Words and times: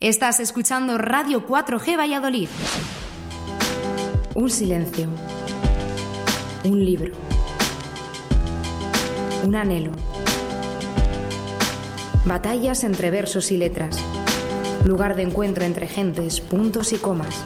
Estás 0.00 0.38
escuchando 0.38 0.96
Radio 0.96 1.44
4G 1.44 1.98
Valladolid. 1.98 2.48
Un 4.36 4.48
silencio. 4.48 5.08
Un 6.62 6.84
libro. 6.84 7.14
Un 9.44 9.56
anhelo. 9.56 9.90
Batallas 12.24 12.84
entre 12.84 13.10
versos 13.10 13.50
y 13.50 13.56
letras. 13.56 13.98
Lugar 14.84 15.16
de 15.16 15.24
encuentro 15.24 15.64
entre 15.64 15.88
gentes, 15.88 16.40
puntos 16.40 16.92
y 16.92 16.98
comas. 16.98 17.42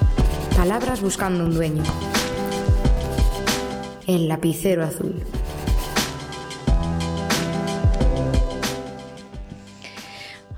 Palabras 0.55 1.01
buscando 1.01 1.47
un 1.47 1.55
dueño. 1.55 1.83
El 4.07 4.29
lapicero 4.29 4.85
azul. 4.85 5.25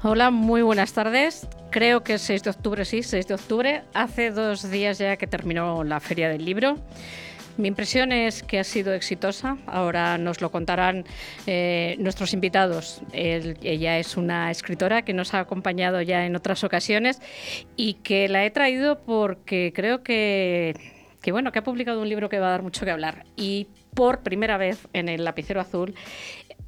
Hola, 0.02 0.32
muy 0.32 0.62
buenas 0.62 0.92
tardes. 0.92 1.46
Creo 1.74 2.04
que 2.04 2.14
es 2.14 2.22
6 2.22 2.44
de 2.44 2.50
octubre, 2.50 2.84
sí, 2.84 3.02
6 3.02 3.26
de 3.26 3.34
octubre. 3.34 3.82
Hace 3.94 4.30
dos 4.30 4.70
días 4.70 4.98
ya 4.98 5.16
que 5.16 5.26
terminó 5.26 5.82
la 5.82 5.98
Feria 5.98 6.28
del 6.28 6.44
Libro. 6.44 6.78
Mi 7.56 7.66
impresión 7.66 8.12
es 8.12 8.44
que 8.44 8.60
ha 8.60 8.64
sido 8.64 8.94
exitosa. 8.94 9.58
Ahora 9.66 10.16
nos 10.16 10.40
lo 10.40 10.52
contarán 10.52 11.04
eh, 11.48 11.96
nuestros 11.98 12.32
invitados. 12.32 13.02
ella 13.12 13.98
es 13.98 14.16
una 14.16 14.52
escritora 14.52 15.02
que 15.02 15.14
nos 15.14 15.34
ha 15.34 15.40
acompañado 15.40 16.00
ya 16.00 16.24
en 16.26 16.36
otras 16.36 16.62
ocasiones 16.62 17.20
y 17.74 17.94
que 17.94 18.28
la 18.28 18.44
he 18.44 18.52
traído 18.52 19.02
porque 19.02 19.72
creo 19.74 20.04
que, 20.04 20.76
que, 21.22 21.32
bueno, 21.32 21.50
que 21.50 21.58
ha 21.58 21.64
publicado 21.64 22.00
un 22.02 22.08
libro 22.08 22.28
que 22.28 22.38
va 22.38 22.46
a 22.46 22.50
dar 22.50 22.62
mucho 22.62 22.84
que 22.84 22.92
hablar. 22.92 23.24
Y 23.34 23.66
por 23.94 24.20
primera 24.20 24.58
vez 24.58 24.86
en 24.92 25.08
el 25.08 25.24
lapicero 25.24 25.60
azul 25.60 25.96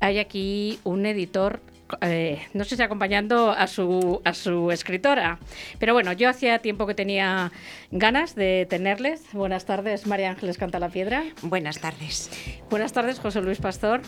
hay 0.01 0.19
aquí 0.19 0.81
un 0.83 1.07
editor 1.07 1.61
eh, 2.01 2.43
no 2.53 2.65
sé 2.65 2.77
si 2.77 2.83
acompañando 2.83 3.51
a 3.51 3.67
su, 3.67 4.21
a 4.25 4.35
su 4.35 4.71
escritora. 4.71 5.39
Pero 5.79 5.93
bueno, 5.93 6.13
yo 6.13 6.29
hacía 6.29 6.59
tiempo 6.59 6.87
que 6.87 6.95
tenía 6.95 7.53
ganas 7.91 8.35
de 8.35 8.67
tenerles. 8.69 9.23
Buenas 9.33 9.65
tardes, 9.65 10.07
María 10.07 10.31
Ángeles 10.31 10.59
Canta 10.59 10.79
la 10.79 10.89
Piedra. 10.89 11.25
Buenas 11.43 11.79
tardes. 11.81 12.31
Buenas 12.71 12.93
tardes, 12.93 13.19
José 13.19 13.41
Luis 13.43 13.59
Pastor. 13.59 14.01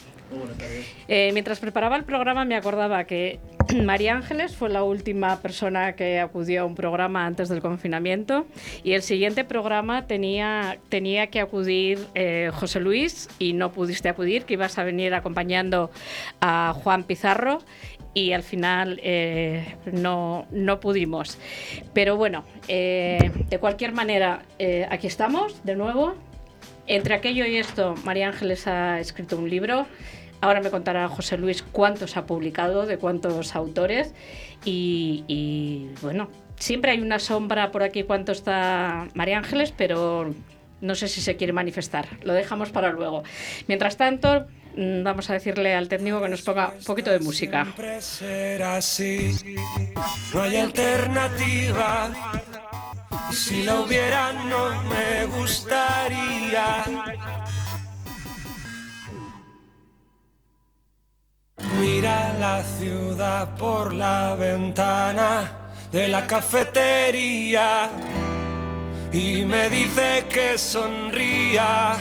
Eh, 1.08 1.30
mientras 1.32 1.58
preparaba 1.60 1.96
el 1.96 2.04
programa 2.04 2.44
me 2.44 2.56
acordaba 2.56 3.04
que 3.04 3.40
María 3.84 4.14
Ángeles 4.14 4.56
fue 4.56 4.68
la 4.68 4.82
última 4.82 5.40
persona 5.40 5.94
que 5.94 6.20
acudió 6.20 6.62
a 6.62 6.64
un 6.64 6.74
programa 6.74 7.26
antes 7.26 7.48
del 7.48 7.60
confinamiento 7.60 8.46
y 8.82 8.92
el 8.92 9.02
siguiente 9.02 9.44
programa 9.44 10.06
tenía, 10.06 10.78
tenía 10.88 11.28
que 11.28 11.40
acudir 11.40 12.06
eh, 12.14 12.50
José 12.54 12.80
Luis 12.80 13.28
y 13.38 13.52
no 13.52 13.72
pudiste 13.72 14.08
acudir, 14.08 14.44
que 14.44 14.54
ibas 14.54 14.78
a 14.78 14.84
venir 14.84 15.14
acompañando 15.14 15.90
a 16.40 16.74
Juan 16.82 17.04
Pizarro 17.04 17.58
y 18.14 18.32
al 18.32 18.42
final 18.42 19.00
eh, 19.02 19.76
no, 19.92 20.46
no, 20.50 20.80
pudimos. 20.80 21.38
Pero 21.92 22.16
bueno, 22.16 22.44
eh, 22.68 23.30
de 23.48 23.58
cualquier 23.58 23.92
manera, 23.92 24.42
aquí 24.90 25.06
estamos 25.06 25.64
de 25.64 25.76
nuevo. 25.76 26.14
Entre 26.86 27.14
aquello 27.14 27.44
y 27.44 27.58
esto, 27.58 27.94
María 28.04 28.28
Ángeles 28.28 28.66
ha 28.66 28.98
escrito 28.98 29.36
un 29.36 29.50
libro 29.50 29.86
Ahora 30.40 30.60
me 30.60 30.70
contará 30.70 31.08
José 31.08 31.36
Luis 31.36 31.62
cuántos 31.62 32.16
ha 32.16 32.26
publicado, 32.26 32.86
de 32.86 32.98
cuántos 32.98 33.56
autores. 33.56 34.14
Y, 34.64 35.88
bueno, 36.00 36.28
siempre 36.56 36.92
hay 36.92 37.00
una 37.00 37.18
sombra 37.18 37.70
por 37.70 37.82
aquí 37.82 38.04
cuánto 38.04 38.32
está 38.32 39.08
María 39.14 39.38
Ángeles, 39.38 39.72
pero 39.76 40.32
no 40.80 40.94
sé 40.94 41.08
si 41.08 41.20
se 41.20 41.36
quiere 41.36 41.52
manifestar. 41.52 42.06
Lo 42.22 42.32
dejamos 42.34 42.70
para 42.70 42.92
luego. 42.92 43.24
Mientras 43.66 43.96
tanto, 43.96 44.46
mm, 44.76 45.02
vamos 45.02 45.28
a 45.30 45.32
decirle 45.32 45.74
al 45.74 45.88
técnico 45.88 46.20
que 46.22 46.28
nos 46.28 46.42
ponga 46.42 46.72
un 46.78 46.84
poquito 46.84 47.10
de 47.10 47.18
música. 47.18 47.66
No 50.34 50.42
hay 50.42 50.56
alternativa. 50.56 52.10
Si 53.32 53.62
la 53.62 53.80
hubiera, 53.80 54.32
no 54.32 54.82
me 54.84 55.26
gustaría 55.38 56.84
Mira 61.80 62.34
la 62.40 62.62
ciudad 62.62 63.56
por 63.56 63.94
la 63.94 64.34
ventana 64.34 65.50
de 65.92 66.08
la 66.08 66.26
cafetería 66.26 67.88
y 69.12 69.44
me 69.44 69.68
dice 69.68 70.26
que 70.28 70.58
sonría. 70.58 71.96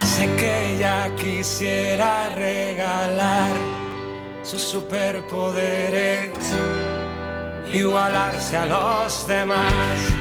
Sé 0.00 0.26
que 0.36 0.76
ella 0.76 1.14
quisiera 1.16 2.30
regalar 2.30 3.52
sus 4.42 4.62
superpoderes, 4.62 6.30
igualarse 7.72 8.56
a 8.56 8.66
los 8.66 9.26
demás. 9.26 10.19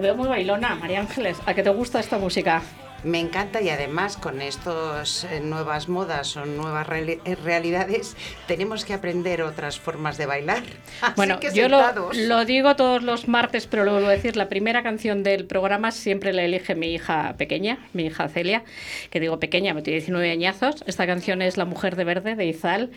Te 0.00 0.06
veo 0.06 0.16
muy 0.16 0.28
bailona, 0.28 0.76
María 0.76 0.98
Ángeles. 1.00 1.36
¿A 1.44 1.52
qué 1.52 1.62
te 1.62 1.68
gusta 1.68 2.00
esta 2.00 2.16
música? 2.16 2.62
Me 3.02 3.18
encanta 3.18 3.62
y 3.62 3.70
además 3.70 4.18
con 4.18 4.42
estas 4.42 5.24
eh, 5.24 5.40
nuevas 5.40 5.88
modas 5.88 6.36
o 6.36 6.44
nuevas 6.44 6.86
eh, 6.90 7.36
realidades 7.42 8.14
tenemos 8.46 8.84
que 8.84 8.92
aprender 8.92 9.42
otras 9.42 9.78
formas 9.80 10.18
de 10.18 10.26
bailar. 10.26 10.62
bueno, 11.16 11.40
yo 11.54 11.68
lo, 11.68 12.44
digo 12.44 12.76
todos 12.76 13.02
los 13.02 13.26
martes, 13.26 13.66
pero 13.66 13.84
lo 13.84 13.92
vuelvo 13.92 14.08
a 14.08 14.12
decir, 14.12 14.36
la 14.36 14.50
primera 14.50 14.82
canción 14.82 15.22
del 15.22 15.46
programa 15.46 15.92
siempre 15.92 16.34
la 16.34 16.42
elige 16.42 16.74
mi 16.74 16.92
hija 16.92 17.34
pequeña, 17.38 17.78
mi 17.94 18.04
hija 18.04 18.28
Celia, 18.28 18.64
que 19.08 19.18
digo 19.18 19.40
pequeña, 19.40 19.72
me 19.72 19.80
tiene 19.80 20.00
19 20.00 20.30
añazos. 20.30 20.84
Esta 20.86 21.06
canción 21.06 21.40
es 21.40 21.56
La 21.56 21.64
Mujer 21.64 21.96
de 21.96 22.04
Verde 22.04 22.36
de 22.36 22.46
Izal 22.46 22.90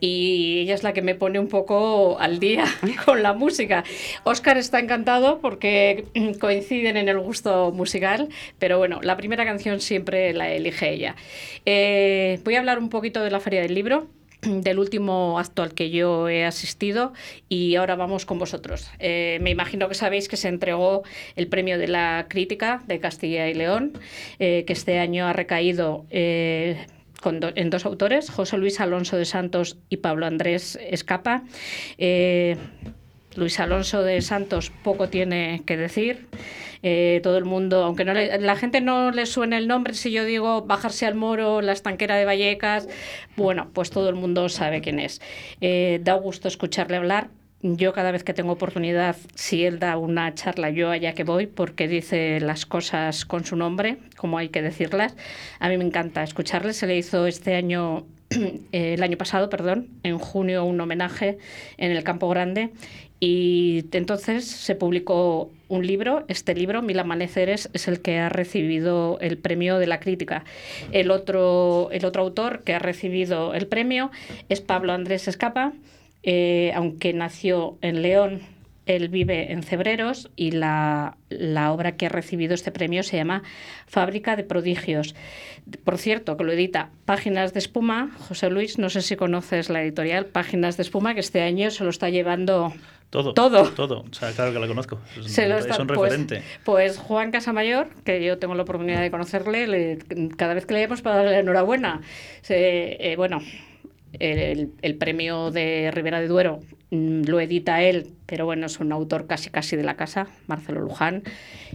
y 0.00 0.60
ella 0.60 0.74
es 0.74 0.82
la 0.82 0.94
que 0.94 1.02
me 1.02 1.14
pone 1.14 1.38
un 1.38 1.48
poco 1.48 2.18
al 2.18 2.40
día 2.40 2.64
con 3.04 3.22
la 3.22 3.34
música. 3.34 3.84
Oscar 4.24 4.56
está 4.56 4.78
encantado 4.78 5.38
porque 5.40 6.06
coinciden 6.40 6.96
en 6.96 7.10
el 7.10 7.18
gusto 7.18 7.72
musical, 7.72 8.30
pero 8.58 8.78
bueno, 8.78 9.00
la 9.02 9.18
primera 9.18 9.44
canción 9.50 9.80
siempre 9.80 10.32
la 10.32 10.52
elige 10.52 10.92
ella. 10.92 11.16
Eh, 11.66 12.38
voy 12.44 12.54
a 12.54 12.60
hablar 12.60 12.78
un 12.78 12.88
poquito 12.88 13.20
de 13.22 13.32
la 13.32 13.40
Feria 13.40 13.62
del 13.62 13.74
Libro 13.74 14.06
del 14.42 14.78
último 14.78 15.40
acto 15.40 15.64
al 15.64 15.74
que 15.74 15.90
yo 15.90 16.28
he 16.28 16.44
asistido 16.44 17.12
y 17.48 17.74
ahora 17.74 17.96
vamos 17.96 18.26
con 18.26 18.38
vosotros. 18.38 18.88
Eh, 19.00 19.38
me 19.42 19.50
imagino 19.50 19.88
que 19.88 19.94
sabéis 19.94 20.28
que 20.28 20.36
se 20.36 20.46
entregó 20.46 21.02
el 21.34 21.48
premio 21.48 21.78
de 21.78 21.88
la 21.88 22.26
crítica 22.28 22.80
de 22.86 23.00
Castilla 23.00 23.48
y 23.48 23.54
León, 23.54 23.98
eh, 24.38 24.64
que 24.66 24.72
este 24.72 25.00
año 25.00 25.26
ha 25.26 25.32
recaído 25.32 26.06
en 26.10 27.70
dos 27.70 27.84
autores, 27.86 28.30
José 28.30 28.56
Luis 28.56 28.80
Alonso 28.80 29.16
de 29.16 29.24
Santos 29.24 29.78
y 29.88 29.96
Pablo 29.96 30.26
Andrés 30.26 30.78
Escapa. 30.80 31.42
Luis 33.36 33.60
Alonso 33.60 34.02
de 34.02 34.20
Santos 34.22 34.72
poco 34.82 35.08
tiene 35.08 35.62
que 35.64 35.76
decir. 35.76 36.26
Eh, 36.82 37.20
todo 37.22 37.36
el 37.36 37.44
mundo, 37.44 37.84
aunque 37.84 38.04
no 38.04 38.14
la 38.14 38.56
gente 38.56 38.80
no 38.80 39.10
le 39.10 39.26
suene 39.26 39.58
el 39.58 39.68
nombre, 39.68 39.94
si 39.94 40.10
yo 40.10 40.24
digo 40.24 40.62
bajarse 40.62 41.04
al 41.06 41.14
moro, 41.14 41.60
la 41.60 41.72
estanquera 41.72 42.16
de 42.16 42.24
Vallecas, 42.24 42.88
bueno, 43.36 43.68
pues 43.74 43.90
todo 43.90 44.08
el 44.08 44.14
mundo 44.14 44.48
sabe 44.48 44.80
quién 44.80 44.98
es. 44.98 45.20
Eh, 45.60 46.00
da 46.02 46.14
gusto 46.14 46.48
escucharle 46.48 46.96
hablar. 46.96 47.28
Yo 47.62 47.92
cada 47.92 48.10
vez 48.10 48.24
que 48.24 48.32
tengo 48.32 48.52
oportunidad, 48.52 49.16
si 49.34 49.66
él 49.66 49.78
da 49.78 49.98
una 49.98 50.34
charla, 50.34 50.70
yo 50.70 50.88
allá 50.90 51.12
que 51.12 51.24
voy, 51.24 51.46
porque 51.46 51.88
dice 51.88 52.40
las 52.40 52.64
cosas 52.64 53.26
con 53.26 53.44
su 53.44 53.54
nombre, 53.54 53.98
como 54.16 54.38
hay 54.38 54.48
que 54.48 54.62
decirlas. 54.62 55.14
A 55.58 55.68
mí 55.68 55.76
me 55.76 55.84
encanta 55.84 56.22
escucharle. 56.22 56.72
Se 56.72 56.86
le 56.86 56.96
hizo 56.96 57.26
este 57.26 57.56
año 57.56 58.06
el 58.72 59.02
año 59.02 59.18
pasado, 59.18 59.50
perdón, 59.50 59.88
en 60.04 60.18
junio 60.18 60.64
un 60.64 60.80
homenaje 60.80 61.36
en 61.76 61.90
el 61.92 62.02
Campo 62.02 62.30
Grande 62.30 62.70
y 63.20 63.84
entonces 63.92 64.46
se 64.46 64.74
publicó 64.74 65.50
un 65.68 65.86
libro, 65.86 66.24
este 66.28 66.54
libro, 66.54 66.80
Mil 66.80 66.98
Amaneceres, 66.98 67.68
es 67.74 67.86
el 67.86 68.00
que 68.00 68.18
ha 68.18 68.30
recibido 68.30 69.18
el 69.20 69.36
premio 69.36 69.78
de 69.78 69.86
la 69.86 70.00
crítica. 70.00 70.44
El 70.90 71.10
otro, 71.10 71.90
el 71.92 72.06
otro 72.06 72.22
autor 72.22 72.62
que 72.64 72.74
ha 72.74 72.78
recibido 72.78 73.52
el 73.54 73.66
premio 73.66 74.10
es 74.48 74.62
Pablo 74.62 74.94
Andrés 74.94 75.28
Escapa, 75.28 75.74
eh, 76.22 76.72
aunque 76.74 77.12
nació 77.12 77.76
en 77.82 78.00
León, 78.00 78.40
él 78.86 79.08
vive 79.08 79.52
en 79.52 79.62
Cebreros 79.62 80.30
y 80.34 80.52
la, 80.52 81.16
la, 81.28 81.72
obra 81.72 81.92
que 81.92 82.06
ha 82.06 82.08
recibido 82.08 82.54
este 82.54 82.72
premio 82.72 83.02
se 83.02 83.18
llama 83.18 83.42
Fábrica 83.86 84.34
de 84.34 84.44
Prodigios. 84.44 85.14
Por 85.84 85.98
cierto, 85.98 86.36
que 86.36 86.44
lo 86.44 86.52
edita 86.52 86.90
Páginas 87.04 87.52
de 87.52 87.60
Espuma. 87.60 88.10
José 88.18 88.50
Luis, 88.50 88.78
no 88.78 88.90
sé 88.90 89.02
si 89.02 89.14
conoces 89.14 89.68
la 89.68 89.82
editorial 89.82 90.26
Páginas 90.26 90.76
de 90.76 90.82
Espuma, 90.82 91.14
que 91.14 91.20
este 91.20 91.42
año 91.42 91.70
se 91.70 91.84
lo 91.84 91.90
está 91.90 92.08
llevando 92.08 92.72
Todo. 93.10 93.34
Todo. 93.34 93.68
Todo. 93.70 94.04
O 94.08 94.14
sea, 94.14 94.30
claro 94.32 94.52
que 94.52 94.58
la 94.60 94.68
conozco. 94.68 94.98
Es, 95.18 95.32
Se 95.32 95.48
lo 95.48 95.58
es 95.58 95.66
un 95.78 95.86
pues- 95.88 96.00
referente. 96.00 96.42
Pues, 96.64 96.96
Juan 96.96 97.32
Casamayor, 97.32 97.88
que 98.04 98.24
yo 98.24 98.38
tengo 98.38 98.54
la 98.54 98.62
oportunidad 98.62 99.00
de 99.00 99.10
conocerle, 99.10 99.66
le- 99.66 99.98
cada 100.36 100.54
vez 100.54 100.64
que 100.64 100.74
leemos 100.74 101.02
para 101.02 101.16
darle 101.16 101.38
enhorabuena. 101.40 102.00
Se- 102.42 103.12
eh, 103.12 103.16
bueno, 103.16 103.40
el, 104.18 104.72
el 104.82 104.94
premio 104.96 105.50
de 105.50 105.90
Ribera 105.92 106.20
de 106.20 106.28
Duero 106.28 106.60
mm, 106.90 107.22
lo 107.26 107.40
edita 107.40 107.82
él, 107.82 108.08
pero 108.26 108.44
bueno, 108.44 108.66
es 108.66 108.78
un 108.80 108.92
autor 108.92 109.26
casi 109.26 109.50
casi 109.50 109.76
de 109.76 109.82
la 109.84 109.96
casa, 109.96 110.28
Marcelo 110.46 110.80
Luján. 110.80 111.22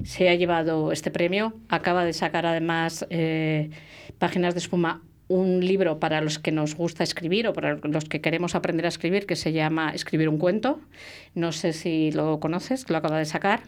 Se 0.06 0.30
ha 0.30 0.36
llevado 0.36 0.92
este 0.92 1.12
premio. 1.12 1.54
Acaba 1.70 2.06
de 2.06 2.14
sacar 2.14 2.46
además 2.46 3.06
eh, 3.10 3.70
Páginas 4.20 4.54
de 4.54 4.60
Espuma 4.62 5.02
un 5.28 5.66
libro 5.66 6.00
para 6.00 6.22
los 6.22 6.40
que 6.40 6.52
nos 6.52 6.76
gusta 6.76 7.04
escribir 7.04 7.48
o 7.48 7.54
para 7.54 7.76
los 7.76 8.06
que 8.06 8.22
queremos 8.22 8.56
aprender 8.56 8.86
a 8.86 8.90
escribir 8.90 9.26
que 9.26 9.36
se 9.36 9.54
llama 9.54 9.92
Escribir 9.94 10.30
un 10.30 10.38
cuento. 10.38 10.80
No 11.34 11.52
sé 11.52 11.74
si 11.74 12.12
lo 12.12 12.40
conoces, 12.40 12.90
lo 12.90 12.98
acaba 12.98 13.18
de 13.18 13.26
sacar. 13.26 13.64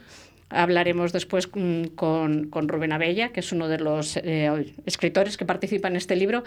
Hablaremos 0.49 1.11
después 1.11 1.49
mm, 1.53 1.95
con, 1.95 2.49
con 2.49 2.67
Rubén 2.67 2.93
Abella, 2.93 3.29
que 3.29 3.41
es 3.41 3.51
uno 3.51 3.67
de 3.67 3.79
los 3.79 4.17
eh, 4.17 4.73
escritores 4.85 5.35
que 5.35 5.45
participa 5.45 5.87
en 5.87 5.95
este 5.95 6.15
libro. 6.15 6.43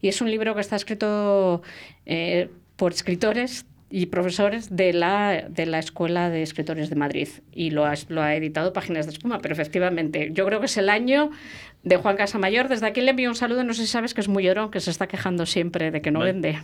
Y 0.00 0.08
es 0.08 0.20
un 0.20 0.30
libro 0.30 0.54
que 0.54 0.60
está 0.60 0.76
escrito 0.76 1.62
eh, 2.06 2.48
por 2.76 2.92
escritores 2.92 3.66
y 3.94 4.06
profesores 4.06 4.74
de 4.74 4.94
la, 4.94 5.44
de 5.50 5.66
la 5.66 5.78
Escuela 5.78 6.30
de 6.30 6.42
Escritores 6.42 6.88
de 6.88 6.96
Madrid. 6.96 7.28
Y 7.52 7.70
lo 7.70 7.84
ha, 7.84 7.92
lo 8.08 8.22
ha 8.22 8.34
editado 8.34 8.72
Páginas 8.72 9.04
de 9.04 9.12
Espuma. 9.12 9.40
Pero 9.40 9.52
efectivamente, 9.52 10.30
yo 10.32 10.46
creo 10.46 10.60
que 10.60 10.66
es 10.66 10.78
el 10.78 10.88
año 10.88 11.30
de 11.82 11.96
Juan 11.98 12.16
Casamayor. 12.16 12.68
Desde 12.68 12.86
aquí 12.86 13.02
le 13.02 13.10
envío 13.10 13.28
un 13.28 13.34
saludo. 13.34 13.64
No 13.64 13.74
sé 13.74 13.82
si 13.82 13.88
sabes 13.88 14.14
que 14.14 14.22
es 14.22 14.28
muy 14.28 14.44
llorón, 14.44 14.70
que 14.70 14.80
se 14.80 14.90
está 14.90 15.08
quejando 15.08 15.44
siempre 15.44 15.90
de 15.90 16.00
que 16.00 16.10
no 16.10 16.20
vende. 16.20 16.58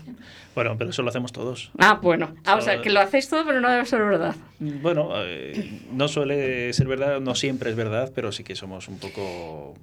Bueno, 0.54 0.76
pero 0.78 0.88
eso 0.88 1.02
lo 1.02 1.10
hacemos 1.10 1.32
todos. 1.32 1.70
Ah, 1.78 2.00
bueno. 2.02 2.34
Ah, 2.46 2.56
o 2.56 2.62
sea, 2.62 2.80
que 2.80 2.88
lo 2.88 3.00
hacéis 3.00 3.28
todo, 3.28 3.44
pero 3.44 3.60
no 3.60 3.68
debe 3.70 3.84
ser 3.84 4.00
verdad. 4.00 4.34
Bueno, 4.58 5.10
eh, 5.16 5.82
no 5.92 6.08
suele 6.08 6.72
ser 6.72 6.88
verdad, 6.88 7.20
no 7.20 7.34
siempre 7.34 7.68
es 7.68 7.76
verdad, 7.76 8.10
pero 8.14 8.32
sí 8.32 8.42
que 8.42 8.56
somos 8.56 8.88
un 8.88 8.98
poco... 8.98 9.74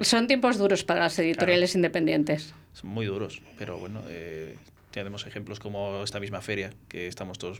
Son 0.00 0.26
tiempos 0.26 0.56
duros 0.56 0.84
para 0.84 1.00
las 1.00 1.18
editoriales 1.18 1.74
independientes. 1.74 2.54
son 2.72 2.90
muy 2.90 3.04
duros, 3.04 3.42
pero 3.58 3.76
bueno, 3.76 4.00
eh, 4.08 4.56
tenemos 4.94 5.26
ejemplos 5.26 5.58
como 5.58 6.04
esta 6.04 6.20
misma 6.20 6.40
feria, 6.40 6.70
que 6.88 7.08
estamos 7.08 7.36
todos 7.36 7.58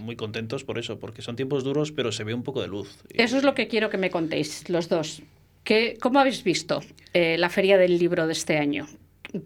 muy 0.00 0.16
contentos 0.16 0.64
por 0.64 0.78
eso, 0.78 0.98
porque 0.98 1.22
son 1.22 1.34
tiempos 1.34 1.64
duros, 1.64 1.92
pero 1.92 2.12
se 2.12 2.24
ve 2.24 2.34
un 2.34 2.42
poco 2.42 2.60
de 2.60 2.68
luz. 2.68 2.98
Eso 3.14 3.38
es 3.38 3.42
lo 3.42 3.54
que 3.54 3.68
quiero 3.68 3.88
que 3.88 3.96
me 3.96 4.10
contéis, 4.10 4.68
los 4.68 4.90
dos. 4.90 5.22
¿Qué, 5.64 5.96
¿Cómo 6.00 6.18
habéis 6.20 6.44
visto 6.44 6.82
eh, 7.14 7.36
la 7.38 7.48
feria 7.48 7.78
del 7.78 7.98
libro 7.98 8.26
de 8.26 8.32
este 8.34 8.58
año? 8.58 8.86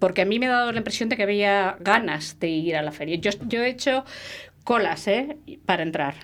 Porque 0.01 0.23
a 0.23 0.25
mí 0.25 0.41
me 0.41 0.47
ha 0.47 0.51
dado 0.51 0.73
la 0.73 0.79
impresión 0.79 1.09
de 1.09 1.17
que 1.17 1.23
había 1.23 1.77
ganas 1.79 2.41
de 2.41 2.49
ir 2.49 2.75
a 2.77 2.83
la 2.83 2.91
feria. 2.93 3.17
Yo, 3.17 3.31
yo 3.49 3.63
he 3.63 3.69
hecho 3.71 4.05
colas 4.65 5.07
¿eh? 5.07 5.37
para 5.65 5.83
entrar. 5.85 6.15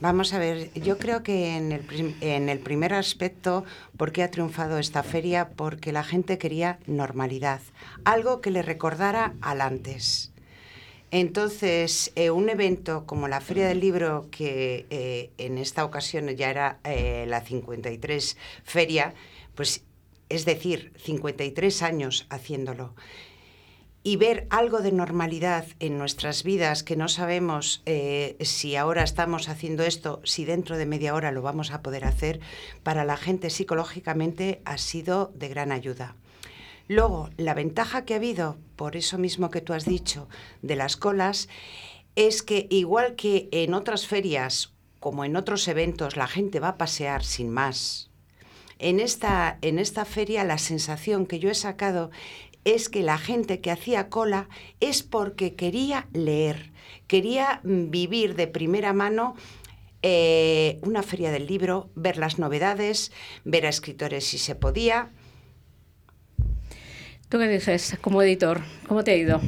Vamos 0.00 0.34
a 0.34 0.40
ver, 0.40 0.72
yo 0.74 0.98
creo 0.98 1.22
que 1.22 1.56
en 1.56 1.70
el, 1.70 1.80
prim- 1.80 2.14
en 2.20 2.48
el 2.48 2.58
primer 2.58 2.92
aspecto, 2.92 3.64
¿por 3.96 4.10
qué 4.10 4.24
ha 4.24 4.30
triunfado 4.32 4.78
esta 4.80 5.04
feria? 5.04 5.50
Porque 5.50 5.92
la 5.92 6.02
gente 6.02 6.38
quería 6.38 6.80
normalidad, 6.88 7.60
algo 8.04 8.40
que 8.40 8.50
le 8.50 8.62
recordara 8.62 9.34
al 9.40 9.60
antes. 9.60 10.31
Entonces, 11.12 12.10
eh, 12.14 12.30
un 12.30 12.48
evento 12.48 13.04
como 13.04 13.28
la 13.28 13.42
Feria 13.42 13.68
del 13.68 13.80
Libro, 13.80 14.28
que 14.30 14.86
eh, 14.88 15.30
en 15.36 15.58
esta 15.58 15.84
ocasión 15.84 16.26
ya 16.30 16.48
era 16.48 16.78
eh, 16.84 17.26
la 17.28 17.42
53 17.42 18.38
feria, 18.64 19.12
pues 19.54 19.84
es 20.30 20.46
decir, 20.46 20.90
53 20.96 21.82
años 21.82 22.26
haciéndolo, 22.30 22.94
y 24.02 24.16
ver 24.16 24.46
algo 24.48 24.80
de 24.80 24.90
normalidad 24.90 25.66
en 25.80 25.98
nuestras 25.98 26.44
vidas 26.44 26.82
que 26.82 26.96
no 26.96 27.08
sabemos 27.08 27.82
eh, 27.84 28.38
si 28.40 28.76
ahora 28.76 29.02
estamos 29.02 29.50
haciendo 29.50 29.82
esto, 29.84 30.22
si 30.24 30.46
dentro 30.46 30.78
de 30.78 30.86
media 30.86 31.14
hora 31.14 31.30
lo 31.30 31.42
vamos 31.42 31.72
a 31.72 31.82
poder 31.82 32.06
hacer, 32.06 32.40
para 32.82 33.04
la 33.04 33.18
gente 33.18 33.50
psicológicamente 33.50 34.62
ha 34.64 34.78
sido 34.78 35.30
de 35.34 35.48
gran 35.48 35.72
ayuda. 35.72 36.16
Luego, 36.88 37.30
la 37.36 37.54
ventaja 37.54 38.04
que 38.04 38.14
ha 38.14 38.18
habido, 38.18 38.58
por 38.76 38.96
eso 38.96 39.18
mismo 39.18 39.50
que 39.50 39.60
tú 39.60 39.72
has 39.72 39.84
dicho, 39.84 40.28
de 40.62 40.76
las 40.76 40.96
colas, 40.96 41.48
es 42.16 42.42
que 42.42 42.66
igual 42.70 43.14
que 43.16 43.48
en 43.52 43.74
otras 43.74 44.06
ferias, 44.06 44.72
como 45.00 45.24
en 45.24 45.36
otros 45.36 45.66
eventos, 45.68 46.16
la 46.16 46.26
gente 46.26 46.60
va 46.60 46.68
a 46.68 46.78
pasear 46.78 47.24
sin 47.24 47.50
más, 47.50 48.10
en 48.82 48.98
esta, 48.98 49.58
en 49.62 49.78
esta 49.78 50.04
feria 50.04 50.42
la 50.42 50.58
sensación 50.58 51.26
que 51.26 51.38
yo 51.38 51.50
he 51.50 51.54
sacado 51.54 52.10
es 52.64 52.88
que 52.88 53.02
la 53.02 53.16
gente 53.16 53.60
que 53.60 53.70
hacía 53.70 54.08
cola 54.08 54.48
es 54.80 55.04
porque 55.04 55.54
quería 55.54 56.08
leer, 56.12 56.72
quería 57.06 57.60
mm, 57.62 57.90
vivir 57.90 58.34
de 58.34 58.48
primera 58.48 58.92
mano 58.92 59.36
eh, 60.02 60.80
una 60.82 61.04
feria 61.04 61.30
del 61.30 61.46
libro, 61.46 61.90
ver 61.94 62.16
las 62.16 62.40
novedades, 62.40 63.12
ver 63.44 63.66
a 63.66 63.68
escritores 63.68 64.24
si 64.24 64.38
se 64.38 64.56
podía. 64.56 65.12
¿Tú 67.32 67.38
qué 67.38 67.48
dices 67.48 67.96
como 68.02 68.20
editor? 68.20 68.60
¿Cómo 68.86 69.02
te 69.04 69.12
ha 69.12 69.16
ido? 69.16 69.40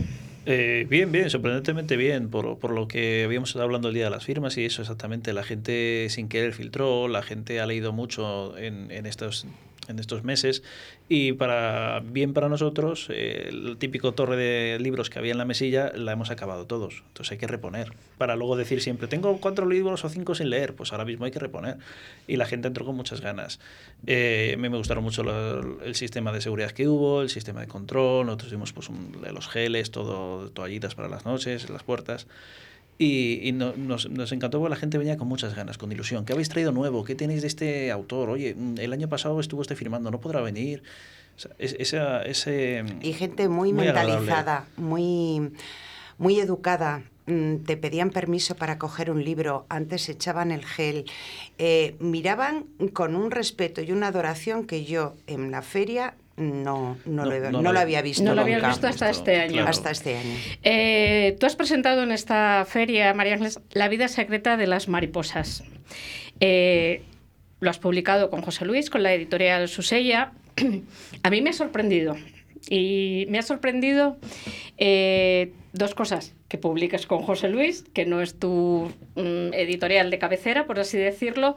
Eh, 0.46 0.86
bien, 0.88 1.12
bien, 1.12 1.28
sorprendentemente 1.28 1.98
bien, 1.98 2.30
por, 2.30 2.58
por 2.58 2.70
lo 2.70 2.88
que 2.88 3.24
habíamos 3.24 3.50
estado 3.50 3.66
hablando 3.66 3.88
el 3.88 3.94
día 3.94 4.04
de 4.04 4.10
las 4.10 4.24
firmas 4.24 4.56
y 4.56 4.64
eso 4.64 4.80
exactamente. 4.80 5.34
La 5.34 5.42
gente 5.42 6.06
sin 6.08 6.30
querer 6.30 6.54
filtró, 6.54 7.08
la 7.08 7.20
gente 7.20 7.60
ha 7.60 7.66
leído 7.66 7.92
mucho 7.92 8.56
en, 8.56 8.90
en 8.90 9.04
estos 9.04 9.46
en 9.88 9.98
estos 9.98 10.24
meses. 10.24 10.62
Y 11.08 11.32
para 11.32 12.00
bien 12.00 12.32
para 12.32 12.48
nosotros 12.48 13.08
eh, 13.10 13.48
el 13.50 13.76
típico 13.78 14.12
torre 14.12 14.36
de 14.36 14.78
libros 14.78 15.10
que 15.10 15.18
había 15.18 15.32
en 15.32 15.38
la 15.38 15.44
mesilla 15.44 15.92
la 15.94 16.12
hemos 16.12 16.30
acabado 16.30 16.66
todos. 16.66 17.02
Entonces 17.08 17.32
hay 17.32 17.38
que 17.38 17.46
reponer. 17.46 17.92
Para 18.18 18.36
luego 18.36 18.56
decir 18.56 18.80
siempre 18.80 19.08
tengo 19.08 19.38
cuatro 19.40 19.66
libros 19.66 20.04
o 20.04 20.08
cinco 20.08 20.34
sin 20.34 20.50
leer 20.50 20.74
pues 20.74 20.92
ahora 20.92 21.04
mismo 21.04 21.24
hay 21.24 21.30
que 21.30 21.40
reponer. 21.40 21.78
Y 22.26 22.36
la 22.36 22.46
gente 22.46 22.68
entró 22.68 22.84
con 22.84 22.96
muchas 22.96 23.20
ganas. 23.20 23.60
Eh, 24.06 24.52
a 24.54 24.56
mí 24.56 24.68
me 24.68 24.78
gustaron 24.78 25.04
mucho 25.04 25.22
el 25.82 25.94
sistema 25.94 26.32
de 26.32 26.40
seguridad 26.40 26.70
que 26.70 26.88
hubo 26.88 27.22
el 27.22 27.30
sistema 27.30 27.60
de 27.60 27.66
control. 27.66 28.26
Nosotros 28.26 28.50
dimos 28.50 28.72
pues 28.72 28.88
los 29.32 29.48
geles 29.48 29.90
todo 29.90 30.50
toallitas 30.50 30.94
para 30.94 31.08
las 31.08 31.24
noches 31.24 31.68
las 31.70 31.82
puertas 31.82 32.26
y, 32.98 33.40
y 33.48 33.52
no- 33.52 33.74
nos, 33.76 34.08
nos 34.10 34.30
encantó 34.32 34.58
porque 34.60 34.70
la 34.70 34.76
gente 34.76 34.98
venía 34.98 35.16
con 35.16 35.28
muchas 35.28 35.54
ganas, 35.54 35.78
con 35.78 35.90
ilusión. 35.92 36.24
¿Qué 36.24 36.32
habéis 36.32 36.48
traído 36.48 36.72
nuevo? 36.72 37.04
¿Qué 37.04 37.14
tenéis 37.14 37.42
de 37.42 37.48
este 37.48 37.90
autor? 37.90 38.30
Oye, 38.30 38.54
mm, 38.54 38.78
el 38.78 38.92
año 38.92 39.08
pasado 39.08 39.40
estuvo 39.40 39.62
este 39.62 39.74
firmando, 39.76 40.10
¿no 40.10 40.20
podrá 40.20 40.40
venir? 40.40 40.82
O 41.36 41.40
sea, 41.40 41.50
es- 41.58 41.74
esa- 41.78 42.22
ese, 42.22 42.84
Y 43.02 43.12
gente 43.12 43.48
muy, 43.48 43.72
Muy 43.72 43.88
agradable. 43.88 44.12
mentalizada, 44.14 44.66
muy, 44.76 45.50
muy 46.18 46.38
educada. 46.38 47.02
Mm, 47.26 47.56
Te 47.64 47.76
pedían 47.78 48.10
permiso 48.10 48.54
para 48.54 48.78
coger 48.78 49.10
un 49.10 49.24
libro, 49.24 49.64
antes 49.70 50.08
echaban 50.10 50.52
el 50.52 50.64
gel, 50.64 51.06
eh, 51.58 51.96
miraban 51.98 52.64
con 52.92 53.16
un 53.16 53.30
respeto 53.30 53.80
y 53.80 53.92
una 53.92 54.08
adoración 54.08 54.66
que 54.66 54.84
yo 54.84 55.14
en 55.26 55.50
la 55.50 55.62
feria 55.62 56.14
no, 56.36 56.96
no, 57.04 57.24
No, 57.24 57.24
lo, 57.26 57.32
he- 57.32 57.40
no 57.40 57.50
no 57.52 57.62
lo- 57.62 57.72
lo 57.72 57.78
había 57.80 58.02
visto 58.02 58.22
no 58.24 58.34
lo 58.34 58.40
habías 58.42 58.58
nunca. 58.58 58.68
visto 58.70 58.86
hasta 58.88 59.10
Esto, 59.10 59.20
este 59.30 59.40
año. 59.40 59.52
claro. 59.52 59.68
Hasta 59.70 59.90
este 59.90 60.16
año. 60.16 60.34
Eh, 60.62 61.36
tú 61.38 61.46
has 61.46 61.56
presentado 61.56 62.02
en 62.02 62.12
esta 62.12 62.64
feria, 62.68 63.14
María 63.14 63.34
Ángeles, 63.34 63.60
La 63.72 63.88
vida 63.88 64.08
secreta 64.08 64.56
de 64.56 64.66
las 64.66 64.88
mariposas. 64.88 65.62
Eh, 66.40 67.02
lo 67.60 67.70
has 67.70 67.78
publicado 67.78 68.30
con 68.30 68.42
José 68.42 68.64
Luis, 68.64 68.90
con 68.90 69.02
la 69.02 69.12
editorial 69.14 69.68
Susella. 69.68 70.32
A 71.22 71.30
mí 71.30 71.40
me 71.42 71.50
ha 71.50 71.54
sorprendido. 71.54 72.16
Y 72.68 73.26
me 73.28 73.38
ha 73.38 73.42
sorprendido 73.42 74.16
eh, 74.78 75.52
dos 75.74 75.94
cosas. 75.94 76.34
Que 76.48 76.56
publiques 76.56 77.06
con 77.06 77.22
José 77.22 77.48
Luis, 77.48 77.84
que 77.92 78.06
no 78.06 78.22
es 78.22 78.38
tu 78.38 78.90
mm, 79.16 79.52
editorial 79.52 80.10
de 80.10 80.18
cabecera, 80.18 80.66
por 80.66 80.80
así 80.80 80.96
decirlo. 80.96 81.56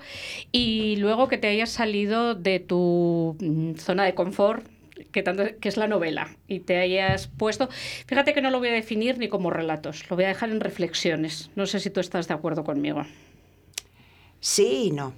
Y 0.52 0.98
luego 0.98 1.30
que 1.30 1.38
te 1.38 1.48
hayas 1.48 1.70
salido 1.70 2.36
de 2.36 2.60
tu 2.60 3.38
mm, 3.40 3.76
zona 3.76 4.04
de 4.04 4.14
confort, 4.14 4.68
que, 5.12 5.24
tanto, 5.24 5.44
que 5.62 5.70
es 5.70 5.78
la 5.78 5.88
novela, 5.88 6.36
y 6.48 6.60
te 6.60 6.78
hayas 6.78 7.28
puesto... 7.28 7.70
Fíjate 8.08 8.34
que 8.34 8.42
no 8.42 8.50
lo 8.50 8.60
voy 8.60 8.70
a 8.70 8.74
definir 8.74 9.20
ni 9.20 9.30
como 9.30 9.52
relatos, 9.52 10.10
lo 10.10 10.16
voy 10.16 10.26
a 10.26 10.30
dejar 10.30 10.50
en 10.50 10.60
reflexiones. 10.60 11.52
No 11.56 11.68
sé 11.68 11.80
si 11.80 11.90
tú 11.90 12.00
estás 12.00 12.28
de 12.28 12.34
acuerdo 12.34 12.64
conmigo. 12.64 13.06
Sí 14.40 14.86
y 14.86 14.92
no. 14.92 15.14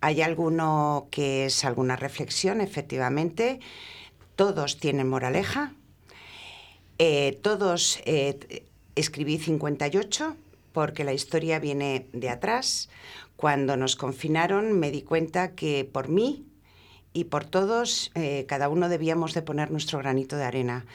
Hay 0.00 0.22
alguno 0.22 1.08
que 1.10 1.46
es 1.46 1.64
alguna 1.64 1.96
reflexión, 1.96 2.60
efectivamente. 2.60 3.60
Todos 4.36 4.78
tienen 4.78 5.08
moraleja. 5.08 5.72
Eh, 6.98 7.38
todos 7.42 8.00
eh, 8.06 8.64
escribí 8.94 9.38
58 9.38 10.36
porque 10.72 11.04
la 11.04 11.12
historia 11.12 11.58
viene 11.58 12.06
de 12.12 12.30
atrás. 12.30 12.88
Cuando 13.36 13.76
nos 13.76 13.96
confinaron 13.96 14.78
me 14.78 14.90
di 14.90 15.02
cuenta 15.02 15.54
que 15.54 15.84
por 15.84 16.08
mí 16.08 16.46
y 17.12 17.24
por 17.24 17.44
todos 17.44 18.10
eh, 18.14 18.44
cada 18.48 18.68
uno 18.68 18.88
debíamos 18.88 19.34
de 19.34 19.42
poner 19.42 19.70
nuestro 19.70 19.98
granito 19.98 20.36
de 20.36 20.44
arena. 20.44 20.86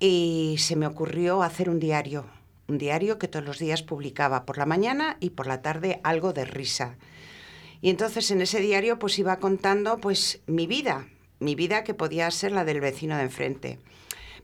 Y 0.00 0.56
se 0.58 0.76
me 0.76 0.86
ocurrió 0.86 1.42
hacer 1.42 1.70
un 1.70 1.80
diario, 1.80 2.26
un 2.68 2.78
diario 2.78 3.18
que 3.18 3.28
todos 3.28 3.44
los 3.44 3.58
días 3.58 3.82
publicaba 3.82 4.44
por 4.44 4.58
la 4.58 4.66
mañana 4.66 5.16
y 5.20 5.30
por 5.30 5.46
la 5.46 5.62
tarde 5.62 6.00
algo 6.04 6.32
de 6.32 6.44
risa. 6.44 6.96
Y 7.80 7.90
entonces 7.90 8.30
en 8.30 8.42
ese 8.42 8.60
diario 8.60 8.98
pues 8.98 9.18
iba 9.18 9.38
contando 9.38 9.98
pues 9.98 10.40
mi 10.46 10.66
vida, 10.66 11.06
mi 11.40 11.54
vida 11.54 11.82
que 11.82 11.94
podía 11.94 12.30
ser 12.30 12.52
la 12.52 12.64
del 12.64 12.80
vecino 12.80 13.16
de 13.16 13.22
enfrente. 13.22 13.78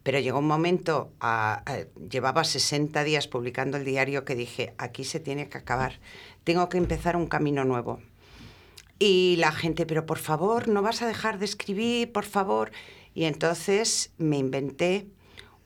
Pero 0.04 0.20
llegó 0.20 0.38
un 0.38 0.46
momento, 0.46 1.11
llevaba 2.11 2.44
60 2.44 3.02
días 3.04 3.26
publicando 3.26 3.78
el 3.78 3.87
diario 3.87 4.25
que 4.25 4.37
dije, 4.37 4.75
aquí 4.76 5.02
se 5.02 5.18
tiene 5.18 5.49
que 5.49 5.58
acabar, 5.58 5.99
tengo 6.44 6.68
que 6.68 6.78
empezar 6.78 7.16
un 7.16 7.26
camino 7.26 7.64
nuevo. 7.64 8.00
Y 8.99 9.37
la 9.38 9.50
gente, 9.50 9.87
pero 9.87 10.06
por 10.06 10.18
favor, 10.18 10.68
no 10.68 10.82
vas 10.82 11.02
a 11.02 11.08
dejar 11.08 11.38
de 11.38 11.46
escribir, 11.46 12.12
por 12.12 12.26
favor. 12.26 12.70
Y 13.14 13.25
entonces 13.25 14.12
me 14.18 14.37
inventé 14.37 15.08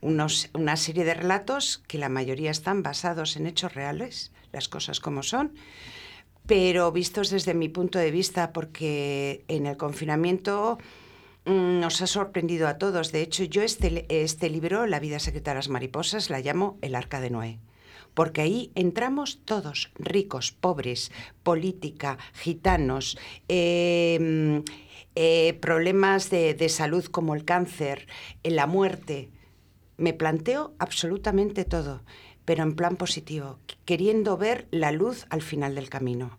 unos, 0.01 0.49
una 0.53 0.77
serie 0.77 1.03
de 1.03 1.13
relatos 1.13 1.83
que 1.87 1.97
la 1.97 2.09
mayoría 2.09 2.49
están 2.49 2.81
basados 2.81 3.35
en 3.35 3.45
hechos 3.45 3.75
reales, 3.75 4.31
las 4.53 4.69
cosas 4.69 5.01
como 5.01 5.21
son, 5.21 5.53
pero 6.45 6.91
vistos 6.91 7.29
desde 7.29 7.53
mi 7.53 7.67
punto 7.67 7.99
de 7.99 8.09
vista, 8.09 8.53
porque 8.53 9.43
en 9.49 9.65
el 9.65 9.75
confinamiento 9.75 10.79
nos 11.45 12.01
ha 12.01 12.07
sorprendido 12.07 12.67
a 12.67 12.77
todos. 12.77 13.11
De 13.11 13.21
hecho, 13.21 13.43
yo 13.43 13.61
este, 13.61 14.05
este 14.09 14.49
libro, 14.49 14.85
La 14.85 14.99
vida 14.99 15.19
secreta 15.19 15.51
de 15.51 15.55
las 15.55 15.69
mariposas, 15.69 16.29
la 16.29 16.39
llamo 16.39 16.77
El 16.81 16.95
arca 16.95 17.19
de 17.21 17.29
Noé. 17.29 17.59
Porque 18.13 18.41
ahí 18.41 18.71
entramos 18.75 19.41
todos, 19.45 19.91
ricos, 19.95 20.51
pobres, 20.51 21.11
política, 21.43 22.17
gitanos, 22.33 23.17
eh, 23.47 24.63
eh, 25.15 25.57
problemas 25.61 26.29
de, 26.29 26.53
de 26.53 26.69
salud 26.69 27.05
como 27.05 27.35
el 27.35 27.45
cáncer, 27.45 28.07
eh, 28.43 28.51
la 28.51 28.67
muerte. 28.67 29.29
Me 29.97 30.13
planteo 30.13 30.73
absolutamente 30.79 31.65
todo, 31.65 32.03
pero 32.45 32.63
en 32.63 32.75
plan 32.75 32.95
positivo, 32.95 33.59
queriendo 33.85 34.37
ver 34.37 34.67
la 34.71 34.91
luz 34.91 35.25
al 35.29 35.41
final 35.41 35.75
del 35.75 35.89
camino. 35.89 36.37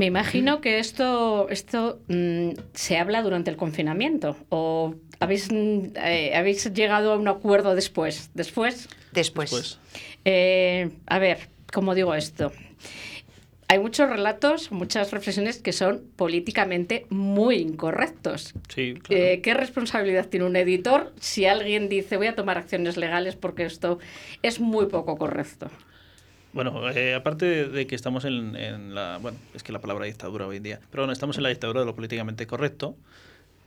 Me 0.00 0.06
imagino 0.06 0.62
que 0.62 0.78
esto, 0.78 1.50
esto 1.50 2.00
mm, 2.08 2.52
se 2.72 2.96
habla 2.96 3.22
durante 3.22 3.50
el 3.50 3.58
confinamiento 3.58 4.34
o 4.48 4.94
habéis, 5.18 5.52
mm, 5.52 5.94
eh, 5.94 6.34
habéis 6.34 6.72
llegado 6.72 7.12
a 7.12 7.18
un 7.18 7.28
acuerdo 7.28 7.74
después. 7.74 8.30
Después, 8.32 8.88
Después. 9.12 9.78
Eh, 10.24 10.88
a 11.06 11.18
ver, 11.18 11.50
¿cómo 11.70 11.94
digo 11.94 12.14
esto? 12.14 12.50
Hay 13.68 13.78
muchos 13.78 14.08
relatos, 14.08 14.72
muchas 14.72 15.10
reflexiones 15.12 15.58
que 15.58 15.74
son 15.74 16.02
políticamente 16.16 17.04
muy 17.10 17.56
incorrectos. 17.56 18.54
sí, 18.74 18.94
claro. 18.94 19.22
Eh, 19.22 19.42
¿Qué 19.42 19.52
responsabilidad 19.52 20.28
tiene 20.28 20.46
un 20.46 20.56
editor 20.56 21.12
si 21.20 21.44
alguien 21.44 21.90
dice 21.90 22.16
voy 22.16 22.28
a 22.28 22.34
tomar 22.34 22.56
acciones 22.56 22.96
legales 22.96 23.36
porque 23.36 23.66
esto 23.66 23.98
es 24.40 24.60
muy 24.60 24.86
poco 24.86 25.18
correcto? 25.18 25.70
Bueno, 26.52 26.90
eh, 26.90 27.14
aparte 27.14 27.68
de, 27.68 27.86
que 27.86 27.94
estamos 27.94 28.24
en, 28.24 28.56
en 28.56 28.94
la... 28.94 29.18
Bueno, 29.22 29.38
es 29.54 29.62
que 29.62 29.70
la 29.72 29.80
palabra 29.80 30.06
dictadura 30.06 30.46
hoy 30.46 30.56
en 30.56 30.62
día. 30.64 30.80
Pero 30.90 31.02
bueno, 31.04 31.12
estamos 31.12 31.36
en 31.36 31.44
la 31.44 31.48
dictadura 31.48 31.80
de 31.80 31.86
lo 31.86 31.94
políticamente 31.94 32.46
correcto. 32.46 32.96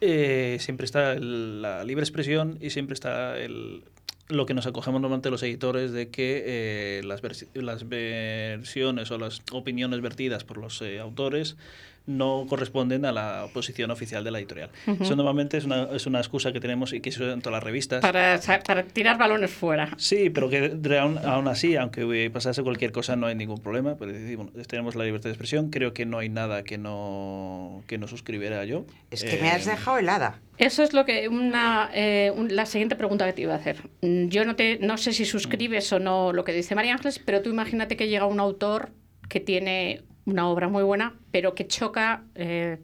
eh, 0.02 0.58
siempre 0.60 0.86
está 0.86 1.14
el- 1.14 1.62
la 1.62 1.84
libre 1.86 2.04
expresión 2.04 2.58
y 2.60 2.72
siempre 2.72 2.94
está 2.94 3.38
el, 3.40 3.84
lo 4.28 4.46
que 4.46 4.54
nos 4.54 4.68
acogemos 4.68 5.00
normalmente 5.00 5.30
los 5.30 5.42
editores 5.44 5.94
de 5.94 6.10
que 6.10 6.44
eh, 6.46 7.02
las, 7.06 7.24
versi- 7.24 7.48
las 7.54 7.88
versiones 7.88 9.12
o 9.12 9.18
las 9.18 9.42
opiniones 9.54 10.02
vertidas 10.02 10.44
por 10.44 10.58
los 10.58 10.82
eh, 10.82 11.00
autores 11.00 11.56
no 12.06 12.46
corresponden 12.50 13.06
a 13.06 13.12
la 13.12 13.48
posición 13.54 13.90
oficial 13.92 14.24
de 14.24 14.32
la 14.32 14.40
editorial. 14.40 14.70
Eso 15.00 15.16
normalmente 15.16 15.58
es 15.58 15.66
una, 15.66 15.84
es 15.94 16.06
una 16.06 16.20
excusa 16.20 16.52
que 16.52 16.60
tenemos 16.60 16.92
y 16.94 17.00
que 17.00 17.12
se 17.12 17.24
usa 17.24 17.34
en 17.34 17.42
todas 17.42 17.54
las 17.58 17.64
revistas. 17.64 18.02
Para, 18.02 18.40
para 18.66 18.84
tirar 18.84 19.18
balones 19.18 19.52
fuera. 19.52 19.90
Sí, 19.98 20.30
pero 20.30 20.50
que 20.50 20.78
aún, 21.00 21.18
aún 21.20 21.48
así, 21.48 21.76
aunque 21.78 22.30
pasase 22.32 22.62
cualquier 22.62 22.92
cosa, 22.92 23.16
no 23.16 23.28
hay 23.28 23.36
ningún 23.36 23.60
problema. 23.60 23.96
Pero 23.98 24.12
decimos, 24.12 24.48
tenemos 24.68 24.96
la 24.96 25.06
libertad 25.06 25.26
de 25.30 25.32
expresión. 25.34 25.70
Creo 25.70 25.94
que 25.94 26.06
no 26.06 26.18
hay 26.20 26.28
nada 26.30 26.64
que 26.64 26.78
no, 26.78 27.84
que 27.88 27.98
no 27.98 28.08
suscribiera 28.08 28.66
yo. 28.66 28.86
Es 29.12 29.24
que 29.24 29.38
me 29.42 29.50
has 29.50 29.66
Eh, 29.68 29.72
dejado 29.72 29.98
helada. 29.98 30.40
Eso 30.58 30.84
es 30.84 30.94
lo 30.94 31.06
que 31.06 31.30
una, 31.30 31.90
eh, 31.94 32.32
un- 32.36 32.56
la 32.56 32.66
siguiente 32.66 32.96
pregunta 32.96 33.26
que 33.26 33.34
te 33.34 33.42
iba 33.44 33.54
a 33.54 33.58
hacer. 33.58 33.90
Mm, 34.02 34.28
Yo 34.28 34.46
no, 34.46 34.56
te, 34.56 34.78
no 34.80 34.98
sé 34.98 35.14
si 35.14 35.26
suscribes 35.26 35.92
o 35.94 36.00
no 36.00 36.34
lo 36.34 36.44
que 36.44 36.52
dice 36.54 36.76
María 36.76 36.94
Ángeles, 36.94 37.20
pero 37.24 37.42
tú 37.42 37.50
imagínate 37.50 37.96
que 37.96 38.08
llega 38.10 38.26
un 38.26 38.40
autor 38.40 38.90
que 39.30 39.40
tiene 39.40 40.02
una 40.26 40.48
obra 40.50 40.68
muy 40.70 40.84
buena, 40.84 41.14
pero 41.32 41.54
que 41.56 41.68
choca 41.68 42.24
eh, 42.36 42.78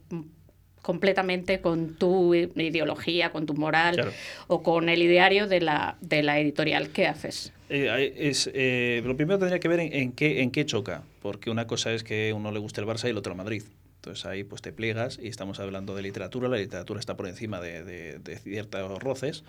completamente 0.82 1.62
con 1.62 1.96
tu 1.96 2.34
ideología, 2.34 3.32
con 3.32 3.46
tu 3.46 3.54
moral 3.54 3.96
Claro. 3.96 4.12
o 4.48 4.64
con 4.64 4.90
el 4.90 5.02
ideario 5.04 5.48
de 5.48 5.62
la, 5.62 5.98
de 6.02 6.24
la 6.24 6.40
editorial. 6.40 6.90
¿Qué 6.90 7.08
haces? 7.08 7.54
Eh, 7.70 8.14
es, 8.18 8.50
eh, 8.54 9.02
lo 9.06 9.16
primero 9.16 9.38
tendría 9.38 9.60
que 9.60 9.68
ver 9.68 9.80
en, 9.82 9.94
en 9.94 10.12
qué, 10.14 10.42
en 10.42 10.52
qué 10.52 10.66
choca, 10.66 11.04
porque 11.22 11.50
una 11.52 11.68
cosa 11.68 11.94
es 11.94 12.04
que 12.04 12.34
uno 12.34 12.52
le 12.52 12.60
guste 12.60 12.82
el 12.82 12.88
Barça 12.88 13.06
y 13.08 13.10
el 13.12 13.18
otro 13.18 13.34
el 13.34 13.38
Madrid. 13.38 13.64
Entonces 14.00 14.26
ahí 14.26 14.46
pues 14.46 14.62
te 14.62 14.72
pliegas 14.72 15.20
y 15.22 15.28
estamos 15.28 15.60
hablando 15.60 15.94
de 15.94 16.02
literatura. 16.02 16.48
La 16.48 16.56
literatura 16.56 17.02
está 17.02 17.18
por 17.18 17.28
encima 17.28 17.60
de, 17.60 17.84
de- 17.84 18.38
ciertos 18.38 19.04
roces 19.04 19.44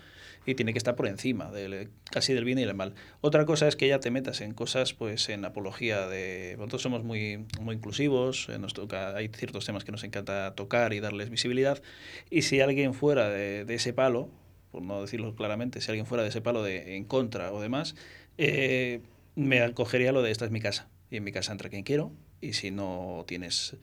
y 0.45 0.55
tiene 0.55 0.73
que 0.73 0.77
estar 0.77 0.95
por 0.97 1.07
encima 1.07 1.49
del, 1.51 1.89
casi 2.11 2.33
del 2.33 2.43
bien 2.43 2.59
y 2.59 2.65
del 2.65 2.73
mal. 2.75 2.93
Otra 3.21 3.45
cosa 3.45 3.69
es 3.69 3.77
que 3.77 3.87
ya 3.87 4.01
te 4.01 4.11
metas 4.11 4.41
en 4.41 4.53
cosas 4.53 4.93
pues 4.93 5.29
en 5.29 5.45
apología 5.45 6.05
de... 6.07 6.55
Nosotros 6.57 6.81
somos 6.81 7.01
muy, 7.03 7.45
muy 7.61 7.75
inclusivos, 7.75 8.49
eh, 8.49 8.59
nos 8.59 8.73
toca, 8.73 9.15
hay 9.15 9.29
ciertos 9.29 9.65
temas 9.65 9.85
que 9.85 9.93
nos 9.93 10.03
encanta 10.03 10.53
tocar 10.53 10.91
y 10.91 10.99
darles 10.99 11.29
visibilidad 11.29 11.81
y 12.29 12.41
si 12.41 12.59
alguien 12.59 12.93
fuera 12.93 13.29
de, 13.29 13.63
de 13.63 13.73
ese 13.75 13.93
palo, 13.93 14.29
por 14.71 14.81
no 14.81 15.01
decirlo 15.01 15.33
claramente, 15.33 15.79
si 15.79 15.89
alguien 15.91 16.05
fuera 16.05 16.23
de 16.23 16.29
ese 16.29 16.41
palo 16.41 16.61
de 16.61 16.97
en 16.97 17.05
contra 17.05 17.53
o 17.53 17.61
demás, 17.61 17.95
eh, 18.37 18.99
me 19.35 19.61
acogería 19.61 20.11
lo 20.11 20.21
de 20.21 20.31
esta 20.31 20.43
es 20.43 20.51
mi 20.51 20.59
casa. 20.59 20.89
Y 21.09 21.17
en 21.17 21.23
mi 21.23 21.31
casa 21.31 21.51
entra 21.51 21.69
quien 21.69 21.83
quiero. 21.83 22.11
Y 22.39 22.53
si 22.53 22.71
no 22.71 23.23
tienes 23.27 23.75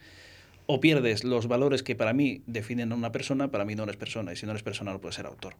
o 0.70 0.80
pierdes 0.80 1.24
los 1.24 1.48
valores 1.48 1.82
que 1.82 1.96
para 1.96 2.12
mí 2.12 2.42
definen 2.46 2.92
a 2.92 2.94
una 2.94 3.10
persona, 3.10 3.50
para 3.50 3.64
mí 3.64 3.74
no 3.74 3.84
eres 3.84 3.96
persona. 3.96 4.34
Y 4.34 4.36
si 4.36 4.44
no 4.44 4.52
eres 4.52 4.62
persona, 4.62 4.92
no 4.92 5.00
puedes 5.00 5.14
ser 5.14 5.24
autor. 5.24 5.54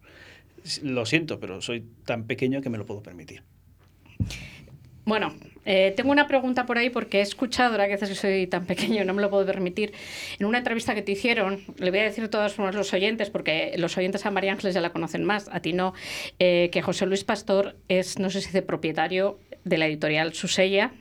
Lo 0.82 1.06
siento, 1.06 1.40
pero 1.40 1.62
soy 1.62 1.82
tan 2.04 2.26
pequeño 2.26 2.60
que 2.60 2.68
me 2.68 2.76
lo 2.76 2.84
puedo 2.84 3.02
permitir. 3.02 3.42
Bueno, 5.06 5.34
eh, 5.64 5.94
tengo 5.96 6.10
una 6.10 6.26
pregunta 6.26 6.66
por 6.66 6.76
ahí 6.76 6.90
porque 6.90 7.20
he 7.20 7.22
escuchado, 7.22 7.70
ahora 7.70 7.86
que 7.86 7.92
dices 7.92 8.10
que 8.10 8.14
soy 8.14 8.46
tan 8.46 8.66
pequeño 8.66 9.02
no 9.06 9.14
me 9.14 9.22
lo 9.22 9.30
puedo 9.30 9.46
permitir, 9.46 9.94
en 10.38 10.44
una 10.44 10.58
entrevista 10.58 10.94
que 10.94 11.00
te 11.00 11.12
hicieron, 11.12 11.62
le 11.78 11.90
voy 11.90 12.00
a 12.00 12.02
decir 12.02 12.24
a 12.24 12.28
todos 12.28 12.58
los 12.58 12.92
oyentes, 12.92 13.30
porque 13.30 13.72
los 13.78 13.96
oyentes 13.96 14.26
a 14.26 14.30
María 14.30 14.52
Ángeles 14.52 14.74
ya 14.74 14.82
la 14.82 14.90
conocen 14.90 15.24
más, 15.24 15.48
a 15.50 15.60
ti 15.60 15.72
no, 15.72 15.94
eh, 16.38 16.68
que 16.70 16.82
José 16.82 17.06
Luis 17.06 17.24
Pastor 17.24 17.76
es, 17.88 18.18
no 18.18 18.28
sé 18.28 18.42
si 18.42 18.48
dice 18.48 18.60
propietario 18.60 19.38
de 19.68 19.78
la 19.78 19.86
editorial 19.86 20.32
Susella. 20.34 20.92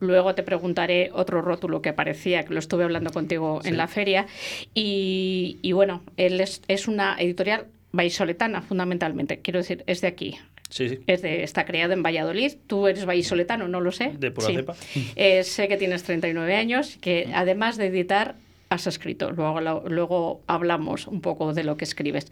Luego 0.00 0.34
te 0.34 0.42
preguntaré 0.42 1.10
otro 1.12 1.42
rótulo 1.42 1.82
que 1.82 1.88
aparecía, 1.90 2.44
que 2.44 2.52
lo 2.54 2.58
estuve 2.58 2.84
hablando 2.84 3.10
contigo 3.10 3.60
en 3.64 3.76
la 3.76 3.88
feria. 3.88 4.26
Y, 4.74 5.58
y 5.62 5.72
bueno, 5.72 6.02
él 6.16 6.40
es, 6.40 6.62
es 6.68 6.88
una 6.88 7.16
editorial 7.18 7.66
vallisoletana, 7.92 8.62
fundamentalmente. 8.62 9.40
Quiero 9.40 9.58
decir, 9.58 9.84
es 9.86 10.00
de 10.00 10.08
aquí. 10.08 10.36
Sí, 10.70 10.88
sí. 10.90 10.98
Es 11.06 11.22
de, 11.22 11.42
está 11.44 11.64
creado 11.64 11.94
en 11.94 12.02
Valladolid. 12.02 12.52
Tú 12.66 12.88
eres 12.88 13.06
vallisoletano, 13.06 13.68
no 13.68 13.80
lo 13.80 13.90
sé. 13.90 14.12
De 14.18 14.30
pura 14.30 14.46
Sí. 14.48 14.54
cepa. 14.56 14.74
Eh, 15.16 15.42
sé 15.44 15.66
que 15.68 15.78
tienes 15.78 16.02
39 16.02 16.54
años, 16.56 16.98
que 17.00 17.28
además 17.34 17.78
de 17.78 17.86
editar, 17.86 18.34
has 18.68 18.86
escrito. 18.86 19.30
Luego, 19.32 19.60
luego 19.88 20.42
hablamos 20.46 21.06
un 21.06 21.22
poco 21.22 21.54
de 21.54 21.64
lo 21.64 21.78
que 21.78 21.84
escribes. 21.86 22.30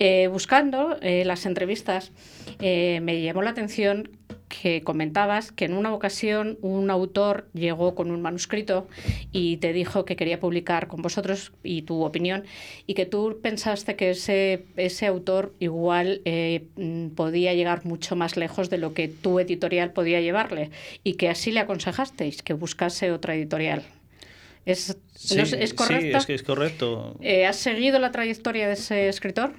Eh, 0.00 0.26
buscando 0.26 0.96
eh, 1.02 1.24
las 1.24 1.46
entrevistas, 1.46 2.10
eh, 2.58 2.98
me 3.00 3.22
llamó 3.22 3.42
la 3.42 3.50
atención 3.50 4.10
que 4.48 4.82
comentabas 4.82 5.52
que 5.52 5.66
en 5.66 5.74
una 5.74 5.92
ocasión 5.92 6.58
un 6.62 6.90
autor 6.90 7.48
llegó 7.52 7.94
con 7.94 8.10
un 8.10 8.22
manuscrito 8.22 8.88
y 9.32 9.58
te 9.58 9.72
dijo 9.72 10.04
que 10.04 10.16
quería 10.16 10.40
publicar 10.40 10.88
con 10.88 11.02
vosotros 11.02 11.52
y 11.62 11.82
tu 11.82 12.02
opinión 12.02 12.44
y 12.86 12.94
que 12.94 13.06
tú 13.06 13.38
pensaste 13.42 13.96
que 13.96 14.10
ese, 14.10 14.64
ese 14.76 15.06
autor 15.06 15.54
igual 15.58 16.22
eh, 16.24 16.68
mm, 16.76 17.08
podía 17.10 17.54
llegar 17.54 17.84
mucho 17.84 18.16
más 18.16 18.36
lejos 18.36 18.70
de 18.70 18.78
lo 18.78 18.94
que 18.94 19.08
tu 19.08 19.38
editorial 19.38 19.92
podía 19.92 20.20
llevarle 20.20 20.70
y 21.04 21.14
que 21.14 21.28
así 21.28 21.52
le 21.52 21.60
aconsejasteis 21.60 22.42
que 22.42 22.54
buscase 22.54 23.12
otra 23.12 23.34
editorial. 23.34 23.84
¿Es, 24.64 24.98
no 25.34 25.42
¿es 25.42 25.70
sí, 25.70 25.76
correcto? 25.76 26.18
es 26.18 26.26
que 26.26 26.34
es 26.34 26.42
correcto. 26.42 27.16
Eh, 27.20 27.46
¿Has 27.46 27.56
seguido 27.56 27.98
la 27.98 28.12
trayectoria 28.12 28.66
de 28.66 28.74
ese 28.74 29.08
escritor? 29.08 29.54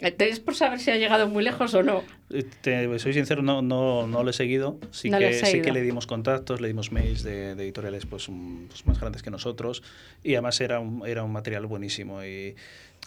¿Es 0.00 0.40
por 0.40 0.54
saber 0.54 0.80
si 0.80 0.90
ha 0.90 0.96
llegado 0.96 1.28
muy 1.28 1.44
lejos 1.44 1.74
o 1.74 1.82
no? 1.82 2.02
Eh, 2.30 2.44
Te 2.62 2.98
soy 2.98 3.12
sincero, 3.12 3.42
no, 3.42 3.60
no, 3.60 4.06
no 4.06 4.22
lo 4.22 4.30
he 4.30 4.32
seguido. 4.32 4.78
Sí, 4.90 5.10
No 5.10 5.18
que, 5.18 5.32
sí 5.34 5.60
que 5.60 5.72
le 5.72 5.82
dimos 5.82 6.06
contactos, 6.06 6.60
le 6.60 6.68
dimos 6.68 6.90
mails 6.90 7.22
de, 7.22 7.54
de 7.54 7.62
editoriales 7.64 8.06
pues, 8.06 8.28
pues, 8.68 8.86
más 8.86 8.98
grandes 8.98 9.22
que 9.22 9.30
nosotros 9.30 9.82
y 10.22 10.34
además 10.34 10.60
era 10.60 10.80
un, 10.80 11.06
era 11.06 11.22
un 11.22 11.32
material 11.32 11.66
buenísimo 11.66 12.24
y 12.24 12.56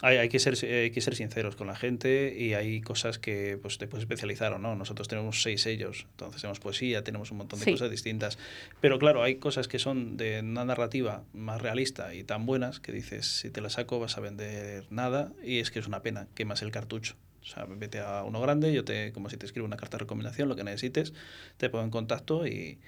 hay, 0.06 0.18
hay 0.18 0.28
que 0.30 0.38
ser, 0.38 0.54
hay 0.70 0.92
que 0.92 1.00
ser 1.00 1.16
sinceros 1.16 1.56
con 1.56 1.66
la 1.68 1.76
gente 1.76 2.36
y 2.38 2.54
hay 2.54 2.82
cosas 2.82 3.20
que 3.20 3.58
pues, 3.62 3.78
te 3.78 3.88
puedes 3.88 4.04
especializar 4.04 4.52
o 4.54 4.60
no. 4.60 4.76
Nosotros 4.76 5.08
tenemos 5.08 5.42
seis 5.42 5.62
sellos, 5.62 6.06
entonces 6.12 6.42
tenemos 6.42 6.60
poesía, 6.60 7.04
tenemos 7.06 7.32
un 7.32 7.38
montón 7.38 7.60
de 7.60 7.66
Sí. 7.66 7.72
cosas 7.72 7.90
distintas. 7.90 8.38
Pero 8.82 9.00
claro, 9.00 9.24
hay 9.24 9.36
cosas 9.36 9.68
que 9.70 9.80
son 9.80 10.18
de 10.18 10.42
una 10.42 10.66
narrativa 10.66 11.24
más 11.34 11.62
realista 11.62 12.14
y 12.14 12.24
tan 12.26 12.46
buenas 12.46 12.82
que 12.82 12.92
dices, 12.92 13.26
si 13.26 13.50
te 13.50 13.62
la 13.62 13.70
saco 13.70 14.00
vas 14.00 14.18
a 14.18 14.22
vender 14.22 14.86
nada 14.90 15.32
y 15.44 15.60
es 15.60 15.72
que 15.72 15.80
es 15.80 15.88
una 15.88 16.02
pena, 16.02 16.28
quemas 16.36 16.62
el 16.62 16.72
cartucho. 16.72 17.16
O 17.42 17.46
sea, 17.46 17.66
vete 17.66 18.00
a 18.00 18.24
uno 18.24 18.40
grande, 18.42 18.74
yo 18.74 18.84
te, 18.86 19.12
como 19.14 19.30
si 19.30 19.38
te 19.38 19.46
escribo 19.46 19.66
una 19.66 19.78
carta 19.78 19.98
de 19.98 20.02
recomendación, 20.02 20.50
lo 20.50 20.56
que 20.56 20.64
necesites, 20.64 21.14
te 21.58 21.70
pongo 21.70 21.84
en 21.86 21.92
contacto 21.92 22.46
y, 22.46 22.80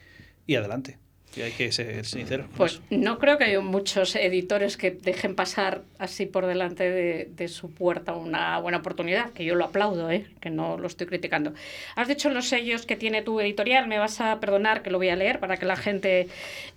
y 0.48 0.55
adelante. 0.55 0.98
Hay 1.44 1.51
que 1.51 1.72
ser 1.72 2.06
sincero. 2.06 2.48
Pues 2.56 2.82
no 2.89 3.20
creo 3.20 3.38
que 3.38 3.46
haya 3.46 3.60
muchos 3.60 4.15
editores 4.15 4.77
que 4.77 4.92
dejen 4.92 5.36
pasar 5.36 5.84
así 6.00 6.25
por 6.25 6.46
delante 6.46 6.89
de, 6.89 7.48
su 7.48 7.70
puerta 7.72 8.13
una 8.13 8.58
buena 8.60 8.80
oportunidad, 8.80 9.30
que 9.32 9.46
yo 9.46 9.54
lo 9.54 9.65
aplaudo, 9.65 10.10
¿eh? 10.10 10.25
que 10.42 10.50
no 10.50 10.77
lo 10.77 10.88
estoy 10.88 11.06
criticando. 11.06 11.54
Has 11.96 12.08
dicho 12.08 12.30
los 12.30 12.50
sellos 12.50 12.86
que 12.86 12.96
tiene 12.96 13.22
tu 13.22 13.39
editorial, 13.39 13.88
me 13.88 14.00
vas 14.00 14.20
a 14.20 14.39
perdonar 14.39 14.82
que 14.82 14.89
lo 14.89 14.98
voy 14.98 15.10
a 15.10 15.15
leer 15.15 15.39
para 15.39 15.58
que 15.58 15.65
la 15.65 15.75
gente 15.75 16.27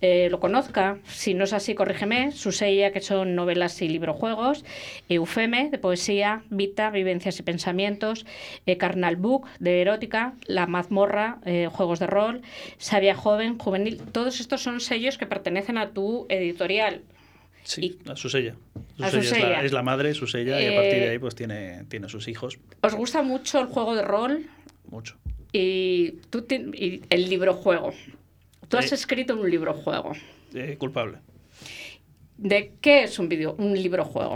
eh, 0.01 0.27
lo 0.29 0.39
conozca. 0.39 0.99
Si 1.07 1.33
no 1.33 1.45
es 1.45 1.53
así, 1.53 1.73
corrígeme. 1.73 2.31
Su 2.31 2.51
sella, 2.51 2.91
que 2.91 3.01
son 3.01 3.35
novelas 3.35 3.81
y 3.81 3.89
librojuegos, 3.89 4.63
Eufeme, 5.07 5.69
de 5.69 5.79
poesía, 5.79 6.43
Vita, 6.49 6.89
vivencias 6.91 7.39
y 7.39 7.43
pensamientos, 7.43 8.25
eh, 8.65 8.77
Carnal 8.77 9.15
Book, 9.15 9.47
de 9.59 9.81
erótica, 9.81 10.33
La 10.45 10.67
mazmorra, 10.67 11.39
eh, 11.45 11.67
juegos 11.71 11.99
de 11.99 12.07
rol, 12.07 12.41
Sabia 12.77 13.15
Joven, 13.15 13.57
Juvenil, 13.57 14.01
todos 14.11 14.39
estos 14.39 14.48
son 14.57 14.79
sellos 14.79 15.17
que 15.17 15.25
pertenecen 15.27 15.77
a 15.77 15.91
tu 15.91 16.25
editorial. 16.29 17.03
Sí, 17.63 17.99
a 18.09 18.15
su 18.15 18.29
sella. 18.29 18.55
Su 18.97 19.03
a 19.03 19.11
su 19.11 19.21
sella. 19.21 19.37
Es, 19.37 19.49
la, 19.49 19.63
es 19.65 19.71
la 19.73 19.83
madre, 19.83 20.13
su 20.13 20.27
sella, 20.27 20.61
y 20.61 20.67
a 20.67 20.75
partir 20.75 20.93
de 20.99 21.05
Eh, 21.05 21.09
ahí 21.11 21.19
pues 21.19 21.35
tiene, 21.35 21.83
tiene 21.89 22.09
sus 22.09 22.27
hijos. 22.27 22.57
¿Os 22.81 22.95
gusta 22.95 23.21
mucho 23.21 23.59
el 23.59 23.67
juego 23.67 23.95
de 23.95 24.01
rol 24.01 24.45
Mucho. 24.89 25.17
y, 25.51 26.11
tú 26.29 26.45
y 26.49 27.01
el 27.09 27.29
librojuego? 27.29 27.93
Tú 28.69 28.77
has 28.77 28.91
Eh. 28.91 28.95
escrito 28.95 29.35
un 29.35 29.49
librojuego. 29.49 30.13
Eh, 30.53 30.77
culpable. 30.79 31.17
¿De 32.37 32.71
qué 32.79 33.03
es 33.03 33.19
un 33.19 33.27
video, 33.27 33.53
un 33.55 33.73
librojuego? 33.73 34.33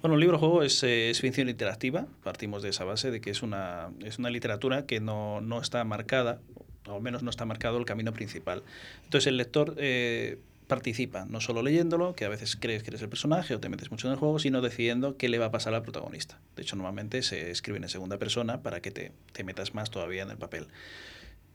Bueno, 0.00 0.14
un 0.14 0.20
libro 0.20 0.38
juego 0.38 0.62
es, 0.62 0.82
eh, 0.84 1.10
es 1.10 1.20
ficción 1.20 1.48
interactiva. 1.48 2.06
Partimos 2.22 2.62
de 2.62 2.68
esa 2.68 2.84
base 2.84 3.10
de 3.10 3.20
que 3.20 3.30
es 3.30 3.42
una, 3.42 3.90
es 4.04 4.18
una 4.20 4.30
literatura 4.30 4.86
que 4.86 5.00
no, 5.00 5.40
no 5.40 5.60
está 5.60 5.82
marcada, 5.84 6.40
o 6.86 6.94
al 6.94 7.02
menos 7.02 7.22
no 7.22 7.30
está 7.30 7.44
marcado 7.44 7.78
el 7.78 7.84
camino 7.84 8.12
principal. 8.12 8.62
Entonces 9.04 9.26
el 9.26 9.36
lector 9.36 9.74
eh, 9.78 10.38
participa, 10.66 11.26
no 11.26 11.40
solo 11.40 11.62
leyéndolo, 11.62 12.14
que 12.14 12.24
a 12.24 12.28
veces 12.28 12.56
crees 12.56 12.82
que 12.82 12.90
eres 12.90 13.02
el 13.02 13.08
personaje 13.08 13.54
o 13.54 13.60
te 13.60 13.68
metes 13.68 13.90
mucho 13.90 14.06
en 14.06 14.12
el 14.12 14.18
juego, 14.18 14.38
sino 14.38 14.60
decidiendo 14.60 15.16
qué 15.16 15.28
le 15.28 15.38
va 15.38 15.46
a 15.46 15.50
pasar 15.50 15.74
al 15.74 15.82
protagonista. 15.82 16.38
De 16.56 16.62
hecho, 16.62 16.76
normalmente 16.76 17.22
se 17.22 17.50
escriben 17.50 17.82
en 17.82 17.88
segunda 17.88 18.18
persona 18.18 18.62
para 18.62 18.80
que 18.80 18.90
te, 18.90 19.12
te 19.32 19.44
metas 19.44 19.74
más 19.74 19.90
todavía 19.90 20.22
en 20.22 20.30
el 20.30 20.38
papel. 20.38 20.68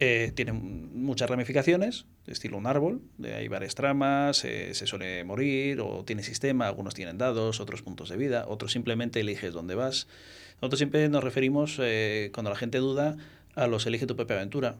Eh, 0.01 0.34
tiene 0.36 0.51
muchas 0.51 1.29
ramificaciones, 1.29 2.05
estilo 2.27 2.58
un 2.58 2.67
árbol, 2.67 3.01
de 3.17 3.34
hay 3.34 3.48
varias 3.48 3.75
tramas, 3.75 4.44
eh, 4.44 4.74
se 4.74 4.88
suele 4.88 5.24
morir 5.24 5.79
o 5.79 6.03
tiene 6.03 6.22
sistema, 6.22 6.67
algunos 6.67 6.94
tienen 6.94 7.17
dados, 7.17 7.62
otros 7.62 7.82
puntos 7.82 8.10
de 8.10 8.17
vida, 8.17 8.44
otros 8.50 8.74
simplemente 8.74 9.22
eliges 9.22 9.53
dónde 9.53 9.74
vas. 9.75 10.08
Nosotros 10.55 10.79
siempre 10.79 11.08
nos 11.08 11.24
referimos, 11.24 11.77
eh, 11.82 12.29
cuando 12.34 12.50
la 12.50 12.58
gente 12.58 12.79
duda, 12.79 13.15
a 13.55 13.67
los 13.67 13.86
Elige 13.86 14.05
tu 14.05 14.17
propia 14.17 14.36
aventura. 14.36 14.75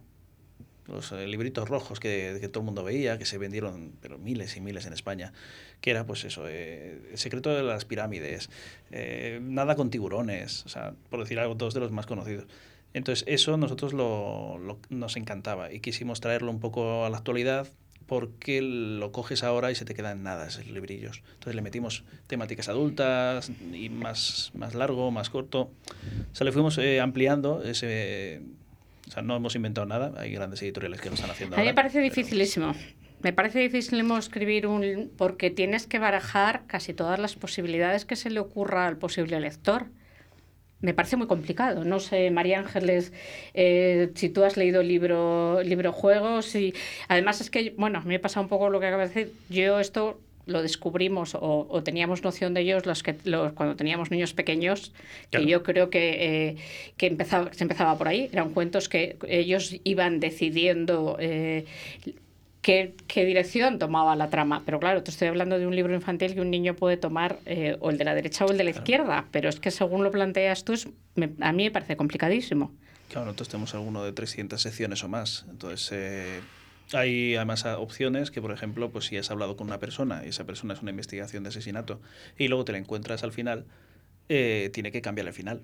Los 0.88 1.12
eh, 1.12 1.26
libritos 1.28 1.68
rojos 1.68 2.00
que, 2.00 2.38
que 2.40 2.48
todo 2.48 2.62
el 2.62 2.66
mundo 2.66 2.84
veía, 2.84 3.18
que 3.18 3.26
se 3.26 3.38
vendieron 3.38 3.94
pero 4.02 4.18
miles 4.18 4.56
y 4.56 4.62
miles 4.62 4.86
en 4.86 4.94
España, 4.94 5.34
que 5.82 5.92
era 5.92 6.06
pues 6.06 6.24
eso, 6.26 6.46
eh, 6.48 7.00
el 7.12 7.18
secreto 7.18 7.50
de 7.50 7.64
las 7.64 7.86
pirámides, 7.86 8.50
eh, 8.92 9.40
nada 9.42 9.76
con 9.76 9.90
tiburones, 9.90 10.66
o 10.66 10.70
sea, 10.70 10.94
por 11.10 11.20
decir 11.20 11.40
algo, 11.40 11.56
dos 11.56 11.74
de 11.74 11.80
los 11.80 11.92
más 11.92 12.06
conocidos. 12.06 12.46
Entonces, 12.94 13.26
eso 13.28 13.58
nosotros 13.58 13.94
lo, 13.94 14.80
nos 14.90 15.18
encantaba 15.18 15.74
y 15.74 15.80
quisimos 15.80 16.22
traerlo 16.22 16.52
un 16.52 16.60
poco 16.60 17.06
a 17.06 17.10
la 17.10 17.18
actualidad 17.18 17.68
porque 18.06 18.62
lo 18.62 19.12
coges 19.12 19.44
ahora 19.44 19.72
y 19.72 19.76
se 19.76 19.84
te 19.84 19.96
quedan 19.96 20.22
nada 20.22 20.48
esos 20.48 20.68
librillos. 20.68 21.24
Entonces 21.34 21.56
le 21.56 21.62
metimos 21.64 22.04
temáticas 22.28 22.70
adultas 22.70 23.52
y 23.74 23.90
más, 23.90 24.52
más 24.54 24.76
largo, 24.76 25.10
más 25.10 25.32
corto. 25.32 25.72
O 26.32 26.36
sea, 26.36 26.46
le 26.46 26.52
fuimos 26.52 26.80
ampliando 27.02 27.64
ese... 27.64 28.44
O 29.08 29.12
sea, 29.12 29.22
no 29.22 29.36
hemos 29.36 29.56
inventado 29.56 29.86
nada, 29.86 30.14
hay 30.18 30.32
grandes 30.34 30.62
editoriales 30.62 31.00
que 31.02 31.10
lo 31.10 31.16
están 31.16 31.30
haciendo 31.30 31.56
A 31.56 31.60
mí 31.60 31.64
me 31.64 31.70
ahora, 31.70 31.76
parece 31.76 32.00
pero- 32.00 32.06
dificilísimo. 32.16 32.74
Me 33.22 33.34
parece 33.34 33.60
dificilísimo 33.60 34.18
escribir 34.18 34.68
un... 34.68 35.12
porque 35.18 35.50
tienes 35.50 35.88
que 35.88 35.98
barajar 36.00 36.64
casi 36.68 36.94
todas 36.94 37.18
las 37.18 37.36
posibilidades 37.36 38.06
que 38.06 38.16
se 38.16 38.30
le 38.30 38.40
ocurra 38.40 38.86
al 38.88 38.98
posible 38.98 39.40
lector. 39.40 39.88
Me 40.82 40.94
parece 40.94 41.16
muy 41.18 41.26
complicado. 41.26 41.84
No 41.86 42.00
sé, 42.00 42.30
María 42.30 42.60
Ángeles, 42.60 43.14
eh, 43.56 44.12
si 44.14 44.30
tú 44.30 44.44
has 44.44 44.58
leído 44.58 44.84
libro, 44.84 45.64
libro 45.64 45.92
juegos 45.92 46.54
y 46.56 46.76
además 47.08 47.42
es 47.42 47.50
que, 47.50 47.74
bueno, 47.78 48.02
me 48.06 48.20
pasa 48.20 48.42
un 48.42 48.48
poco 48.50 48.70
lo 48.70 48.80
que 48.80 48.88
acabas 48.88 49.14
de 49.14 49.22
decir. 49.26 49.36
Yo 49.50 49.80
esto 49.80 50.20
lo 50.46 50.62
descubrimos 50.62 51.36
o, 51.36 51.68
o 51.70 51.84
teníamos 51.84 52.24
noción 52.24 52.54
de 52.54 52.62
ellos 52.62 52.86
los 52.86 53.02
que 53.04 53.16
los, 53.24 53.54
cuando 53.54 53.76
teníamos 53.76 54.12
niños 54.12 54.34
pequeños, 54.34 54.94
que 55.32 55.46
yo 55.46 55.64
creo 55.64 55.90
que, 55.90 56.50
eh, 56.50 56.56
que 56.98 57.08
empezaba, 57.08 57.52
se 57.54 57.64
empezaba 57.64 57.98
por 57.98 58.08
ahí. 58.08 58.30
Eran 58.32 58.52
cuentos 58.52 58.88
que 58.90 59.18
ellos 59.28 59.76
iban 59.84 60.20
decidiendo 60.20 61.18
eh, 61.20 61.66
qué, 62.62 62.94
qué 63.08 63.26
dirección 63.26 63.80
tomaba 63.80 64.16
la 64.16 64.30
trama. 64.30 64.64
Pero 64.66 64.80
claro, 64.80 65.04
te 65.04 65.12
estoy 65.12 65.28
hablando 65.28 65.58
de 65.60 65.68
un 65.68 65.76
libro 65.76 65.94
infantil 65.94 66.34
que 66.34 66.42
un 66.42 66.52
niño 66.52 66.76
puede 66.76 66.98
tomar 66.98 67.40
eh, 67.46 67.78
o 67.80 67.90
el 67.90 67.98
de 67.98 68.04
la 68.06 68.16
derecha 68.16 68.46
o 68.46 68.52
el 68.52 68.58
de 68.58 68.64
la 68.64 68.72
izquierda, 68.72 69.26
pero 69.32 69.50
es 69.50 69.60
que 69.60 69.72
según 69.72 70.04
lo 70.04 70.12
planteas 70.12 70.64
tú, 70.64 70.74
es- 70.74 70.88
me- 71.16 71.32
a 71.42 71.52
mí 71.52 71.64
me 71.66 71.72
parece 71.72 71.96
complicadísimo. 71.98 72.72
Claro, 73.10 73.26
nosotros 73.28 73.50
tenemos 73.50 73.74
alguno 73.76 74.04
de 74.04 74.12
300 74.14 74.62
secciones 74.62 75.04
o 75.04 75.08
más. 75.08 75.46
Entonces, 75.50 75.90
eh, 75.94 76.40
hay 76.94 77.36
además 77.36 77.66
opciones 77.66 78.32
que, 78.32 78.42
por 78.42 78.52
ejemplo, 78.52 78.92
pues 78.92 79.06
si 79.06 79.18
has 79.18 79.32
hablado 79.32 79.58
con 79.58 79.68
una 79.68 79.80
persona 79.80 80.24
y 80.26 80.30
esa 80.30 80.46
persona 80.46 80.74
es 80.74 80.82
una 80.82 80.92
investigación 80.92 81.44
de 81.44 81.50
asesinato 81.50 82.00
y 82.38 82.48
luego 82.48 82.66
te 82.66 82.72
la 82.72 82.78
encuentras 82.78 83.24
al 83.24 83.32
final, 83.32 83.66
eh, 84.30 84.70
tiene 84.74 84.92
que 84.92 85.02
cambiar 85.02 85.28
el 85.28 85.34
final. 85.34 85.62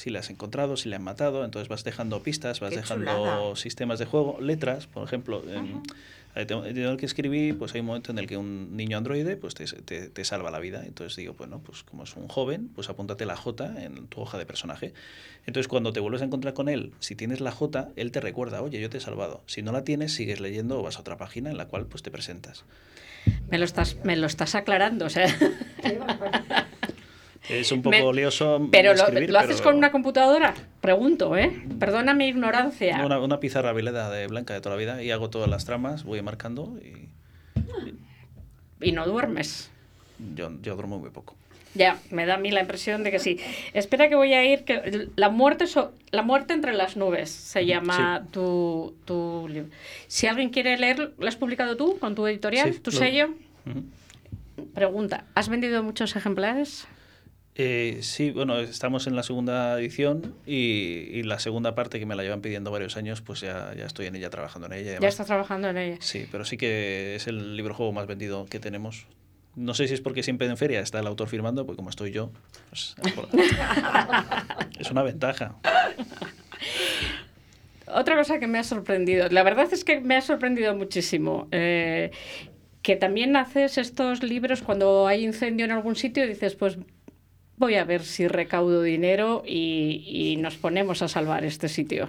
Si 0.00 0.08
la 0.08 0.20
has 0.20 0.30
encontrado, 0.30 0.78
si 0.78 0.88
la 0.88 0.96
han 0.96 1.02
matado, 1.04 1.44
entonces 1.44 1.68
vas 1.68 1.84
dejando 1.84 2.22
pistas, 2.22 2.58
vas 2.60 2.70
Qué 2.70 2.76
dejando 2.76 3.04
chulada. 3.04 3.56
sistemas 3.56 3.98
de 3.98 4.06
juego, 4.06 4.38
letras, 4.40 4.86
por 4.86 5.04
ejemplo. 5.04 5.42
En, 5.46 6.46
tengo- 6.46 6.64
en 6.64 6.78
el 6.78 6.96
que 6.96 7.04
escribí, 7.04 7.52
pues 7.52 7.74
hay 7.74 7.80
un 7.80 7.86
momento 7.88 8.10
en 8.10 8.18
el 8.18 8.26
que 8.26 8.38
un 8.38 8.74
niño 8.78 8.96
androide 8.96 9.36
pues 9.36 9.52
te, 9.54 9.66
te- 9.66 10.08
te 10.08 10.24
salva 10.24 10.50
la 10.50 10.58
vida. 10.58 10.84
Entonces 10.86 11.16
digo, 11.16 11.34
bueno, 11.34 11.60
pues 11.62 11.82
como 11.82 12.04
es 12.04 12.16
un 12.16 12.28
joven, 12.28 12.70
pues 12.74 12.88
apúntate 12.88 13.26
la 13.26 13.36
J 13.36 13.82
en 13.82 14.06
tu 14.06 14.22
hoja 14.22 14.38
de 14.38 14.46
personaje. 14.46 14.94
Entonces 15.44 15.68
cuando 15.68 15.92
te 15.92 16.00
vuelves 16.00 16.22
a 16.22 16.24
encontrar 16.24 16.54
con 16.54 16.70
él, 16.70 16.92
si 17.00 17.14
tienes 17.14 17.40
la 17.42 17.50
J, 17.52 17.90
él 17.96 18.10
te 18.10 18.20
recuerda, 18.22 18.62
oye, 18.62 18.80
yo 18.80 18.88
te 18.88 18.96
he 18.96 19.00
salvado. 19.02 19.42
Si 19.44 19.60
no 19.60 19.70
la 19.70 19.84
tienes, 19.84 20.14
sigues 20.14 20.40
leyendo 20.40 20.78
o 20.78 20.82
vas 20.82 20.96
a 20.96 21.00
otra 21.00 21.18
página 21.18 21.50
en 21.50 21.58
la 21.58 21.66
cual 21.66 21.84
pues 21.84 22.02
te 22.02 22.10
presentas. 22.10 22.64
Me 23.50 23.58
lo 23.58 23.66
estás, 23.66 23.98
me 24.02 24.16
lo 24.16 24.26
estás 24.28 24.54
aclarando, 24.54 25.04
o 25.04 25.10
sea. 25.10 25.26
Es 27.48 27.72
un 27.72 27.82
poco 27.82 27.96
Me- 27.96 28.12
lioso 28.12 28.68
Pero 28.70 28.94
lo, 28.94 29.02
escribir, 29.02 29.30
¿lo 29.30 29.38
haces 29.38 29.56
pero 29.56 29.64
con 29.70 29.76
una 29.76 29.90
computadora? 29.90 30.54
Pregunto, 30.80 31.36
¿eh? 31.36 31.50
Perdona 31.78 32.14
mi 32.14 32.26
ignorancia. 32.28 33.02
Una, 33.04 33.18
una 33.18 33.40
pizarra 33.40 33.72
veleda 33.72 34.10
de 34.10 34.26
blanca 34.26 34.54
de 34.54 34.60
toda 34.60 34.76
la 34.76 34.80
vida 34.80 35.02
y 35.02 35.10
hago 35.10 35.30
todas 35.30 35.48
las 35.48 35.64
tramas, 35.64 36.04
voy 36.04 36.20
marcando 36.22 36.76
y 36.82 37.08
Y 38.80 38.92
no 38.92 39.06
duermes. 39.06 39.70
yo, 40.34 40.50
yo 40.62 40.74
duermo 40.74 40.98
muy 40.98 41.10
poco. 41.10 41.34
Ya, 41.74 41.98
me 42.10 42.26
da 42.26 42.34
a 42.34 42.38
mí 42.38 42.50
la 42.50 42.60
impresión 42.62 43.04
de 43.04 43.12
que 43.12 43.20
sí. 43.20 43.38
Espera 43.74 44.08
que 44.08 44.16
voy 44.16 44.34
a 44.34 44.44
ir, 44.44 44.64
que 44.64 45.08
la 45.16 45.28
muerte, 45.28 45.66
so- 45.68 45.92
la 46.10 46.22
muerte 46.22 46.52
entre 46.52 46.72
las 46.72 46.96
nubes 46.96 47.30
se 47.30 47.64
llama 47.64 48.26
tu, 48.32 48.94
tu 49.04 49.46
libro. 49.48 49.70
Si 50.08 50.26
alguien 50.26 50.50
quiere 50.50 50.76
leer, 50.78 51.12
¿lo 51.18 51.28
has 51.28 51.36
publicado 51.36 51.76
tú 51.76 51.96
con 52.00 52.14
tu 52.16 52.26
editorial, 52.26 52.74
Sí, 52.74 52.80
tu 52.80 52.90
lo- 52.90 52.98
sello? 52.98 53.28
Pregunta, 54.74 55.24
¿has 55.34 55.48
vendido 55.48 55.82
muchos 55.82 56.16
ejemplares? 56.16 56.86
Eh, 57.62 57.98
sí, 58.00 58.30
bueno, 58.30 58.58
estamos 58.58 59.06
en 59.06 59.14
la 59.14 59.22
segunda 59.22 59.78
edición 59.78 60.34
y, 60.46 61.10
y 61.12 61.22
la 61.24 61.38
segunda 61.38 61.74
parte 61.74 61.98
que 61.98 62.06
me 62.06 62.14
la 62.14 62.22
llevan 62.22 62.40
pidiendo 62.40 62.70
varios 62.70 62.96
años, 62.96 63.20
pues 63.20 63.42
ya, 63.42 63.74
ya 63.76 63.84
estoy 63.84 64.06
en 64.06 64.16
ella, 64.16 64.30
trabajando 64.30 64.66
en 64.68 64.72
ella. 64.72 64.98
Ya 64.98 65.08
estás 65.08 65.26
trabajando 65.26 65.68
en 65.68 65.76
ella. 65.76 65.96
Sí, 66.00 66.26
pero 66.32 66.46
sí 66.46 66.56
que 66.56 67.16
es 67.16 67.26
el 67.26 67.58
libro 67.58 67.74
juego 67.74 67.92
más 67.92 68.06
vendido 68.06 68.46
que 68.46 68.60
tenemos. 68.60 69.06
No 69.56 69.74
sé 69.74 69.88
si 69.88 69.92
es 69.92 70.00
porque 70.00 70.22
siempre 70.22 70.46
en 70.46 70.56
feria 70.56 70.80
está 70.80 71.00
el 71.00 71.06
autor 71.06 71.28
firmando, 71.28 71.66
porque 71.66 71.76
como 71.76 71.90
estoy 71.90 72.12
yo, 72.12 72.30
pues, 72.70 72.96
es 74.78 74.90
una 74.90 75.02
ventaja. 75.02 75.56
Otra 77.88 78.16
cosa 78.16 78.38
que 78.38 78.46
me 78.46 78.58
ha 78.58 78.64
sorprendido, 78.64 79.28
la 79.28 79.42
verdad 79.42 79.68
es 79.70 79.84
que 79.84 80.00
me 80.00 80.16
ha 80.16 80.22
sorprendido 80.22 80.74
muchísimo, 80.74 81.46
eh, 81.50 82.10
que 82.80 82.96
también 82.96 83.36
haces 83.36 83.76
estos 83.76 84.22
libros 84.22 84.62
cuando 84.62 85.06
hay 85.06 85.24
incendio 85.24 85.66
en 85.66 85.72
algún 85.72 85.96
sitio 85.96 86.24
y 86.24 86.28
dices, 86.28 86.54
pues 86.54 86.78
voy 87.60 87.74
a 87.74 87.84
ver 87.84 88.02
si 88.02 88.26
recaudo 88.26 88.82
dinero 88.82 89.44
y, 89.46 90.02
y 90.06 90.36
nos 90.38 90.56
ponemos 90.56 91.02
a 91.02 91.08
salvar 91.08 91.44
este 91.44 91.68
sitio. 91.68 92.08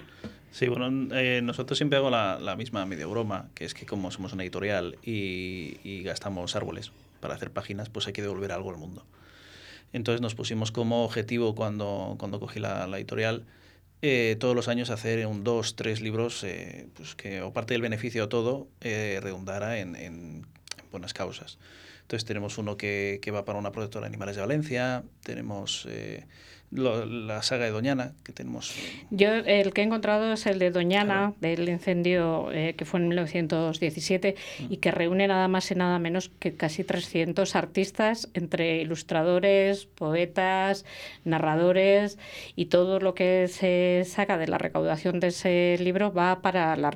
Sí, 0.50 0.68
bueno, 0.68 1.14
eh, 1.16 1.42
nosotros 1.44 1.78
siempre 1.78 1.98
hago 1.98 2.10
la, 2.10 2.40
la 2.40 2.56
misma 2.56 2.86
medio 2.86 3.10
broma, 3.10 3.50
que 3.54 3.66
es 3.66 3.74
que 3.74 3.86
como 3.86 4.12
somos 4.12 4.32
una 4.34 4.44
editorial 4.44 4.98
y, 5.04 5.78
y 5.84 6.04
gastamos 6.04 6.56
árboles 6.56 6.92
para 7.20 7.36
hacer 7.36 7.52
páginas, 7.52 7.90
pues 7.90 8.08
hay 8.08 8.14
que 8.14 8.22
devolver 8.22 8.54
algo 8.54 8.70
al 8.72 8.78
mundo. 8.78 9.06
Entonces 9.94 10.22
nos 10.22 10.36
pusimos 10.36 10.72
como 10.72 11.04
objetivo 11.04 11.54
cuando, 11.54 12.16
cuando 12.18 12.40
cogí 12.40 12.62
la, 12.62 12.88
la 12.88 12.98
editorial 12.98 13.44
eh, 14.02 14.38
todos 14.40 14.56
los 14.56 14.70
años 14.70 14.90
hacer 14.90 15.28
un 15.28 15.44
dos, 15.44 15.76
tres 15.76 16.00
libros 16.00 16.44
eh, 16.46 16.88
pues 16.96 17.14
que 17.14 17.42
o 17.42 17.52
parte 17.52 17.74
del 17.74 17.82
beneficio 17.82 18.24
o 18.24 18.30
todo 18.30 18.70
eh, 18.80 19.20
redundara 19.22 19.80
en, 19.80 19.98
en 19.98 20.46
buenas 20.92 21.14
causas. 21.14 21.60
Entonces 22.12 22.28
tenemos 22.28 22.58
uno 22.58 22.76
que, 22.76 23.19
que 23.21 23.32
va 23.32 23.45
para 23.45 23.58
una 23.58 23.71
protectora 23.71 24.04
de 24.04 24.08
animales 24.10 24.36
de 24.36 24.41
Valencia, 24.41 25.04
tenemos 25.24 25.88
eh, 25.89 26.26
lo- 26.69 27.06
la 27.06 27.41
saga 27.41 27.63
de 27.63 27.71
Doñana, 27.71 28.15
que 28.26 28.34
tenemos... 28.34 28.76
Yo 29.12 29.30
el 29.34 29.71
que 29.71 29.80
he 29.80 29.86
encontrado 29.86 30.34
es 30.34 30.45
el 30.45 30.60
de 30.60 30.71
Doñana, 30.71 31.32
del 31.39 31.69
incendio 31.69 32.52
eh, 32.52 32.76
que 32.78 32.84
fue 32.84 33.00
en 33.00 33.08
1917 33.08 34.36
y 34.69 34.76
que 34.78 34.91
reúne 34.91 35.26
nada 35.30 35.47
más 35.47 35.71
y 35.71 35.76
nada 35.76 36.00
menos 36.00 36.28
que 36.28 36.54
casi 36.54 36.84
300 36.84 37.56
artistas, 37.56 38.28
entre 38.34 38.82
ilustradores, 38.82 39.86
poetas, 39.86 40.84
narradores 41.24 42.17
y 42.58 42.65
todo 42.65 43.00
lo 43.00 43.13
que 43.15 43.47
se 43.47 44.04
saca 44.06 44.38
de 44.38 44.50
la 44.50 44.58
recaudación 44.58 45.21
de 45.21 45.28
ese 45.28 45.78
libro 45.80 46.12
va 46.12 46.41
para 46.41 46.76
la, 46.76 46.91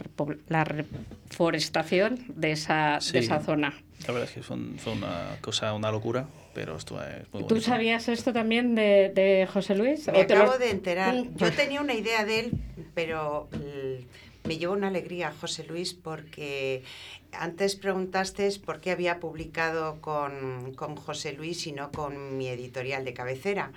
la 0.49 0.65
reforestación 0.65 2.19
de 2.35 2.51
esa, 2.51 2.99
Sí. 2.99 3.13
de 3.13 3.19
esa 3.19 3.39
zona. 3.39 3.73
La 4.07 4.13
verdad 4.13 4.29
es 4.29 4.35
que 4.35 4.43
fue, 4.43 4.55
un- 4.55 4.77
fue 4.77 4.93
una 4.93 5.37
cosa, 5.41 5.73
una 5.73 5.91
locura, 5.91 6.27
pero 6.53 6.75
esto 6.77 7.01
es 7.03 7.17
muy 7.33 7.41
bonito. 7.43 7.47
¿Tú 7.55 7.61
sabías 7.61 8.07
esto 8.07 8.31
también 8.33 8.75
de, 8.75 9.11
de 9.13 9.47
José 9.51 9.75
Luis? 9.75 10.07
Me 10.07 10.19
¿O 10.21 10.25
te 10.27 10.35
lo- 10.35 10.43
acabo 10.43 10.57
de 10.59 10.69
enterar. 10.69 11.15
Yo 11.35 11.51
tenía 11.53 11.81
una 11.81 11.93
idea 11.93 12.23
de 12.23 12.39
él, 12.41 12.51
pero 12.93 13.49
mm, 13.51 14.47
me 14.47 14.57
llevó 14.57 14.73
una 14.73 14.89
alegría 14.89 15.33
José 15.41 15.63
Luis 15.65 15.93
porque 15.95 16.83
antes 17.31 17.75
preguntaste 17.75 18.49
por 18.63 18.79
qué 18.79 18.91
había 18.91 19.19
publicado 19.19 19.99
con, 20.01 20.73
con 20.75 20.95
José 20.95 21.33
Luis 21.33 21.65
y 21.65 21.71
no 21.71 21.91
con 21.91 22.37
mi 22.37 22.47
editorial 22.47 23.03
de 23.05 23.13
cabecera. 23.13 23.71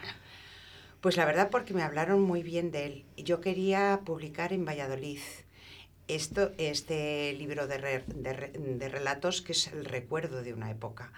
Pues 1.01 1.17
la 1.17 1.25
verdad 1.25 1.49
porque 1.51 1.75
me 1.75 1.83
hablaron 1.83 2.21
muy 2.21 2.43
bien 2.43 2.71
de 2.71 2.85
él. 2.87 3.05
Yo 3.17 3.41
quería 3.41 4.01
publicar 4.05 4.53
en 4.53 4.64
Valladolid 4.64 5.21
esto, 6.09 6.53
este 6.59 7.33
libro 7.35 7.66
de, 7.66 7.79
re- 7.79 8.05
de 8.07 8.33
re- 8.33 8.53
de 8.53 8.88
relatos 8.88 9.42
que 9.42 9.53
es 9.53 9.68
el 9.68 9.85
recuerdo 9.85 10.42
de 10.42 10.53
una 10.55 10.71
época. 10.71 11.12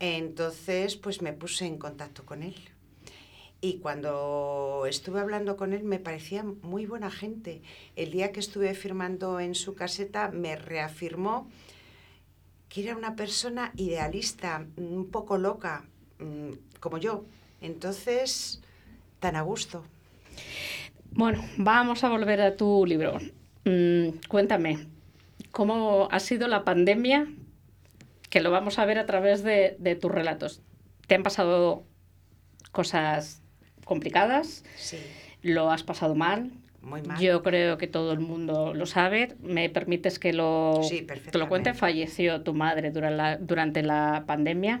Entonces, 0.00 0.96
pues 0.96 1.22
me 1.22 1.32
puse 1.32 1.66
en 1.66 1.78
contacto 1.78 2.24
con 2.26 2.42
él. 2.42 2.56
Y 3.60 3.78
cuando 3.78 4.84
estuve 4.88 5.20
hablando 5.20 5.56
con 5.56 5.72
él 5.72 5.82
me 5.82 5.98
parecía 5.98 6.42
muy 6.44 6.86
buena 6.86 7.10
gente. 7.10 7.62
El 7.96 8.10
día 8.10 8.30
que 8.32 8.40
estuve 8.40 8.74
firmando 8.74 9.40
en 9.40 9.54
su 9.54 9.74
caseta 9.74 10.30
me 10.30 10.56
reafirmó 10.56 11.48
que 12.68 12.82
era 12.84 12.96
una 12.96 13.16
persona 13.16 13.72
idealista, 13.76 14.66
un 14.76 15.08
poco 15.10 15.38
loca, 15.38 15.84
mm, 16.18 16.52
como 16.80 16.98
yo. 16.98 17.24
Entonces, 17.60 18.60
tan 19.20 19.36
a 19.36 19.42
gusto. 19.42 19.84
Bueno, 21.12 21.44
vamos 21.56 22.04
a 22.04 22.08
volver 22.08 22.40
a 22.40 22.56
tu 22.56 22.84
libro. 22.86 23.18
Mm, 23.66 24.18
cuéntame, 24.28 24.78
¿cómo 25.50 26.08
ha 26.12 26.20
sido 26.20 26.46
la 26.46 26.62
pandemia? 26.64 27.26
Que 28.30 28.40
lo 28.40 28.52
vamos 28.52 28.78
a 28.78 28.86
ver 28.86 28.96
a 28.98 29.06
través 29.06 29.42
de, 29.42 29.76
de 29.80 29.96
tus 29.96 30.10
relatos. 30.10 30.62
¿Te 31.08 31.16
han 31.16 31.24
pasado 31.24 31.84
cosas 32.70 33.42
complicadas? 33.84 34.64
Sí, 34.76 34.98
¿Lo 35.42 35.70
has 35.70 35.82
pasado 35.82 36.14
mal? 36.14 36.52
muy 36.80 37.02
mal. 37.02 37.18
Yo 37.20 37.42
creo 37.42 37.76
que 37.78 37.88
todo 37.88 38.12
el 38.12 38.20
mundo 38.20 38.72
lo 38.72 38.86
sabe. 38.86 39.34
¿Me 39.40 39.68
permites 39.68 40.20
que 40.20 40.32
lo, 40.32 40.80
Sí, 40.84 41.04
lo 41.32 41.48
cuente? 41.48 41.74
Falleció 41.74 42.42
tu 42.42 42.54
madre 42.54 42.92
durante 42.92 43.16
la, 43.16 43.36
durante 43.38 43.82
la 43.82 44.22
pandemia. 44.26 44.80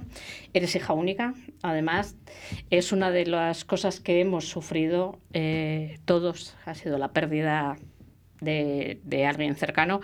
Eres 0.54 0.76
hija 0.76 0.92
única. 0.92 1.34
Además, 1.62 2.14
es 2.70 2.92
una 2.92 3.10
de 3.10 3.26
las 3.26 3.64
cosas 3.64 3.98
que 3.98 4.20
hemos 4.20 4.48
sufrido 4.48 5.18
eh, 5.32 5.98
todos. 6.04 6.54
Ha 6.64 6.74
sido 6.76 6.96
la 6.96 7.08
pérdida 7.08 7.76
de, 8.40 9.00
de 9.04 9.26
alguien 9.26 9.54
cercano. 9.56 10.00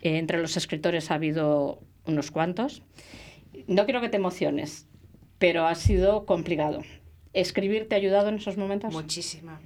Eh, 0.00 0.18
entre 0.18 0.40
los 0.40 0.56
escritores 0.56 1.10
ha 1.10 1.14
habido 1.14 1.80
unos 2.06 2.30
cuantos. 2.30 2.82
No 3.66 3.84
quiero 3.84 4.00
que 4.00 4.08
te 4.08 4.16
emociones, 4.16 4.86
pero 5.38 5.66
ha 5.66 5.74
sido 5.74 6.26
complicado. 6.26 6.82
¿Escribir 7.32 7.88
te 7.88 7.94
ha 7.94 7.98
ayudado 7.98 8.28
en 8.28 8.36
esos 8.36 8.56
momentos? 8.56 8.92
Muchísima. 8.92 9.60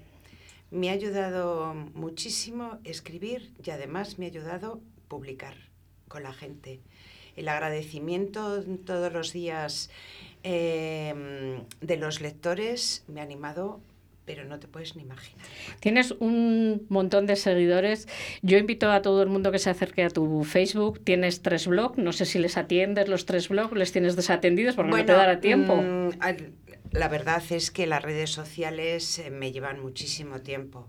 Me 0.71 0.91
ha 0.91 0.93
ayudado 0.93 1.75
muchísimo 1.95 2.79
escribir 2.85 3.53
y 3.65 3.71
además 3.71 4.19
me 4.19 4.27
ha 4.27 4.29
ayudado 4.29 4.81
publicar 5.09 5.55
con 6.09 6.23
la 6.23 6.33
gente. 6.33 6.81
El 7.37 7.49
agradecimiento 7.49 8.63
todos 8.85 9.13
los 9.13 9.33
días 9.33 9.91
eh, 10.43 11.61
de 11.81 11.97
los 11.97 12.21
lectores 12.21 13.05
me 13.09 13.21
ha 13.21 13.25
animado, 13.25 13.81
pero 14.27 14.45
no 14.45 14.59
te 14.59 14.67
puedes 14.67 14.97
ni 14.97 15.03
imaginar. 15.03 15.47
Tienes 15.81 16.11
un 16.19 16.85
montón 16.89 17.27
de 17.27 17.37
seguidores. 17.37 18.09
Yo 18.43 18.59
invito 18.59 18.91
a 18.91 19.01
todo 19.01 19.23
el 19.23 19.29
mundo 19.29 19.53
que 19.53 19.61
se 19.61 19.71
acerque 19.71 20.03
a 20.03 20.11
tu 20.11 20.45
Facebook. 20.45 21.03
Tienes 21.03 21.41
tres 21.41 21.67
blogs. 21.69 21.97
No 21.97 22.13
sé 22.13 22.27
si 22.27 22.39
les 22.39 22.57
atiendes 22.57 23.09
los 23.09 23.25
tres 23.25 23.49
blogs, 23.49 23.73
les 23.73 23.93
tienes 23.93 24.17
desatendidos 24.17 24.75
porque 24.75 24.91
no 24.91 25.05
te 25.05 25.13
dará 25.13 25.41
tiempo. 25.41 25.77
mm, 25.77 26.11
la 26.91 27.09
verdad 27.09 27.43
es 27.51 27.71
que 27.71 27.87
las 27.87 28.03
redes 28.03 28.31
sociales 28.31 29.19
eh, 29.21 29.31
me 29.31 29.53
llevan 29.53 29.81
muchísimo 29.81 30.41
tiempo. 30.41 30.89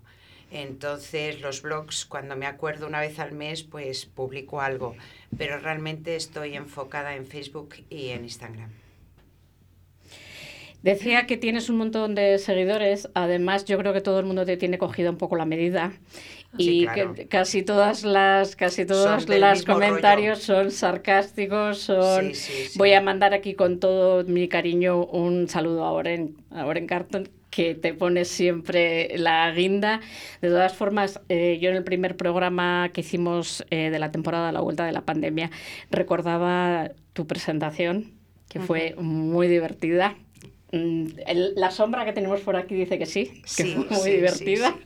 Entonces, 0.49 1.41
los 1.41 1.61
blogs, 1.61 2.05
cuando 2.05 2.35
me 2.35 2.45
acuerdo 2.45 2.87
una 2.87 3.01
vez 3.01 3.19
al 3.19 3.33
mes, 3.33 3.63
pues 3.63 4.05
publico 4.05 4.61
algo. 4.61 4.95
Pero 5.37 5.59
realmente 5.59 6.15
estoy 6.15 6.55
enfocada 6.55 7.15
en 7.15 7.27
Facebook 7.27 7.75
y 7.89 8.09
en 8.09 8.23
Instagram. 8.23 8.71
Decía 10.83 11.25
que 11.25 11.37
tienes 11.37 11.69
un 11.69 11.77
montón 11.77 12.15
de 12.15 12.37
seguidores. 12.37 13.09
Además, 13.13 13.65
yo 13.65 13.77
creo 13.77 13.93
que 13.93 14.01
todo 14.01 14.19
el 14.19 14.25
mundo 14.25 14.45
te 14.45 14.57
tiene 14.57 14.77
cogida 14.77 15.09
un 15.09 15.17
poco 15.17 15.35
la 15.35 15.45
medida. 15.45 15.93
Sí, 16.57 16.81
Y 16.81 16.83
claro. 16.85 17.13
que 17.13 17.27
casi 17.27 17.61
todas 17.61 18.03
las 18.03 18.55
casi 18.55 18.85
todos 18.85 19.27
los 19.27 19.63
comentarios 19.63 20.39
son 20.39 20.71
sarcásticos, 20.71 21.79
son 21.79 22.33
Sí, 22.33 22.69
sí, 22.69 22.79
voy 22.79 22.93
a 22.93 23.01
mandar 23.01 23.33
aquí 23.33 23.53
con 23.53 23.79
todo 23.79 24.23
mi 24.23 24.47
cariño 24.47 25.03
un 25.05 25.49
saludo 25.49 25.83
a 25.83 25.91
Oren, 25.91 26.37
a 26.51 26.65
Oren 26.65 26.87
Carton 26.87 27.29
que 27.49 27.75
te 27.75 27.93
pones 27.93 28.27
siempre 28.27 29.17
la 29.17 29.51
guinda. 29.51 29.99
De 30.41 30.49
todas 30.49 30.75
formas, 30.75 31.19
eh, 31.27 31.57
yo 31.59 31.69
en 31.69 31.75
el 31.75 31.83
primer 31.83 32.15
programa 32.15 32.89
que 32.93 33.01
hicimos 33.01 33.65
eh, 33.71 33.89
de 33.89 33.99
la 33.99 34.11
temporada 34.11 34.51
La 34.51 34.61
Vuelta 34.61 34.85
de 34.85 34.91
la 34.91 35.01
Pandemia 35.01 35.49
recordaba 35.89 36.91
tu 37.13 37.25
presentación, 37.25 38.13
que 38.47 38.59
fue 38.59 38.95
muy 38.97 39.47
divertida. 39.47 40.15
Mm, 40.71 41.07
el- 41.25 41.53
la 41.55 41.71
sombra 41.71 42.03
que 42.05 42.13
tenemos 42.13 42.41
por 42.41 42.55
aquí 42.55 42.75
dice 42.75 42.97
que 42.99 43.05
sí, 43.05 43.41
que 43.41 43.43
Sí, 43.45 43.73
fue 43.73 43.97
muy 43.97 44.09
sí, 44.09 44.15
divertida. 44.17 44.71
sí, 44.77 44.83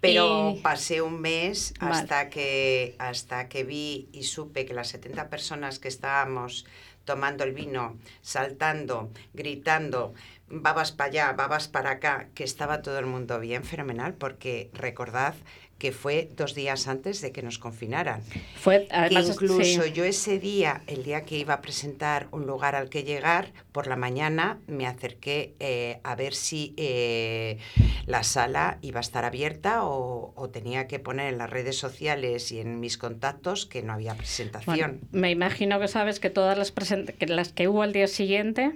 Pero 0.00 0.54
Y- 0.56 0.60
pasé 0.60 1.02
un 1.02 1.20
mes 1.20 1.74
Vale. 1.80 1.92
hasta 1.94 2.30
que, 2.30 2.94
hasta 2.98 3.48
que 3.48 3.64
vi 3.64 4.08
y 4.12 4.22
supe 4.24 4.64
que 4.64 4.72
las 4.74 4.88
70 4.88 5.28
personas 5.28 5.78
que 5.80 5.88
estábamos 5.88 6.66
tomando 7.04 7.42
el 7.42 7.52
vino, 7.52 7.98
saltando, 8.22 9.10
gritando, 9.34 10.14
babas 10.48 10.92
para 10.92 11.10
allá, 11.10 11.32
babas 11.32 11.66
para 11.68 11.90
acá, 11.92 12.28
que 12.34 12.44
estaba 12.44 12.80
todo 12.82 12.98
el 12.98 13.06
mundo 13.06 13.40
bien, 13.40 13.64
fenomenal, 13.64 14.14
porque 14.14 14.70
recordad 14.72 15.34
que 15.78 15.92
fue 15.92 16.28
dos 16.36 16.54
días 16.54 16.88
antes 16.88 17.20
de 17.20 17.32
que 17.32 17.42
nos 17.42 17.58
confinaran. 17.58 18.22
Fue, 18.56 18.88
además, 18.90 19.28
incluso 19.28 19.62
sí. 19.84 19.92
yo 19.92 20.04
ese 20.04 20.38
día, 20.38 20.82
el 20.86 21.04
día 21.04 21.24
que 21.24 21.38
iba 21.38 21.54
a 21.54 21.60
presentar 21.60 22.28
un 22.32 22.46
lugar 22.46 22.74
al 22.74 22.88
que 22.90 23.04
llegar, 23.04 23.52
por 23.72 23.86
la 23.86 23.96
mañana 23.96 24.58
me 24.66 24.86
acerqué 24.86 25.54
eh, 25.60 26.00
a 26.02 26.14
ver 26.16 26.34
si 26.34 26.74
eh, 26.76 27.58
la 28.06 28.24
sala 28.24 28.78
iba 28.82 28.98
a 28.98 29.02
estar 29.02 29.24
abierta 29.24 29.84
o, 29.84 30.32
o 30.34 30.50
tenía 30.50 30.86
que 30.88 30.98
poner 30.98 31.32
en 31.32 31.38
las 31.38 31.48
redes 31.50 31.76
sociales 31.78 32.50
y 32.52 32.60
en 32.60 32.80
mis 32.80 32.98
contactos 32.98 33.66
que 33.66 33.82
no 33.82 33.92
había 33.92 34.12
Bueno, 34.12 34.18
presentación. 34.18 35.00
me 35.12 35.30
imagino 35.30 35.78
que 35.78 35.88
sabes 35.88 36.18
que 36.18 36.30
todas 36.30 36.58
las, 36.58 36.72
que 36.72 37.26
las 37.26 37.52
que 37.52 37.68
hubo 37.68 37.82
al 37.82 37.92
día 37.92 38.08
siguiente 38.08 38.72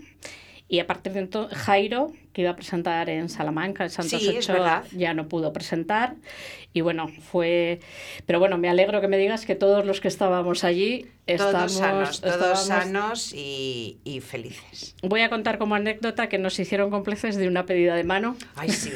y 0.68 0.78
a 0.78 0.86
partir 0.86 1.12
de 1.12 1.20
entonces 1.20 1.58
Jairo, 1.58 2.12
que 2.32 2.42
iba 2.42 2.50
a 2.50 2.56
presentar 2.56 3.08
en 3.10 3.28
Salamanca, 3.28 3.84
en 3.84 3.90
Santos 3.90 4.20
Sí, 4.20 4.28
Ochoa, 4.38 4.84
ya 4.92 5.14
no 5.14 5.28
pudo 5.28 5.52
presentar. 5.52 6.14
Y 6.74 6.80
bueno, 6.80 7.08
fue... 7.08 7.80
Pero 8.24 8.38
bueno, 8.38 8.56
me 8.56 8.70
alegro 8.70 9.02
que 9.02 9.08
me 9.08 9.18
digas 9.18 9.44
que 9.44 9.54
todos 9.54 9.84
los 9.84 10.00
que 10.00 10.08
estábamos 10.08 10.64
allí 10.64 11.06
estamos... 11.26 11.52
todos 11.52 11.72
sanos, 11.72 12.20
todos 12.22 12.34
estábamos- 12.34 12.66
sanos 12.66 13.32
y, 13.34 13.98
y 14.04 14.20
felices. 14.20 14.96
Voy 15.02 15.20
a 15.20 15.28
contar 15.28 15.58
como 15.58 15.74
anécdota 15.74 16.30
que 16.30 16.38
nos 16.38 16.58
hicieron 16.58 16.90
cómplices 16.90 17.36
de 17.36 17.46
una 17.46 17.66
pedida 17.66 17.94
de 17.94 18.04
mano. 18.04 18.36
Ay, 18.56 18.70
sí, 18.70 18.90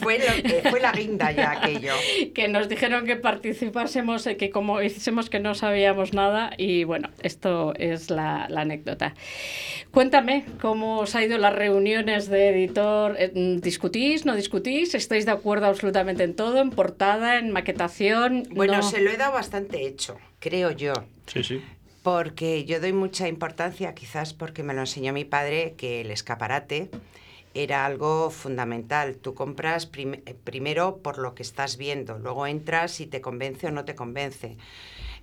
fue, 0.00 0.18
lo- 0.18 0.24
eh, 0.50 0.62
fue 0.68 0.78
la 0.80 0.92
guinda 0.92 1.32
ya 1.32 1.52
aquello. 1.52 1.94
que 2.34 2.48
nos 2.48 2.68
dijeron 2.68 3.06
que 3.06 3.16
participásemos, 3.16 4.26
eh, 4.26 4.36
que 4.36 4.50
como 4.50 4.82
hicimos 4.82 5.30
que 5.30 5.40
no 5.40 5.54
sabíamos 5.54 6.12
nada 6.12 6.50
y 6.58 6.84
bueno, 6.84 7.08
esto 7.22 7.72
es 7.76 8.10
la, 8.10 8.46
la 8.50 8.60
anécdota. 8.60 9.14
Cuéntame 9.90 10.44
cómo 10.60 10.98
os 10.98 11.14
ha 11.14 11.24
ido 11.24 11.38
las 11.38 11.54
reuniones 11.54 12.28
de 12.28 12.65
editor. 12.66 13.16
Eh, 13.18 13.32
mm, 13.34 13.60
¿Discutís, 13.60 14.24
no 14.26 14.34
discutís? 14.36 14.94
¿Estáis 14.94 15.24
de 15.26 15.32
acuerdo 15.32 15.66
absolutamente 15.66 16.24
en 16.24 16.34
todo? 16.34 16.58
¿En 16.60 16.70
portada, 16.70 17.38
en 17.38 17.50
maquetación? 17.50 18.44
Bueno, 18.50 18.74
No. 18.78 18.82
se 18.82 19.00
lo 19.00 19.10
he 19.10 19.16
dado 19.16 19.32
bastante 19.32 19.86
hecho, 19.86 20.18
creo 20.38 20.70
yo. 20.70 20.92
Sí, 21.26 21.42
sí. 21.42 21.60
Porque 22.02 22.64
yo 22.64 22.80
doy 22.80 22.92
mucha 22.92 23.26
importancia, 23.28 23.94
quizás 23.94 24.32
porque 24.32 24.62
me 24.62 24.74
lo 24.74 24.80
enseñó 24.80 25.12
mi 25.12 25.24
padre, 25.24 25.74
que 25.76 26.02
el 26.02 26.10
escaparate 26.10 26.88
era 27.54 27.84
algo 27.86 28.30
fundamental. 28.30 29.16
Tú 29.16 29.34
compras 29.34 29.86
prim- 29.86 30.20
eh, 30.26 30.34
primero 30.44 30.98
por 30.98 31.18
lo 31.18 31.34
que 31.34 31.42
estás 31.42 31.76
viendo, 31.78 32.18
luego 32.18 32.46
entras 32.46 33.00
y 33.00 33.06
te 33.06 33.20
convence 33.20 33.66
o 33.66 33.70
no 33.72 33.84
te 33.84 33.94
convence. 33.94 34.56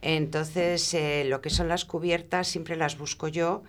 Entonces, 0.02 0.94
eh, 0.94 1.24
lo 1.26 1.40
que 1.42 1.50
son 1.50 1.68
las 1.70 1.86
cubiertas 1.86 2.48
siempre 2.48 2.76
las 2.76 2.98
busco 2.98 3.28
yo 3.28 3.64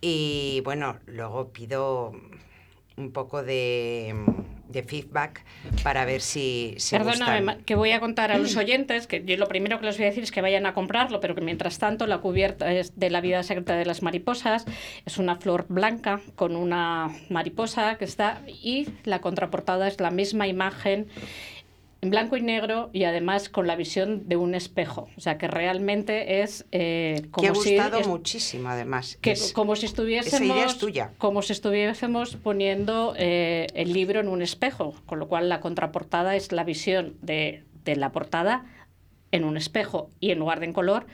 Y 0.00 0.60
bueno, 0.64 0.98
luego 1.06 1.48
pido 1.48 2.12
un 2.96 3.12
poco 3.12 3.42
de, 3.42 4.14
de 4.68 4.82
feedback 4.82 5.44
para 5.82 6.04
ver 6.04 6.20
si 6.20 6.74
se 6.78 6.98
Perdóname, 6.98 7.40
gustan. 7.40 7.64
que 7.64 7.74
voy 7.74 7.92
a 7.92 8.00
contar 8.00 8.30
a 8.32 8.38
los 8.38 8.56
oyentes 8.56 9.06
que 9.06 9.24
yo 9.24 9.36
lo 9.36 9.48
primero 9.48 9.80
que 9.80 9.86
les 9.86 9.96
voy 9.96 10.06
a 10.06 10.08
decir 10.08 10.22
es 10.24 10.32
que 10.32 10.40
vayan 10.40 10.66
a 10.66 10.74
comprarlo, 10.74 11.20
pero 11.20 11.34
que 11.34 11.40
mientras 11.40 11.78
tanto 11.78 12.06
la 12.06 12.18
cubierta 12.18 12.72
es 12.72 12.98
de 12.98 13.10
la 13.10 13.20
vida 13.20 13.42
secreta 13.42 13.76
de 13.76 13.86
las 13.86 14.02
mariposas, 14.02 14.64
es 15.06 15.18
una 15.18 15.36
flor 15.36 15.66
blanca 15.68 16.20
con 16.36 16.56
una 16.56 17.10
mariposa 17.30 17.96
que 17.96 18.04
está 18.04 18.42
y 18.46 18.88
la 19.04 19.20
contraportada 19.20 19.88
es 19.88 20.00
la 20.00 20.10
misma 20.10 20.46
imagen 20.46 21.06
en 22.04 22.10
blanco 22.10 22.36
y 22.36 22.42
negro 22.42 22.90
y 22.92 23.04
además 23.04 23.48
con 23.48 23.66
la 23.66 23.76
visión 23.76 24.28
de 24.28 24.36
un 24.36 24.54
espejo, 24.54 25.08
o 25.16 25.20
sea 25.20 25.38
que 25.38 25.48
realmente 25.48 26.42
es 26.42 26.66
eh, 26.70 27.22
que 27.22 27.30
como 27.30 27.50
ha 27.50 27.54
si 27.54 27.70
gustado 27.76 27.98
es- 27.98 28.06
muchísimo, 28.06 28.68
además. 28.68 29.16
que 29.22 29.32
Es- 29.32 29.52
como 29.54 29.74
si 29.74 29.86
estuviésemos 29.86 30.34
esa 30.42 30.44
idea 30.54 30.66
es 30.66 30.76
tuya. 30.78 31.10
como 31.16 31.40
si 31.40 31.54
estuviésemos 31.54 32.36
poniendo 32.36 33.14
eh, 33.16 33.68
el 33.74 33.94
libro 33.94 34.20
en 34.20 34.28
un 34.28 34.42
espejo 34.42 34.94
con 35.06 35.18
lo 35.18 35.28
cual 35.28 35.48
la 35.48 35.60
contraportada 35.60 36.36
es 36.36 36.52
la 36.52 36.62
visión 36.64 37.14
de, 37.22 37.64
de 37.86 37.96
la 37.96 38.12
portada 38.12 38.66
en 39.32 39.44
un 39.44 39.56
espejo 39.56 40.10
y 40.20 40.30
en 40.30 40.38
lugar 40.38 40.60
de 40.60 40.66
en 40.66 40.72
color 40.74 41.06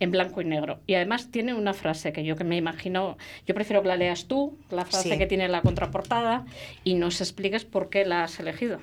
en 0.00 0.10
blanco 0.10 0.40
y 0.40 0.44
negro 0.46 0.80
y 0.86 0.94
además 0.94 1.30
tiene 1.30 1.52
una 1.54 1.74
frase 1.74 2.12
que 2.12 2.24
yo 2.24 2.36
que 2.36 2.44
me 2.44 2.56
imagino 2.56 3.18
yo 3.46 3.54
prefiero 3.54 3.82
que 3.82 3.88
la 3.88 3.96
leas 3.96 4.24
tú 4.24 4.56
la 4.70 4.86
frase 4.86 5.10
Sí. 5.10 5.18
que 5.18 5.26
tiene 5.26 5.46
la 5.48 5.60
contraportada 5.60 6.44
y 6.84 6.94
nos 6.94 7.20
expliques 7.20 7.64
por 7.66 7.90
qué 7.90 8.04
la 8.06 8.24
has 8.24 8.40
elegido 8.40 8.78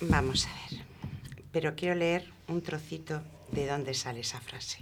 Vamos 0.00 0.46
a 0.46 0.70
ver. 0.70 0.84
Pero 1.52 1.74
quiero 1.74 1.94
leer 1.94 2.30
un 2.48 2.60
trocito 2.60 3.22
de 3.50 3.66
dónde 3.66 3.94
sale 3.94 4.20
esa 4.20 4.40
frase. 4.40 4.80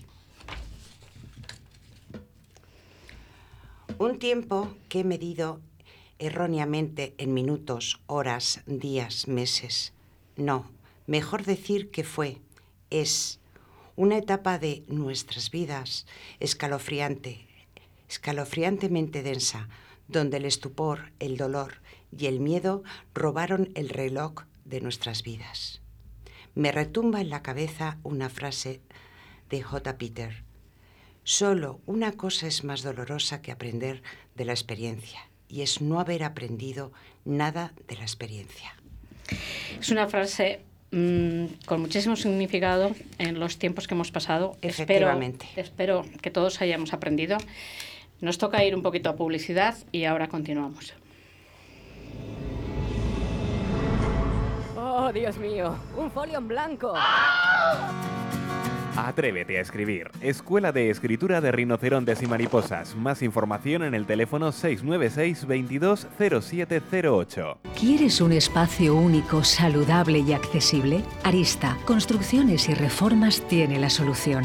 Un 3.99 4.19
tiempo 4.19 4.75
que 4.89 5.01
he 5.01 5.05
medido 5.05 5.61
erróneamente 6.19 7.15
en 7.19 7.33
minutos, 7.33 8.01
horas, 8.07 8.63
días, 8.67 9.29
meses. 9.29 9.93
No, 10.37 10.69
mejor 11.07 11.45
decir 11.45 11.93
que 11.93 12.03
fue, 12.03 12.39
es, 12.91 13.39
una 13.95 14.19
etapa 14.19 14.59
de 14.59 14.83
nuestras 14.89 15.53
vidas 15.53 16.07
escalofriante, 16.41 17.47
escalofriantemente 18.09 19.23
densa, 19.23 19.69
donde 20.09 20.39
el 20.39 20.45
estupor, 20.45 21.13
el 21.21 21.37
dolor 21.37 21.75
y 22.11 22.27
el 22.27 22.41
miedo 22.41 22.83
robaron 23.15 23.71
el 23.77 23.89
reloj 23.89 24.45
de 24.65 24.81
nuestras 24.81 25.23
vidas. 25.23 25.81
Me 26.55 26.73
retumba 26.73 27.21
en 27.21 27.31
la 27.31 27.43
cabeza 27.43 27.99
una 28.03 28.29
frase 28.29 28.81
de 29.51 29.63
J. 29.63 29.99
Peter. 29.99 30.45
Solo 31.25 31.81
una 31.87 32.13
cosa 32.13 32.47
es 32.47 32.65
más 32.65 32.83
dolorosa 32.83 33.43
que 33.43 33.53
aprender 33.53 34.03
de 34.35 34.45
la 34.45 34.53
experiencia, 34.53 35.21
y 35.49 35.63
es 35.63 35.81
no 35.81 36.01
haber 36.01 36.23
aprendido 36.23 36.93
nada 37.25 37.73
de 37.89 37.97
la 37.97 38.03
experiencia. 38.03 38.75
Es 39.81 39.91
una 39.91 40.07
frase 40.07 40.61
mm, 40.91 41.45
con 41.67 41.81
muchísimo 41.81 42.17
significado 42.17 42.95
en 43.19 43.41
los 43.41 43.59
tiempos 43.59 43.89
que 43.89 43.95
hemos 43.95 44.11
pasado. 44.11 44.57
Efectivamente. 44.63 45.47
Espero, 45.57 46.01
espero 46.01 46.21
que 46.21 46.31
todos 46.31 46.61
hayamos 46.61 46.93
aprendido. 46.93 47.39
Nos 48.21 48.39
toca 48.39 48.65
ir 48.65 48.75
un 48.75 48.83
poquito 48.83 49.11
a 49.11 49.17
publicidad 49.17 49.77
y 49.93 50.05
ahora 50.05 50.29
continuamos. 50.29 50.95
Oh, 54.97 55.11
Dios 55.13 55.37
mío, 55.39 55.75
un 55.97 56.09
folio 56.09 56.39
en 56.39 56.47
blanco. 56.47 56.95
Atrévete 58.97 59.59
a 59.59 59.61
escribir. 59.61 60.09
Escuela 60.21 60.71
de 60.71 60.89
Escritura 60.89 61.41
de 61.41 61.51
Rinocerontes 61.51 62.23
y 62.23 62.29
Mariposas. 62.29 62.95
Más 62.95 63.21
información 63.21 63.83
en 63.83 63.95
el 63.95 64.07
teléfono 64.07 64.53
696 64.53 65.49
22 65.49 66.07
0708. 66.17 67.59
¿Quieres 67.77 68.21
un 68.21 68.31
espacio 68.35 68.95
único, 68.95 69.43
saludable 69.43 70.21
y 70.21 70.33
accesible? 70.33 71.03
Arista, 71.25 71.77
Construcciones 71.87 72.69
y 72.69 72.75
Reformas 72.75 73.43
tiene 73.49 73.81
la 73.81 73.91
solución. 73.91 74.45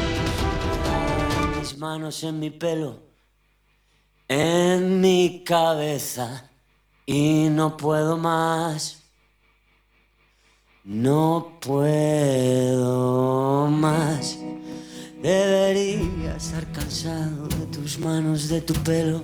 Manos 1.81 2.21
en 2.23 2.39
mi 2.39 2.51
pelo, 2.51 2.99
en 4.27 5.01
mi 5.01 5.43
cabeza 5.43 6.47
y 7.07 7.47
no 7.49 7.75
puedo 7.75 8.17
más. 8.17 9.01
No 10.83 11.57
puedo 11.59 12.85
más. 13.65 14.37
Debería 15.23 16.35
estar 16.35 16.71
cansado 16.71 17.47
de 17.47 17.65
tus 17.75 17.97
manos, 17.97 18.47
de 18.47 18.61
tu 18.61 18.75
pelo, 18.83 19.23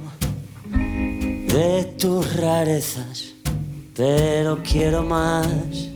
de 0.66 1.96
tus 2.00 2.36
rarezas, 2.38 3.36
pero 3.96 4.64
quiero 4.64 5.04
más. 5.04 5.90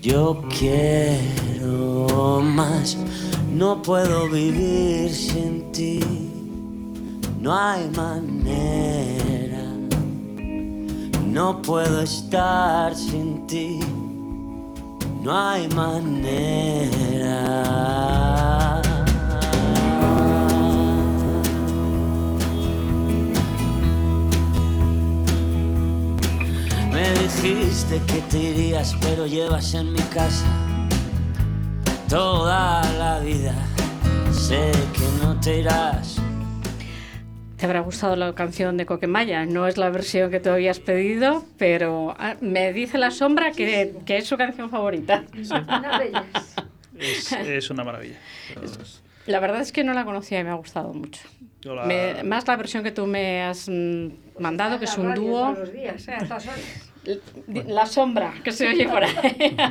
Yo 0.00 0.42
quiero 0.48 2.40
más, 2.42 2.96
no 3.56 3.80
puedo 3.80 4.28
vivir 4.28 5.10
sin 5.14 5.72
ti, 5.72 5.98
no 7.40 7.56
hay 7.58 7.88
manera, 7.88 9.64
no 11.24 11.62
puedo 11.62 12.02
estar 12.02 12.94
sin 12.94 13.46
ti, 13.46 13.80
no 15.22 15.32
hay 15.34 15.66
manera. 15.68 16.02
Me 26.92 27.10
dijiste 27.22 28.02
que 28.06 28.20
te 28.30 28.38
irías, 28.38 28.94
pero 29.00 29.26
llevas 29.26 29.72
en 29.72 29.94
mi 29.94 30.02
casa 30.12 30.75
toda 32.08 32.82
la 32.98 33.18
vida. 33.20 33.54
Sé 34.32 34.70
que 34.92 35.24
no 35.24 35.38
te 35.40 35.60
irás. 35.60 36.16
Te 37.56 37.64
habrá 37.66 37.80
gustado 37.80 38.16
la 38.16 38.34
canción 38.34 38.76
de 38.76 38.84
Coquemaya. 38.86 39.46
No 39.46 39.66
es 39.66 39.78
la 39.78 39.88
versión 39.90 40.30
que 40.30 40.40
tú 40.40 40.50
habías 40.50 40.78
pedido, 40.78 41.44
pero 41.58 42.14
ah, 42.18 42.36
me 42.40 42.72
dice 42.72 42.98
la 42.98 43.10
sombra 43.10 43.52
que, 43.52 43.94
que 44.04 44.18
es 44.18 44.26
su 44.26 44.36
canción 44.36 44.68
favorita. 44.70 45.24
Es, 46.98 47.32
es 47.32 47.70
una 47.70 47.84
maravilla. 47.84 48.16
La 49.26 49.40
verdad 49.40 49.60
es 49.60 49.72
que 49.72 49.84
no 49.84 49.92
la 49.92 50.04
conocía 50.04 50.40
y 50.40 50.44
me 50.44 50.50
ha 50.50 50.54
gustado 50.54 50.92
mucho. 50.94 51.22
Yo 51.62 51.74
la- 51.74 51.84
Me- 51.84 52.22
más 52.22 52.46
la 52.46 52.56
versión 52.56 52.84
que 52.84 52.92
tú 52.92 53.06
me 53.06 53.42
has 53.42 53.68
mm, 53.68 54.08
mandado, 54.38 54.78
que 54.78 54.84
es 54.84 54.96
un 54.98 55.14
dúo. 55.14 55.54
La 57.66 57.86
sombra 57.86 58.34
que 58.42 58.52
se 58.52 58.68
oye 58.68 58.88
por 58.88 59.04
ahí. 59.04 59.56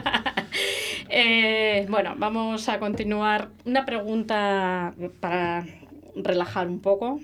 Eh, 1.07 1.85
bueno, 1.87 2.15
vamos 2.17 2.67
a 2.67 2.79
continuar. 2.79 3.49
Una 3.65 3.85
pregunta 3.85 4.93
para 5.19 5.65
relajar 6.15 6.67
un 6.67 6.79
poco, 6.79 7.19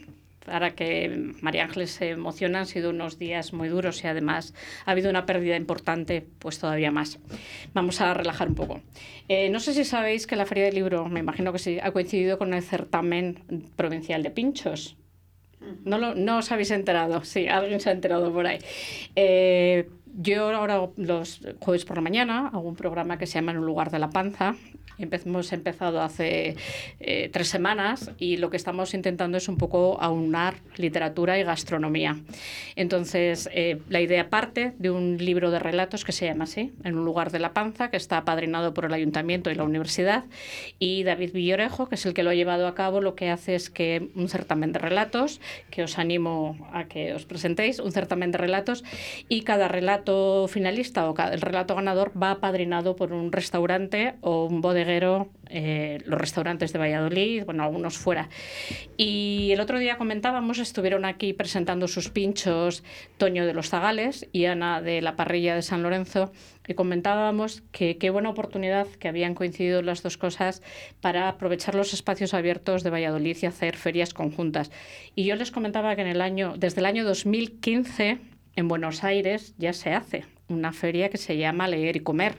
para 0.46 0.72
que 0.72 1.34
María 1.42 1.64
Ángeles 1.64 1.92
se 1.92 2.10
emocione. 2.10 2.60
Han 2.60 2.68
sido 2.68 2.92
unos 2.92 3.18
días 3.18 3.54
muy 3.54 3.70
duros 3.70 4.04
y 4.04 4.08
además 4.08 4.54
ha 4.86 4.92
habido 4.92 5.10
una 5.10 5.26
pérdida 5.26 5.56
importante, 5.56 6.26
pues 6.40 6.60
todavía 6.60 6.92
más. 6.92 7.20
Vamos 7.74 8.02
a 8.02 8.14
relajar 8.14 8.50
un 8.50 8.56
poco. 8.56 8.82
Eh, 9.28 9.50
no 9.50 9.60
sé 9.60 9.74
si 9.74 9.84
sabéis 9.84 10.28
que 10.28 10.36
la 10.36 10.46
Feria 10.46 10.66
del 10.66 10.76
Libro, 10.76 11.08
me 11.08 11.20
imagino 11.20 11.52
que 11.52 11.60
sí, 11.60 11.80
ha 11.82 11.92
coincidido 11.92 12.38
con 12.38 12.54
el 12.54 12.62
certamen 12.62 13.44
provincial 13.76 14.24
de 14.24 14.32
pinchos. 14.32 14.96
¿No, 15.86 16.00
lo, 16.00 16.16
no 16.16 16.40
os 16.40 16.52
habéis 16.52 16.72
enterado? 16.72 17.24
Sí, 17.24 17.48
alguien 17.48 17.80
se 17.80 17.90
ha 17.90 17.94
enterado 17.94 18.34
por 18.34 18.48
ahí. 18.48 18.60
Eh, 19.16 19.90
yo 20.14 20.56
ahora 20.56 20.90
los 20.98 21.42
jueves 21.60 21.86
por 21.86 21.98
la 21.98 22.02
mañana 22.02 22.48
hago 22.48 22.68
un 22.68 22.76
programa 22.76 23.18
que 23.18 23.28
se 23.28 23.36
llama 23.36 23.52
En 23.52 23.60
un 23.60 23.66
lugar 23.66 23.92
de 23.92 24.00
la 24.00 24.10
panza. 24.10 24.56
Hemos 24.98 25.52
empezado 25.54 26.02
hace 26.02 26.56
eh, 27.00 27.30
tres 27.32 27.48
semanas 27.48 28.12
y 28.18 28.38
lo 28.38 28.50
que 28.50 28.58
estamos 28.58 28.94
intentando 28.94 29.38
es 29.38 29.48
un 29.48 29.58
poco 29.58 30.02
aunar 30.02 30.56
literatura 30.78 31.40
y 31.40 31.44
gastronomía. 31.44 32.18
Entonces, 32.76 33.50
eh, 33.54 33.80
la 33.90 34.02
idea 34.02 34.30
parte 34.30 34.74
de 34.78 34.92
un 34.92 35.18
libro 35.18 35.52
de 35.52 35.60
relatos 35.60 36.06
que 36.06 36.12
se 36.12 36.26
llama 36.26 36.44
así, 36.46 36.74
En 36.84 36.98
un 36.98 37.06
lugar 37.06 37.32
de 37.32 37.40
la 37.40 37.54
panza, 37.54 37.90
que 37.90 37.98
está 37.98 38.18
apadrinado 38.18 38.74
por 38.74 38.86
el 38.86 38.94
ayuntamiento 38.94 39.50
y 39.50 39.56
la 39.56 39.64
universidad. 39.64 40.26
Y 40.80 41.04
David 41.04 41.34
Villorejo, 41.34 41.88
que 41.88 41.96
es 41.96 42.06
el 42.06 42.14
que 42.14 42.24
lo 42.24 42.30
ha 42.30 42.36
llevado 42.36 42.68
a 42.68 42.76
cabo, 42.76 43.02
lo 43.02 43.16
que 43.16 43.30
hace 43.30 43.56
es 43.56 43.70
que 43.70 44.10
un 44.16 44.30
certamen 44.30 44.72
de 44.72 44.80
relatos, 44.80 45.42
que 45.70 45.84
os 45.84 45.98
animo 45.98 46.70
a 46.74 46.86
que 46.86 47.14
os 47.14 47.26
presentéis, 47.26 47.80
un 47.80 47.92
certamen 47.92 48.32
de 48.32 48.38
relatos, 48.38 48.84
y 49.30 49.42
cada 49.42 49.68
relato 49.68 50.48
finalista 50.48 51.10
o 51.10 51.14
cada, 51.14 51.34
el 51.34 51.42
relato 51.42 51.76
ganador 51.76 52.12
va 52.22 52.32
apadrinado 52.32 52.96
por 52.96 53.14
un 53.14 53.32
restaurante 53.32 54.16
o 54.22 54.46
un 54.46 54.62
eh, 55.50 56.00
los 56.06 56.20
restaurantes 56.20 56.74
de 56.74 56.80
Valladolid, 56.80 57.46
bueno, 57.46 57.64
algunos 57.64 57.98
fuera. 57.98 58.30
Y 58.98 59.50
el 59.52 59.60
otro 59.60 59.80
día 59.80 59.98
comentábamos, 59.98 60.60
estuvieron 60.60 61.06
aquí 61.06 61.34
presentando 61.34 61.88
sus 61.88 62.10
pinchos 62.10 62.84
Toño 63.18 63.46
de 63.46 63.54
los 63.54 63.70
Zagales 63.70 64.28
y 64.32 64.46
Ana 64.46 64.82
de 64.82 65.02
la 65.02 65.16
parrilla 65.16 65.56
de 65.56 65.62
San 65.62 65.84
Lorenzo, 65.84 66.32
y 66.68 66.74
comentábamos 66.74 67.64
que 67.72 67.98
qué 67.98 68.10
buena 68.10 68.30
oportunidad 68.30 68.88
que 68.88 69.08
habían 69.08 69.36
coincidido 69.36 69.82
las 69.82 70.04
dos 70.04 70.18
cosas 70.18 70.62
para 71.02 71.28
aprovechar 71.28 71.76
los 71.76 71.94
espacios 71.94 72.34
abiertos 72.34 72.84
de 72.84 72.90
Valladolid 72.90 73.38
y 73.42 73.46
hacer 73.46 73.76
ferias 73.76 74.14
conjuntas. 74.14 74.72
Y 75.16 75.26
yo 75.26 75.36
les 75.36 75.52
comentaba 75.52 75.96
que 75.96 76.02
en 76.02 76.08
el 76.08 76.22
año, 76.22 76.56
desde 76.58 76.80
el 76.80 76.86
año 76.86 77.04
2015 77.04 78.20
en 78.56 78.68
Buenos 78.68 79.04
Aires 79.04 79.56
ya 79.58 79.74
se 79.74 79.94
hace 79.94 80.26
una 80.48 80.74
feria 80.74 81.10
que 81.10 81.18
se 81.18 81.38
llama 81.38 81.68
Leer 81.68 81.96
y 81.96 82.02
Comer. 82.02 82.36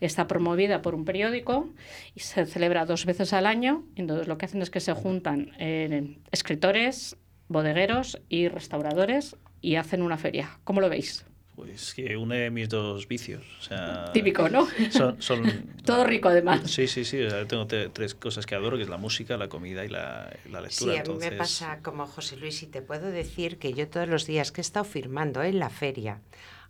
Está 0.00 0.26
promovida 0.26 0.82
por 0.82 0.94
un 0.94 1.04
periódico 1.04 1.68
y 2.14 2.20
se 2.20 2.46
celebra 2.46 2.84
dos 2.86 3.04
veces 3.06 3.32
al 3.32 3.46
año. 3.46 3.84
Entonces 3.96 4.28
lo 4.28 4.38
que 4.38 4.44
hacen 4.46 4.62
es 4.62 4.70
que 4.70 4.80
se 4.80 4.92
juntan 4.92 5.52
eh, 5.58 6.18
escritores, 6.32 7.16
bodegueros 7.48 8.18
y 8.28 8.48
restauradores 8.48 9.36
y 9.60 9.76
hacen 9.76 10.02
una 10.02 10.18
feria. 10.18 10.58
¿Cómo 10.64 10.80
lo 10.80 10.88
veis? 10.88 11.24
Pues 11.54 11.94
que 11.94 12.18
une 12.18 12.50
mis 12.50 12.68
dos 12.68 13.08
vicios. 13.08 13.42
O 13.60 13.62
sea, 13.62 14.12
Típico, 14.12 14.50
¿no? 14.50 14.68
Son, 14.90 15.22
son 15.22 15.42
Todo 15.86 16.04
rico, 16.04 16.28
además. 16.28 16.70
Sí, 16.70 16.86
sí, 16.86 17.02
sí. 17.06 17.22
o 17.22 17.30
sea, 17.30 17.46
tengo 17.46 17.66
te- 17.66 17.88
tres 17.88 18.14
cosas 18.14 18.44
que 18.44 18.54
adoro, 18.54 18.76
que 18.76 18.82
es 18.82 18.90
la 18.90 18.98
música, 18.98 19.38
la 19.38 19.48
comida 19.48 19.82
y 19.82 19.88
la, 19.88 20.30
la 20.50 20.60
lectura. 20.60 20.68
Sí, 20.68 20.84
a 20.90 20.92
mí 20.92 20.96
Entonces, 20.98 21.30
me 21.30 21.36
pasa 21.38 21.78
como 21.82 22.06
José 22.06 22.36
Luis 22.36 22.62
y 22.62 22.66
te 22.66 22.82
puedo 22.82 23.10
decir 23.10 23.56
que 23.58 23.72
yo 23.72 23.88
todos 23.88 24.06
los 24.06 24.26
días 24.26 24.52
que 24.52 24.60
he 24.60 24.66
estado 24.68 24.84
firmando 24.84 25.42
en 25.42 25.58
la 25.58 25.70
feria, 25.70 26.20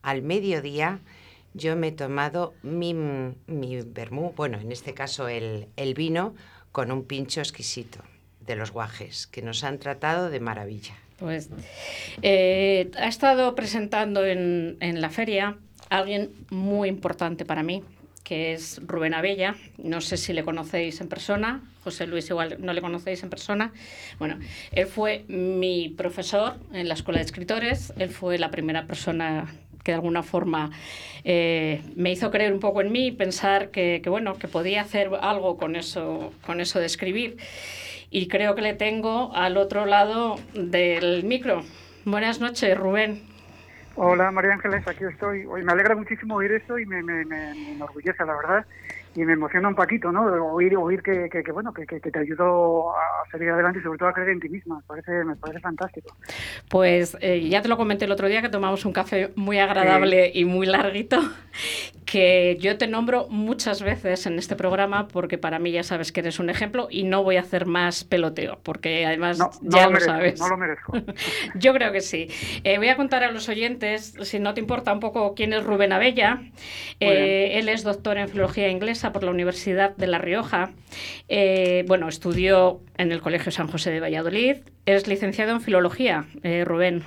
al 0.03 0.23
mediodía, 0.23 1.01
yo 1.57 1.75
me 1.75 1.89
he 1.89 1.93
tomado 1.93 2.55
mi, 2.63 2.95
mi 2.95 3.81
vermú, 3.83 4.33
bueno, 4.37 4.61
en 4.61 4.71
este 4.71 4.95
caso 4.95 5.29
el, 5.29 5.69
el 5.77 5.95
vino, 5.95 6.35
con 6.71 6.93
un 6.93 7.05
pincho 7.05 7.41
exquisito 7.41 8.01
de 8.41 8.57
los 8.57 8.71
guajes, 8.71 9.27
que 9.27 9.43
nos 9.43 9.65
han 9.65 9.79
tratado 9.79 10.31
de 10.31 10.41
maravilla. 10.41 10.95
Pues 11.19 11.49
eh, 12.21 12.91
ha 12.99 13.09
estado 13.09 13.55
presentando 13.55 14.25
en, 14.25 14.77
en 14.81 15.01
la 15.01 15.09
feria 15.09 15.57
alguien 15.89 16.31
muy 16.51 16.91
importante 16.91 17.47
para 17.47 17.63
mí, 17.63 17.83
que 18.23 18.53
es 18.53 18.81
Rubén 18.85 19.15
Abella. 19.15 19.55
No 19.79 20.01
sé 20.01 20.17
si 20.17 20.33
le 20.33 20.45
conocéis 20.45 21.01
en 21.01 21.09
persona. 21.09 21.63
José 21.85 22.09
Luis 22.09 22.29
igual 22.29 22.57
no 22.59 22.73
le 22.73 22.81
conocéis 22.81 23.23
en 23.23 23.31
persona. 23.31 23.73
Bueno, 24.19 24.39
él 24.73 24.87
fue 24.87 25.25
mi 25.29 25.89
profesor 25.89 26.57
en 26.73 26.89
la 26.89 26.95
Escuela 26.95 27.21
de 27.21 27.25
Escritores. 27.25 27.93
Él 27.97 28.11
fue 28.11 28.39
la 28.39 28.51
primera 28.51 28.87
persona 28.87 29.55
que 29.87 29.93
de 29.93 29.97
alguna 29.97 30.25
forma 30.25 30.73
eh, 31.23 31.81
me 31.95 32.11
hizo 32.11 32.33
creer 32.33 32.53
un 32.53 32.59
poco 32.59 32.81
en 32.81 32.91
mí 32.91 33.07
y 33.07 33.13
pensar 33.13 33.71
que, 33.71 34.03
bueno, 34.09 34.35
que 34.35 34.49
podía 34.49 34.81
hacer 34.81 35.13
algo 35.21 35.57
con 35.57 35.77
eso, 35.77 36.33
con 36.45 36.61
eso 36.61 36.81
de 36.81 36.87
escribir. 36.87 37.37
Y 38.11 38.27
creo 38.27 38.57
que 38.57 38.63
le 38.63 38.75
tengo 38.75 39.33
al 39.33 39.57
otro 39.57 39.87
lado 39.87 40.41
del 40.55 41.23
micro. 41.23 41.63
Buenas 42.05 42.41
noches, 42.41 42.77
Rubén. 42.77 43.23
Hola 43.95 44.33
María 44.33 44.55
Ángeles, 44.55 44.87
aquí 44.89 45.05
estoy. 45.05 45.47
Hoy 45.47 45.63
me 45.63 45.73
alegra 45.73 45.95
muchísimo 45.95 46.35
oír 46.35 46.51
esto 46.51 46.81
y 46.81 46.85
me, 46.85 47.03
me, 47.05 47.25
me, 47.25 47.55
me 47.55 47.73
enorgullece, 47.73 48.27
la 48.27 48.35
verdad. 48.35 48.67
Y 49.17 49.25
me 49.25 49.33
emociona 49.33 49.69
un 49.69 49.75
poquito, 49.75 50.13
¿no? 50.13 50.27
Oír, 50.53 50.77
oír 50.77 51.03
que, 51.03 51.31
que, 51.31 51.43
que 51.43 51.51
bueno, 51.51 51.73
que, 51.73 51.87
que, 51.87 52.01
que 52.01 52.11
te 52.11 52.19
ayudó 52.19 52.91
a 52.91 53.25
salir 53.33 53.49
adelante 53.49 53.79
y 53.79 53.83
sobre 53.83 53.99
todo 53.99 54.11
a 54.11 54.13
creer 54.13 54.29
en 54.29 54.41
ti 54.41 54.49
misma. 54.51 54.77
Me 54.77 54.83
parece, 54.83 55.25
me 55.25 55.37
parece 55.37 55.61
fantástico. 55.61 56.15
Pues 56.69 57.17
eh, 57.23 57.49
ya 57.49 57.63
te 57.63 57.69
lo 57.69 57.79
comenté 57.79 58.05
el 58.05 58.13
otro 58.13 58.29
día 58.29 58.43
que 58.43 58.51
tomamos 58.51 58.85
un 58.85 58.93
café 58.93 59.33
muy 59.35 59.59
agradable 59.59 60.31
y 60.35 60.45
muy 60.45 60.67
larguito, 60.67 61.19
que 62.07 62.57
yo 62.61 62.79
te 62.79 62.87
nombro 62.87 63.27
muchas 63.29 63.83
veces 63.83 64.25
en 64.27 64.39
este 64.39 64.57
programa 64.57 65.09
porque 65.09 65.37
para 65.39 65.59
mí 65.59 65.73
ya 65.73 65.83
sabes 65.83 66.13
que 66.13 66.21
eres 66.21 66.39
un 66.39 66.49
ejemplo 66.49 66.87
y 66.91 67.03
no 67.03 67.23
voy 67.25 67.37
a 67.37 67.41
hacer 67.41 67.67
más 67.67 68.05
peloteo 68.05 68.61
porque 68.63 69.05
además 69.05 69.39
No, 69.39 69.51
no 69.61 69.77
ya 69.77 69.89
lo 69.89 69.91
lo, 69.91 69.91
merezco, 69.93 70.13
sabes. 70.13 70.41
no 70.41 70.49
lo 70.49 70.57
merezco. 70.57 70.93
Yo 71.57 71.75
creo 71.75 71.93
que 71.93 72.01
sí. 72.01 72.29
Eh, 72.65 72.79
voy 72.79 72.89
a 72.89 72.97
contar 72.97 73.25
a 73.25 73.33
los 73.33 73.49
oyentes, 73.49 74.15
si 74.23 74.39
no 74.39 74.55
te 74.55 74.61
importa 74.61 74.93
un 74.93 75.01
poco, 75.01 75.35
quién 75.35 75.53
es 75.53 75.65
Rubén 75.65 75.93
Abella. 75.93 76.43
Eh, 77.01 77.59
él 77.59 77.69
es 77.69 77.83
doctor 77.83 78.17
en 78.19 78.29
filología 78.29 78.69
inglesa 78.69 79.13
por 79.13 79.25
la 79.25 79.33
Universidad 79.33 79.97
de 79.97 80.07
La 80.07 80.19
Rioja. 80.19 80.71
Eh, 81.29 81.85
bueno, 81.89 82.09
estudió 82.09 82.81
en 82.97 83.11
el 83.13 83.21
Colegio 83.21 83.51
San 83.51 83.67
José 83.67 83.91
de 83.91 84.01
Valladolid. 84.01 84.59
Es 84.87 85.09
licenciado 85.09 85.51
en 85.53 85.61
filología, 85.61 86.27
eh, 86.45 86.65
Rubén. 86.65 87.03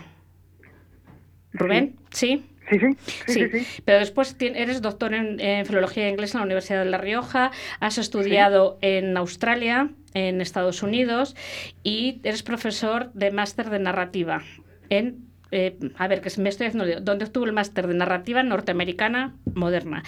¿Rubén? 1.54 1.96
¿Sí? 2.12 2.28
Sí, 2.28 2.46
sí, 2.70 2.80
Sí, 2.80 2.98
sí, 3.28 3.50
sí. 3.52 3.60
sí. 3.66 3.82
pero 3.86 4.00
después 4.00 4.36
eres 4.40 4.82
doctor 4.82 5.14
en, 5.14 5.40
en 5.40 5.66
filología 5.66 6.10
inglesa 6.10 6.38
en 6.38 6.42
la 6.42 6.46
Universidad 6.46 6.84
de 6.84 6.90
La 6.90 6.98
Rioja, 6.98 7.52
has 7.80 7.98
estudiado 7.98 8.78
en 8.82 9.18
Australia, 9.18 9.90
en 10.14 10.42
Estados 10.42 10.84
Unidos 10.84 11.36
y 11.84 12.22
eres 12.24 12.44
profesor 12.44 13.12
de 13.14 13.32
máster 13.32 13.70
de 13.70 13.80
narrativa 13.80 14.44
en 14.90 15.30
eh, 15.52 15.78
a 15.98 16.08
ver, 16.08 16.22
que 16.22 16.30
me 16.40 16.50
estoy 16.50 16.68
haciendo. 16.68 17.02
¿Dónde 17.02 17.26
obtuvo 17.26 17.46
el 17.46 17.54
máster 17.54 17.88
de 17.88 17.96
narrativa 17.96 18.44
norteamericana 18.44 19.36
moderna? 19.56 20.04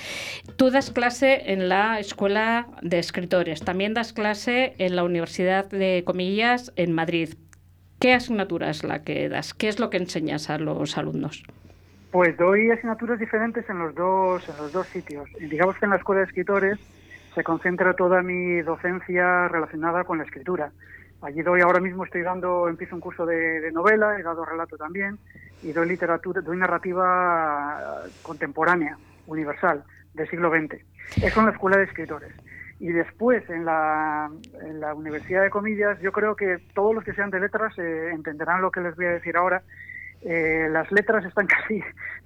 Tú 0.55 0.69
das 0.69 0.91
clase 0.91 1.51
en 1.51 1.67
la 1.67 1.99
Escuela 1.99 2.67
de 2.81 2.99
Escritores, 2.99 3.61
también 3.61 3.93
das 3.93 4.13
clase 4.13 4.75
en 4.77 4.95
la 4.95 5.03
Universidad 5.03 5.65
de 5.65 6.03
Comillas 6.05 6.71
en 6.75 6.91
Madrid. 6.91 7.33
¿Qué 7.99 8.13
asignatura 8.13 8.69
es 8.69 8.83
la 8.83 9.03
que 9.03 9.29
das? 9.29 9.53
¿Qué 9.53 9.67
es 9.67 9.79
lo 9.79 9.89
que 9.89 9.97
enseñas 9.97 10.49
a 10.49 10.57
los 10.57 10.97
alumnos? 10.97 11.43
Pues 12.11 12.35
doy 12.37 12.69
asignaturas 12.69 13.19
diferentes 13.19 13.69
en 13.69 13.79
los 13.79 13.95
dos, 13.95 14.47
en 14.49 14.57
los 14.57 14.71
dos 14.73 14.87
sitios. 14.87 15.29
Digamos 15.39 15.77
que 15.77 15.85
en 15.85 15.91
la 15.91 15.97
Escuela 15.97 16.19
de 16.19 16.27
Escritores 16.27 16.77
se 17.33 17.43
concentra 17.43 17.93
toda 17.93 18.21
mi 18.21 18.61
docencia 18.61 19.47
relacionada 19.47 20.03
con 20.03 20.17
la 20.17 20.25
escritura. 20.25 20.71
Allí 21.21 21.41
doy, 21.41 21.61
ahora 21.61 21.79
mismo 21.79 22.03
estoy 22.03 22.23
dando, 22.23 22.67
empiezo 22.67 22.95
un 22.95 23.01
curso 23.01 23.25
de, 23.25 23.61
de 23.61 23.71
novela, 23.71 24.19
he 24.19 24.23
dado 24.23 24.43
relato 24.43 24.75
también, 24.75 25.19
y 25.61 25.71
doy 25.71 25.87
literatura, 25.87 26.41
doy 26.41 26.57
narrativa 26.57 28.01
contemporánea, 28.23 28.97
universal, 29.27 29.83
del 30.13 30.29
siglo 30.29 30.49
XX. 30.49 30.83
Eso 31.23 31.39
en 31.39 31.45
la 31.45 31.51
Escuela 31.51 31.77
de 31.77 31.83
Escritores. 31.83 32.33
Y 32.79 32.87
después, 32.87 33.47
en 33.49 33.63
la, 33.63 34.31
en 34.63 34.79
la 34.79 34.95
Universidad 34.95 35.43
de 35.43 35.51
Comillas, 35.51 35.99
yo 36.01 36.11
creo 36.11 36.35
que 36.35 36.57
todos 36.73 36.95
los 36.95 37.03
que 37.03 37.13
sean 37.13 37.29
de 37.29 37.39
letras 37.39 37.77
eh, 37.77 38.09
entenderán 38.11 38.61
lo 38.61 38.71
que 38.71 38.81
les 38.81 38.95
voy 38.95 39.05
a 39.05 39.11
decir 39.11 39.37
ahora. 39.37 39.61
Eh, 40.21 40.67
las 40.71 40.91
letras 40.91 41.25
están 41.25 41.47
casi 41.47 41.81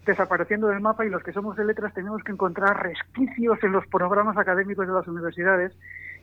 desapareciendo 0.05 0.67
del 0.67 0.81
mapa 0.81 1.05
y 1.05 1.10
los 1.10 1.23
que 1.23 1.31
somos 1.31 1.55
de 1.55 1.65
letras 1.65 1.93
tenemos 1.93 2.23
que 2.23 2.31
encontrar 2.31 2.84
resquicios 2.84 3.58
en 3.63 3.71
los 3.71 3.88
programas 3.88 4.38
académicos 4.38 4.88
de 4.88 4.93
las 4.93 5.08
universidades. 5.08 5.73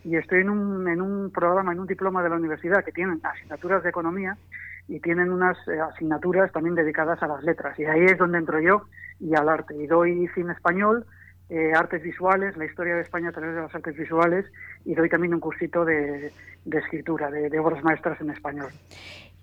Y 0.05 0.17
estoy 0.17 0.41
en 0.41 0.51
un, 0.51 0.89
en 0.89 1.01
un 1.01 1.31
programa, 1.31 1.73
en 1.73 1.81
un 1.81 1.87
diploma 1.87 2.23
de 2.23 2.29
la 2.29 2.37
universidad 2.37 2.85
que 2.85 2.93
tienen 2.93 3.21
asignaturas 3.23 3.83
de 3.83 3.91
economía 3.91 4.37
y 4.89 5.01
tienen 5.01 5.31
unas 5.31 5.57
eh, 5.69 5.81
asignaturas 5.81 6.51
también 6.53 6.75
dedicadas 6.75 7.23
a 7.23 7.29
las 7.29 7.43
letras. 7.45 7.79
Y 7.79 7.85
ahí 7.85 8.05
es 8.05 8.19
donde 8.19 8.39
entro 8.39 8.61
yo 8.61 8.87
y 9.21 9.35
al 9.35 9.49
arte. 9.49 9.77
Y 9.77 9.87
doy 9.87 10.29
cine 10.35 10.53
español, 10.53 11.07
eh, 11.49 11.73
artes 11.75 12.03
visuales, 12.03 12.57
la 12.57 12.65
historia 12.65 12.97
de 12.97 13.03
España 13.03 13.29
a 13.29 13.33
través 13.33 13.55
de 13.55 13.61
las 13.63 13.75
artes 13.75 13.97
visuales 13.97 14.47
y 14.85 14.95
doy 14.95 15.09
también 15.09 15.35
un 15.35 15.41
cursito 15.41 15.85
de, 15.85 16.33
escritura, 16.65 17.31
de, 17.31 17.59
obras 17.59 17.85
maestras 17.85 18.21
en 18.21 18.31
español. 18.31 18.71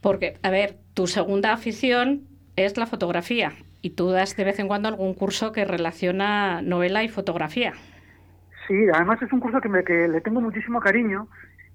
Porque, 0.01 0.37
a 0.43 0.49
ver, 0.49 0.77
tu 0.93 1.07
segunda 1.07 1.53
afición 1.53 2.27
es 2.55 2.77
la 2.77 2.85
fotografía 2.85 3.53
y 3.81 3.91
tú 3.91 4.09
das 4.11 4.35
de 4.35 4.43
vez 4.43 4.59
en 4.59 4.67
cuando 4.67 4.89
algún 4.89 5.13
curso 5.13 5.51
que 5.51 5.65
relaciona 5.65 6.61
novela 6.61 7.03
y 7.03 7.09
fotografía. 7.09 7.73
Sí, 8.67 8.75
además 8.93 9.21
es 9.21 9.31
un 9.31 9.39
curso 9.39 9.61
que, 9.61 9.69
me, 9.69 9.83
que 9.83 10.07
le 10.07 10.21
tengo 10.21 10.41
muchísimo 10.41 10.79
cariño 10.79 11.27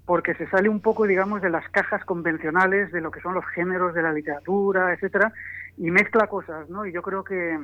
porque 0.07 0.35
se 0.35 0.47
sale 0.49 0.69
un 0.69 0.81
poco, 0.81 1.07
digamos, 1.07 1.41
de 1.41 1.51
las 1.51 1.69
cajas 1.71 2.05
convencionales 2.05 2.93
de 2.93 3.01
lo 3.01 3.11
que 3.11 3.21
son 3.21 3.35
los 3.35 3.45
géneros 3.47 3.95
de 3.95 4.03
la 4.03 4.13
literatura, 4.13 4.93
etcétera, 4.93 5.33
y 5.79 5.91
mezcla 5.91 6.27
cosas, 6.27 6.69
¿no? 6.69 6.85
Y 6.85 6.93
yo 6.93 7.01
creo 7.01 7.25
que, 7.25 7.59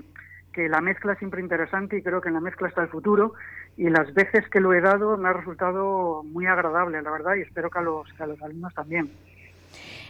que 0.52 0.68
la 0.68 0.80
mezcla 0.80 1.12
es 1.12 1.18
siempre 1.18 1.42
interesante 1.42 1.98
y 1.98 2.02
creo 2.02 2.20
que 2.20 2.28
en 2.28 2.34
la 2.34 2.40
mezcla 2.40 2.68
está 2.68 2.82
el 2.82 2.88
futuro 2.88 3.34
y 3.76 3.88
las 3.90 4.12
veces 4.14 4.48
que 4.48 4.60
lo 4.60 4.72
he 4.72 4.80
dado 4.80 5.16
me 5.16 5.28
ha 5.28 5.32
resultado 5.32 6.22
muy 6.24 6.46
agradable, 6.46 7.00
la 7.02 7.10
verdad, 7.10 7.34
y 7.36 7.42
espero 7.42 7.70
que 7.70 7.78
a 7.78 7.82
los, 7.82 8.12
que 8.14 8.22
a 8.22 8.26
los 8.26 8.40
alumnos 8.42 8.74
también. 8.74 9.10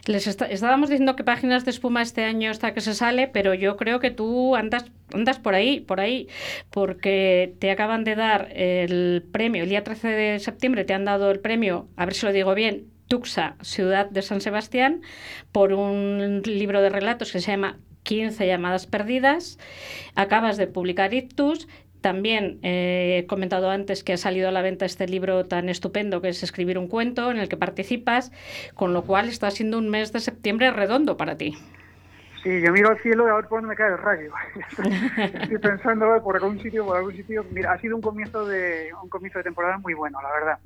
Les 0.07 0.27
estábamos 0.27 0.89
diciendo 0.89 1.15
que 1.15 1.25
páginas 1.25 1.65
de 1.65 1.71
espuma 1.71 2.03
este 2.03 2.25
año 2.25 2.51
está 2.51 2.73
que 2.73 2.81
se 2.81 2.95
sale, 2.95 3.29
pero 3.29 3.55
yo 3.55 3.77
creo 3.77 4.01
que 4.01 4.11
tú 4.11 4.57
andas, 4.57 4.91
andas 5.13 5.39
por 5.39 5.55
ahí, 5.55 5.81
por 5.81 6.01
ahí, 6.01 6.29
porque 6.71 7.55
te 7.59 7.71
acaban 7.71 8.05
de 8.05 8.17
dar 8.17 8.51
el 8.55 9.23
premio, 9.31 9.63
el 9.63 9.69
día 9.69 9.85
13 9.85 10.09
de 10.09 10.39
septiembre 10.39 10.85
te 10.85 10.95
han 10.95 11.05
dado 11.05 11.31
el 11.31 11.41
premio, 11.41 11.89
a 11.97 12.07
ver 12.07 12.15
si 12.15 12.27
lo 12.27 12.33
digo 12.33 12.55
bien, 12.55 12.87
Tuxa, 13.09 13.57
Ciudad 13.61 14.09
de 14.09 14.23
San 14.23 14.41
Sebastián, 14.41 15.03
por 15.53 15.73
un 15.73 16.43
libro 16.45 16.81
de 16.81 16.91
relatos 16.91 17.33
que 17.33 17.41
se 17.41 17.51
llama 17.51 17.79
15 18.05 18.47
llamadas 18.47 18.87
perdidas. 18.87 19.59
Acabas 20.15 20.57
de 20.57 20.67
publicar 20.67 21.13
Ictus 21.13 21.69
también 22.01 22.59
eh, 22.63 23.19
he 23.19 23.27
comentado 23.27 23.71
antes 23.71 24.03
que 24.05 24.15
ha 24.15 24.17
salido 24.17 24.49
a 24.49 24.53
la 24.53 24.63
venta 24.63 24.85
este 24.85 25.07
libro 25.07 25.45
tan 25.47 25.69
estupendo 25.69 26.21
que 26.21 26.29
es 26.29 26.43
Escribir 26.43 26.79
un 26.79 26.89
cuento, 26.89 27.31
en 27.31 27.39
el 27.39 27.49
que 27.49 27.57
participas, 27.57 28.33
con 28.75 28.93
lo 28.93 29.03
cual 29.03 29.29
está 29.29 29.51
siendo 29.51 29.79
un 29.79 29.89
mes 29.89 30.13
de 30.13 30.21
septiembre 30.21 30.71
redondo 30.71 31.17
para 31.17 31.37
ti. 31.37 31.57
Sí, 32.43 32.61
yo 32.63 32.73
miro 32.73 32.89
al 32.89 32.99
cielo 33.01 33.27
y 33.27 33.31
a 33.31 33.35
ver 33.35 33.47
por 33.47 33.61
dónde 33.61 33.69
me 33.69 33.77
cae 33.77 33.93
el 33.93 33.99
rayo. 33.99 34.33
Estoy 35.43 35.59
pensando 35.59 36.23
por 36.23 36.37
algún 36.37 36.59
sitio, 36.61 36.87
por 36.87 36.97
algún 36.97 37.15
sitio. 37.15 37.45
Mira, 37.51 37.73
ha 37.73 37.79
sido 37.79 37.97
un 37.97 38.03
comienzo 38.03 38.47
de 38.47 38.91
un 39.03 39.11
comienzo 39.11 39.39
de 39.41 39.45
temporada 39.45 39.77
muy 39.77 39.93
bueno, 39.93 40.19
la 40.23 40.33
verdad. 40.33 40.59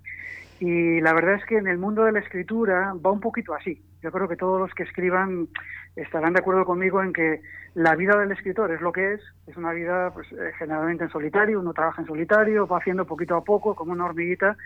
Y 0.61 1.01
la 1.01 1.13
verdad 1.13 1.35
es 1.35 1.45
que 1.47 1.59
en 1.59 1.67
el 1.67 1.79
mundo 1.79 2.05
de 2.05 2.13
la 2.13 2.21
escritura 2.21 2.95
va 3.05 3.11
un 3.11 3.19
poquito 3.19 3.55
así. 3.55 3.83
Yo 4.03 4.13
creo 4.13 4.29
que 4.29 4.37
todos 4.37 4.61
los 4.61 4.73
que 4.73 4.85
escriban 4.85 5.49
estarán 5.97 6.33
de 6.33 6.41
acuerdo 6.41 6.65
conmigo 6.65 7.03
en 7.03 7.13
que 7.13 7.41
la 7.75 7.95
vida 7.95 8.17
del 8.19 8.33
escritor 8.33 8.73
es 8.73 8.81
lo 8.81 8.93
que 8.93 9.15
es, 9.15 9.21
es 9.47 9.57
una 9.57 9.73
vida 9.73 10.11
pues, 10.13 10.31
eh, 10.33 10.53
generalmente 10.59 11.05
en 11.05 11.11
solitario, 11.11 11.61
uno 11.61 11.73
trabaja 11.73 12.03
en 12.03 12.09
solitario, 12.09 12.67
va 12.67 12.79
haciendo 12.79 13.05
poquito 13.05 13.37
a 13.37 13.45
poco, 13.45 13.75
como 13.75 13.93
una 13.93 14.05
hormiguita, 14.05 14.57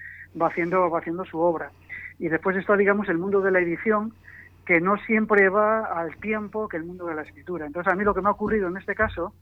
va 0.40 0.48
haciendo, 0.48 0.88
va 0.90 1.00
haciendo 1.00 1.24
su 1.24 1.38
obra. 1.38 1.70
Y 2.18 2.28
después 2.28 2.56
está, 2.56 2.76
digamos, 2.76 3.08
el 3.08 3.18
mundo 3.18 3.40
de 3.40 3.50
la 3.50 3.60
edición, 3.60 4.12
que 4.66 4.80
no 4.80 4.98
siempre 4.98 5.48
va 5.48 5.84
al 5.84 6.16
tiempo 6.16 6.68
que 6.68 6.76
el 6.76 6.84
mundo 6.84 7.06
de 7.06 7.14
la 7.14 7.22
escritura. 7.22 7.66
Entonces, 7.66 7.90
a 7.92 7.96
mí 7.96 8.04
lo 8.04 8.14
que 8.14 8.20
me 8.20 8.28
ha 8.28 8.32
ocurrido 8.32 8.68
en 8.68 8.76
este 8.76 8.94
caso 8.94 9.32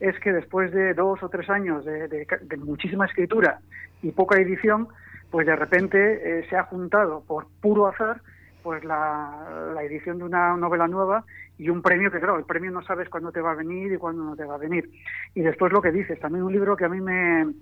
es 0.00 0.18
que 0.18 0.32
después 0.32 0.72
de 0.72 0.94
dos 0.94 1.22
o 1.22 1.28
tres 1.28 1.48
años 1.48 1.84
de, 1.84 2.26
muchísima 2.58 3.06
escritura 3.06 3.60
y 4.02 4.10
poca 4.10 4.40
edición, 4.40 4.88
pues 5.30 5.46
de 5.46 5.54
repente 5.54 6.40
eh, 6.40 6.46
se 6.50 6.56
ha 6.56 6.64
juntado 6.64 7.22
por 7.24 7.46
puro 7.60 7.86
azar 7.86 8.20
pues 8.62 8.84
la, 8.84 9.74
edición 9.82 10.18
de 10.18 10.24
una 10.24 10.56
novela 10.56 10.86
nueva 10.86 11.24
y 11.58 11.68
un 11.68 11.82
premio 11.82 12.10
que, 12.10 12.18
claro, 12.18 12.38
el 12.38 12.44
premio 12.44 12.70
no 12.70 12.82
sabes 12.82 13.08
cuándo 13.08 13.32
te 13.32 13.40
va 13.40 13.52
a 13.52 13.56
venir 13.56 13.92
y 13.92 13.98
cuándo 13.98 14.24
no 14.24 14.36
te 14.36 14.44
va 14.44 14.54
a 14.54 14.58
venir. 14.58 14.90
Y 15.34 15.42
después 15.42 15.72
lo 15.72 15.82
que 15.82 15.92
dices, 15.92 16.18
también 16.20 16.44
un 16.44 16.52
libro 16.52 16.76
que 16.76 16.84
a 16.84 16.88
mí 16.88 17.00
me, 17.00 17.52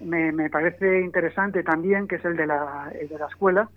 me, 0.00 0.50
parece 0.50 1.00
interesante 1.00 1.62
también, 1.62 2.06
que 2.06 2.16
es 2.16 2.24
el 2.24 2.36
de, 2.36 2.46
la, 2.46 2.92
de 2.92 3.18
la 3.18 3.26
escuela, 3.26 3.68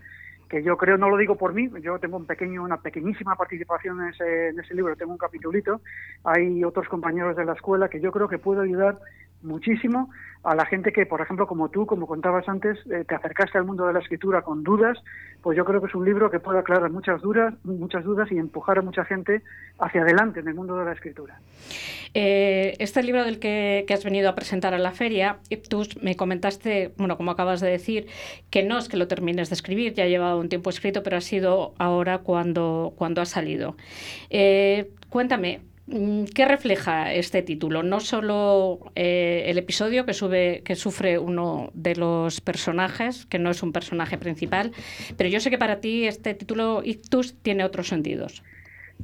que 0.50 0.62
yo 0.62 0.78
creo, 0.78 0.98
no 0.98 1.10
lo 1.10 1.18
digo 1.18 1.36
por 1.36 1.54
mí, 1.54 1.68
yo 1.82 1.98
tengo 1.98 2.18
un 2.18 2.28
pequeño, 2.28 2.64
una 2.64 2.78
pequeñísima 2.78 3.36
participación 3.36 4.02
en 4.02 4.10
ese, 4.10 4.50
en 4.50 4.60
ese 4.60 4.76
libro, 4.76 4.96
tengo 4.96 5.12
un 5.12 5.18
capitulito, 5.18 5.82
hay 6.24 6.64
otros 6.64 6.88
compañeros 6.88 7.36
de 7.36 7.46
la 7.46 7.54
escuela 7.54 7.90
que 7.90 8.00
yo 8.00 8.12
creo 8.12 8.28
que 8.28 8.38
puedo 8.38 8.62
ayudar 8.62 9.00
muchísimo 9.44 10.10
a 10.44 10.56
la 10.56 10.66
gente 10.66 10.92
que, 10.92 11.06
por 11.06 11.22
ejemplo, 11.22 11.48
como 11.48 11.70
tú, 11.70 11.86
como 11.86 12.06
contabas 12.06 12.48
antes, 12.50 12.78
eh, 12.92 13.06
te 13.08 13.16
acercaste 13.16 13.58
al 13.58 13.64
mundo 13.64 13.88
de 13.88 13.94
la 13.94 14.00
escritura 14.00 14.42
con 14.42 14.64
dudas, 14.64 14.98
pues 15.42 15.58
yo 15.58 15.64
creo 15.64 15.80
que 15.80 15.88
es 15.88 15.96
un 15.96 16.04
libro 16.04 16.30
que 16.30 16.40
puede 16.40 16.60
aclarar 16.60 16.92
muchas 16.92 17.22
dudas, 17.22 17.54
muchas 17.64 18.04
dudas 18.04 18.30
y 18.32 18.38
empujar 18.38 18.78
a 18.78 18.82
mucha 18.82 19.06
gente 19.06 19.42
hacia 19.80 20.02
adelante 20.02 20.42
en 20.42 20.50
el 20.50 20.54
mundo 20.54 20.78
de 20.78 20.86
la 20.86 20.92
escritura. 20.92 21.40
Eh, 22.14 22.76
este 22.80 23.02
libro 23.04 23.24
del 23.24 23.40
que, 23.40 23.86
has 23.90 24.04
venido 24.04 24.30
a 24.30 24.36
presentar 24.36 24.74
a 24.74 24.80
la 24.80 24.92
feria, 24.92 25.38
tú 25.70 25.84
me 26.02 26.16
comentaste, 26.16 26.94
bueno, 26.98 27.16
como 27.16 27.32
acabas 27.32 27.62
de 27.62 27.70
decir, 27.70 28.08
que 28.50 28.64
no 28.64 28.78
es 28.78 28.90
que 28.90 28.98
lo 28.98 29.08
termines 29.08 29.50
de 29.50 29.56
escribir, 29.56 29.94
ya 29.94 30.04
ha 30.04 30.08
llevado 30.08 30.40
un 30.40 30.50
tiempo 30.50 30.70
escrito, 30.70 31.04
pero 31.04 31.18
ha 31.18 31.22
sido 31.22 31.74
ahora 31.78 32.20
cuando, 32.20 32.94
cuando 32.98 33.22
ha 33.22 33.26
salido. 33.26 33.76
Eh, 34.30 34.92
cuéntame, 35.10 35.62
¿Qué 35.86 36.46
refleja 36.46 37.12
este 37.12 37.42
título? 37.42 37.84
No 37.84 38.00
solo 38.00 38.80
eh, 38.96 39.44
el 39.48 39.58
episodio 39.58 40.06
que, 40.06 40.14
sube, 40.14 40.62
que 40.64 40.76
sufre 40.76 41.20
uno 41.20 41.72
de 41.74 41.98
los 41.98 42.40
personajes, 42.40 43.26
que 43.26 43.38
no 43.38 43.50
es 43.50 43.62
un 43.64 43.74
personaje 43.74 44.18
principal, 44.18 44.72
pero 45.18 45.30
yo 45.30 45.42
sé 45.42 45.50
que 45.50 45.58
para 45.58 45.82
ti 45.82 46.08
este 46.08 46.36
título 46.36 46.82
Ictus 46.86 47.36
tiene 47.42 47.66
otros 47.66 47.90
sentidos. 47.90 48.44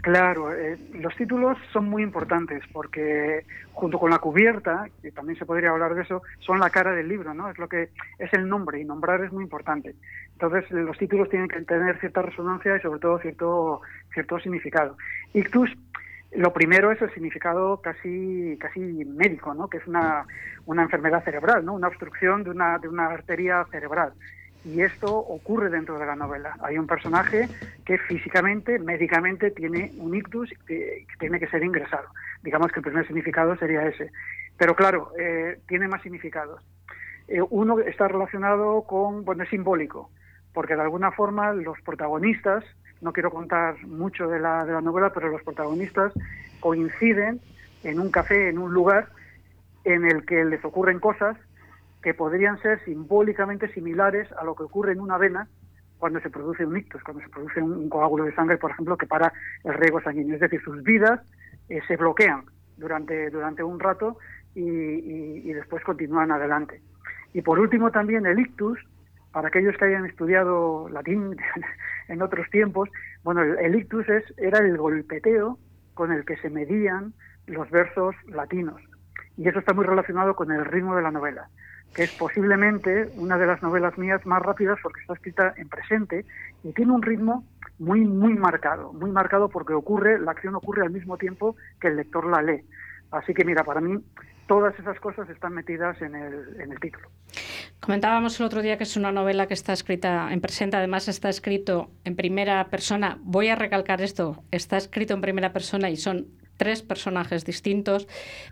Claro, 0.02 0.54
eh, 0.54 0.78
los 0.94 1.14
títulos 1.18 1.58
son 1.74 1.90
muy 1.90 2.02
importantes 2.02 2.64
porque 2.72 3.44
junto 3.74 4.00
con 4.00 4.12
la 4.12 4.20
cubierta, 4.20 4.88
y 5.04 5.12
también 5.12 5.38
se 5.38 5.46
podría 5.46 5.72
hablar 5.72 5.96
de 5.96 6.04
eso, 6.04 6.22
son 6.40 6.60
la 6.60 6.70
cara 6.70 6.94
del 6.94 7.10
libro, 7.10 7.34
¿no? 7.34 7.50
Es 7.50 7.58
lo 7.58 7.68
que 7.68 7.90
es 8.18 8.34
el 8.34 8.48
nombre 8.48 8.80
y 8.80 8.86
nombrar 8.86 9.22
es 9.24 9.34
muy 9.34 9.44
importante. 9.44 9.96
Entonces 10.34 10.72
los 10.72 10.98
títulos 10.98 11.30
tienen 11.30 11.50
que 11.50 11.60
tener 11.62 12.00
cierta 12.00 12.22
resonancia 12.22 12.78
y 12.78 12.82
sobre 12.82 13.00
todo 13.02 13.20
cierto 13.20 13.82
cierto 14.14 14.40
significado. 14.40 14.98
Ictus 15.34 15.70
lo 16.32 16.54
primero 16.54 16.92
es 16.92 17.02
el 17.02 17.12
significado 17.14 17.82
casi, 17.82 18.58
casi 18.60 18.80
médico, 18.80 19.54
¿no? 19.54 19.68
que 19.68 19.78
es 19.78 19.88
una, 19.88 20.26
una 20.66 20.84
enfermedad 20.84 21.24
cerebral, 21.24 21.66
¿no? 21.66 21.74
una 21.74 21.88
obstrucción 21.88 22.44
de 22.44 22.52
una, 22.52 22.78
de 22.78 22.88
una 22.88 23.08
arteria 23.08 23.66
cerebral. 23.72 24.14
Y 24.66 24.82
esto 24.82 25.08
ocurre 25.18 25.70
dentro 25.70 25.98
de 25.98 26.06
la 26.06 26.16
novela. 26.16 26.56
Hay 26.62 26.78
un 26.78 26.86
personaje 26.86 27.48
que 27.86 27.98
físicamente, 27.98 28.78
médicamente, 28.78 29.52
tiene 29.52 29.92
un 29.98 30.14
ictus 30.16 30.54
que, 30.68 31.06
tiene 31.18 31.40
que 31.40 31.48
ser 31.48 31.64
ingresado. 31.64 32.10
Digamos 32.44 32.72
que 32.72 32.80
el 32.80 32.84
primer 32.84 33.08
significado 33.08 33.56
sería 33.56 33.88
ese. 33.88 34.12
Pero 34.58 34.76
claro, 34.76 35.12
eh, 35.18 35.60
tiene 35.68 35.88
más 35.88 36.02
significados. 36.02 36.62
Eh, 37.28 37.42
uno 37.50 37.80
está 37.80 38.10
relacionado 38.10 38.84
con, 38.84 39.24
bueno, 39.24 39.44
es 39.44 39.50
simbólico, 39.50 40.12
porque 40.54 40.76
de 40.76 40.82
alguna 40.82 41.12
forma 41.12 41.54
los 41.54 41.80
protagonistas 41.82 42.66
no 43.02 43.14
quiero 43.14 43.32
contar 43.32 43.86
mucho 43.86 44.28
de 44.28 44.40
la, 44.40 44.66
de 44.66 44.74
la 44.74 44.82
novela, 44.82 45.12
pero 45.14 45.30
los 45.30 45.44
protagonistas 45.44 46.14
coinciden 46.60 47.40
en 47.84 48.00
un 48.00 48.12
café, 48.12 48.50
en 48.50 48.58
un 48.58 48.74
lugar 48.74 49.10
en 49.86 50.06
el 50.06 50.26
que 50.26 50.44
les 50.46 50.64
ocurren 50.66 51.00
cosas 51.00 51.38
que 52.02 52.14
podrían 52.14 52.62
ser 52.62 52.84
simbólicamente 52.86 53.72
similares 53.74 54.32
a 54.34 54.44
lo 54.44 54.56
que 54.56 54.64
ocurre 54.64 54.94
en 54.94 55.00
una 55.00 55.18
vena 55.18 55.48
cuando 55.98 56.22
se 56.22 56.30
produce 56.30 56.66
un 56.66 56.78
ictus, 56.78 57.04
cuando 57.04 57.22
se 57.22 57.30
produce 57.30 57.62
un, 57.62 57.90
coágulo 57.90 58.24
de 58.24 58.34
sangre, 58.34 58.58
por 58.58 58.72
ejemplo, 58.72 58.98
que 58.98 59.06
para 59.06 59.34
el 59.66 59.74
riego 59.74 60.02
sanguíneo. 60.02 60.36
Es 60.36 60.42
decir, 60.42 60.62
sus 60.62 60.82
vidas 60.82 61.20
eh, 61.68 61.82
se 61.88 61.98
bloquean 61.98 62.46
durante, 62.78 63.30
durante 63.30 63.64
un 63.64 63.80
rato 63.80 64.18
y, 64.56 64.62
y, 64.62 65.54
después 65.54 65.84
continúan 65.84 66.32
adelante. 66.32 66.82
Y 67.34 67.42
por 67.42 67.60
último 67.60 67.92
también 67.92 68.26
el 68.26 68.40
ictus, 68.40 68.80
para 69.32 69.50
aquellos 69.50 69.78
que 69.78 69.86
hayan 69.86 70.06
estudiado 70.06 70.90
latín 70.90 71.36
en 72.08 72.22
otros 72.22 72.50
tiempos, 72.50 72.90
bueno, 73.24 73.44
el, 73.44 73.76
ictus 73.76 74.08
es, 74.10 74.24
era 74.38 74.60
el 74.60 74.78
golpeteo 74.78 75.58
con 75.94 76.12
el 76.12 76.26
que 76.26 76.38
se 76.38 76.50
medían 76.50 77.14
los 77.48 77.70
versos 77.70 78.16
latinos. 78.28 78.82
Y 79.38 79.48
eso 79.48 79.60
está 79.60 79.74
muy 79.74 79.86
relacionado 79.86 80.36
con 80.36 80.52
el 80.52 80.66
ritmo 80.66 80.96
de 80.96 81.02
la 81.02 81.12
novela, 81.12 81.50
que 81.94 82.04
es 82.04 82.12
posiblemente 82.12 83.10
una 83.16 83.38
de 83.38 83.48
las 83.48 83.62
novelas 83.62 83.98
mías 83.98 84.26
más 84.26 84.42
rápidas 84.42 84.78
porque 84.82 85.02
está 85.02 85.14
escrita 85.14 85.54
en 85.58 85.70
presente 85.70 86.26
y 86.64 86.74
tiene 86.74 86.92
un 86.92 87.02
ritmo 87.02 87.46
muy, 87.78 88.02
muy 88.02 88.34
marcado, 88.34 88.94
muy 88.94 89.12
marcado 89.12 89.50
porque 89.50 89.74
ocurre, 89.74 90.20
la 90.20 90.32
acción 90.32 90.56
ocurre 90.56 90.84
al 90.84 90.92
mismo 90.92 91.18
tiempo 91.18 91.56
que 91.80 91.88
el 91.88 91.96
lector 91.96 92.26
la 92.26 92.42
lee. 92.42 92.64
Así 93.12 93.34
que 93.34 93.46
mira, 93.46 93.64
para 93.64 93.82
mí 93.82 93.98
todas 94.48 94.78
esas 94.80 95.00
cosas 95.00 95.30
están 95.30 95.54
metidas 95.54 96.02
en 96.02 96.16
el, 96.16 96.62
en 96.62 96.72
el 96.72 96.80
título. 96.80 97.10
Comentábamos 97.80 98.40
el 98.40 98.46
otro 98.46 98.62
día 98.62 98.78
que 98.78 98.84
es 98.84 98.98
una 98.98 99.12
novela 99.12 99.48
que 99.48 99.54
está 99.54 99.72
escrita 99.72 100.30
en 100.32 100.42
presente, 100.42 100.76
además 100.76 101.08
está 101.08 101.30
escrito 101.30 101.90
en 102.04 102.16
primera 102.16 102.70
persona. 102.70 103.20
Voy 103.22 103.48
a 103.48 103.56
recalcar 103.56 104.02
esto, 104.02 104.44
está 104.52 104.78
escrito 104.78 105.14
en 105.14 105.22
primera 105.22 105.54
persona 105.54 105.90
y 105.90 105.96
son 105.96 106.28
tres 106.58 106.82
personajes 106.82 107.46
distintos 107.46 108.08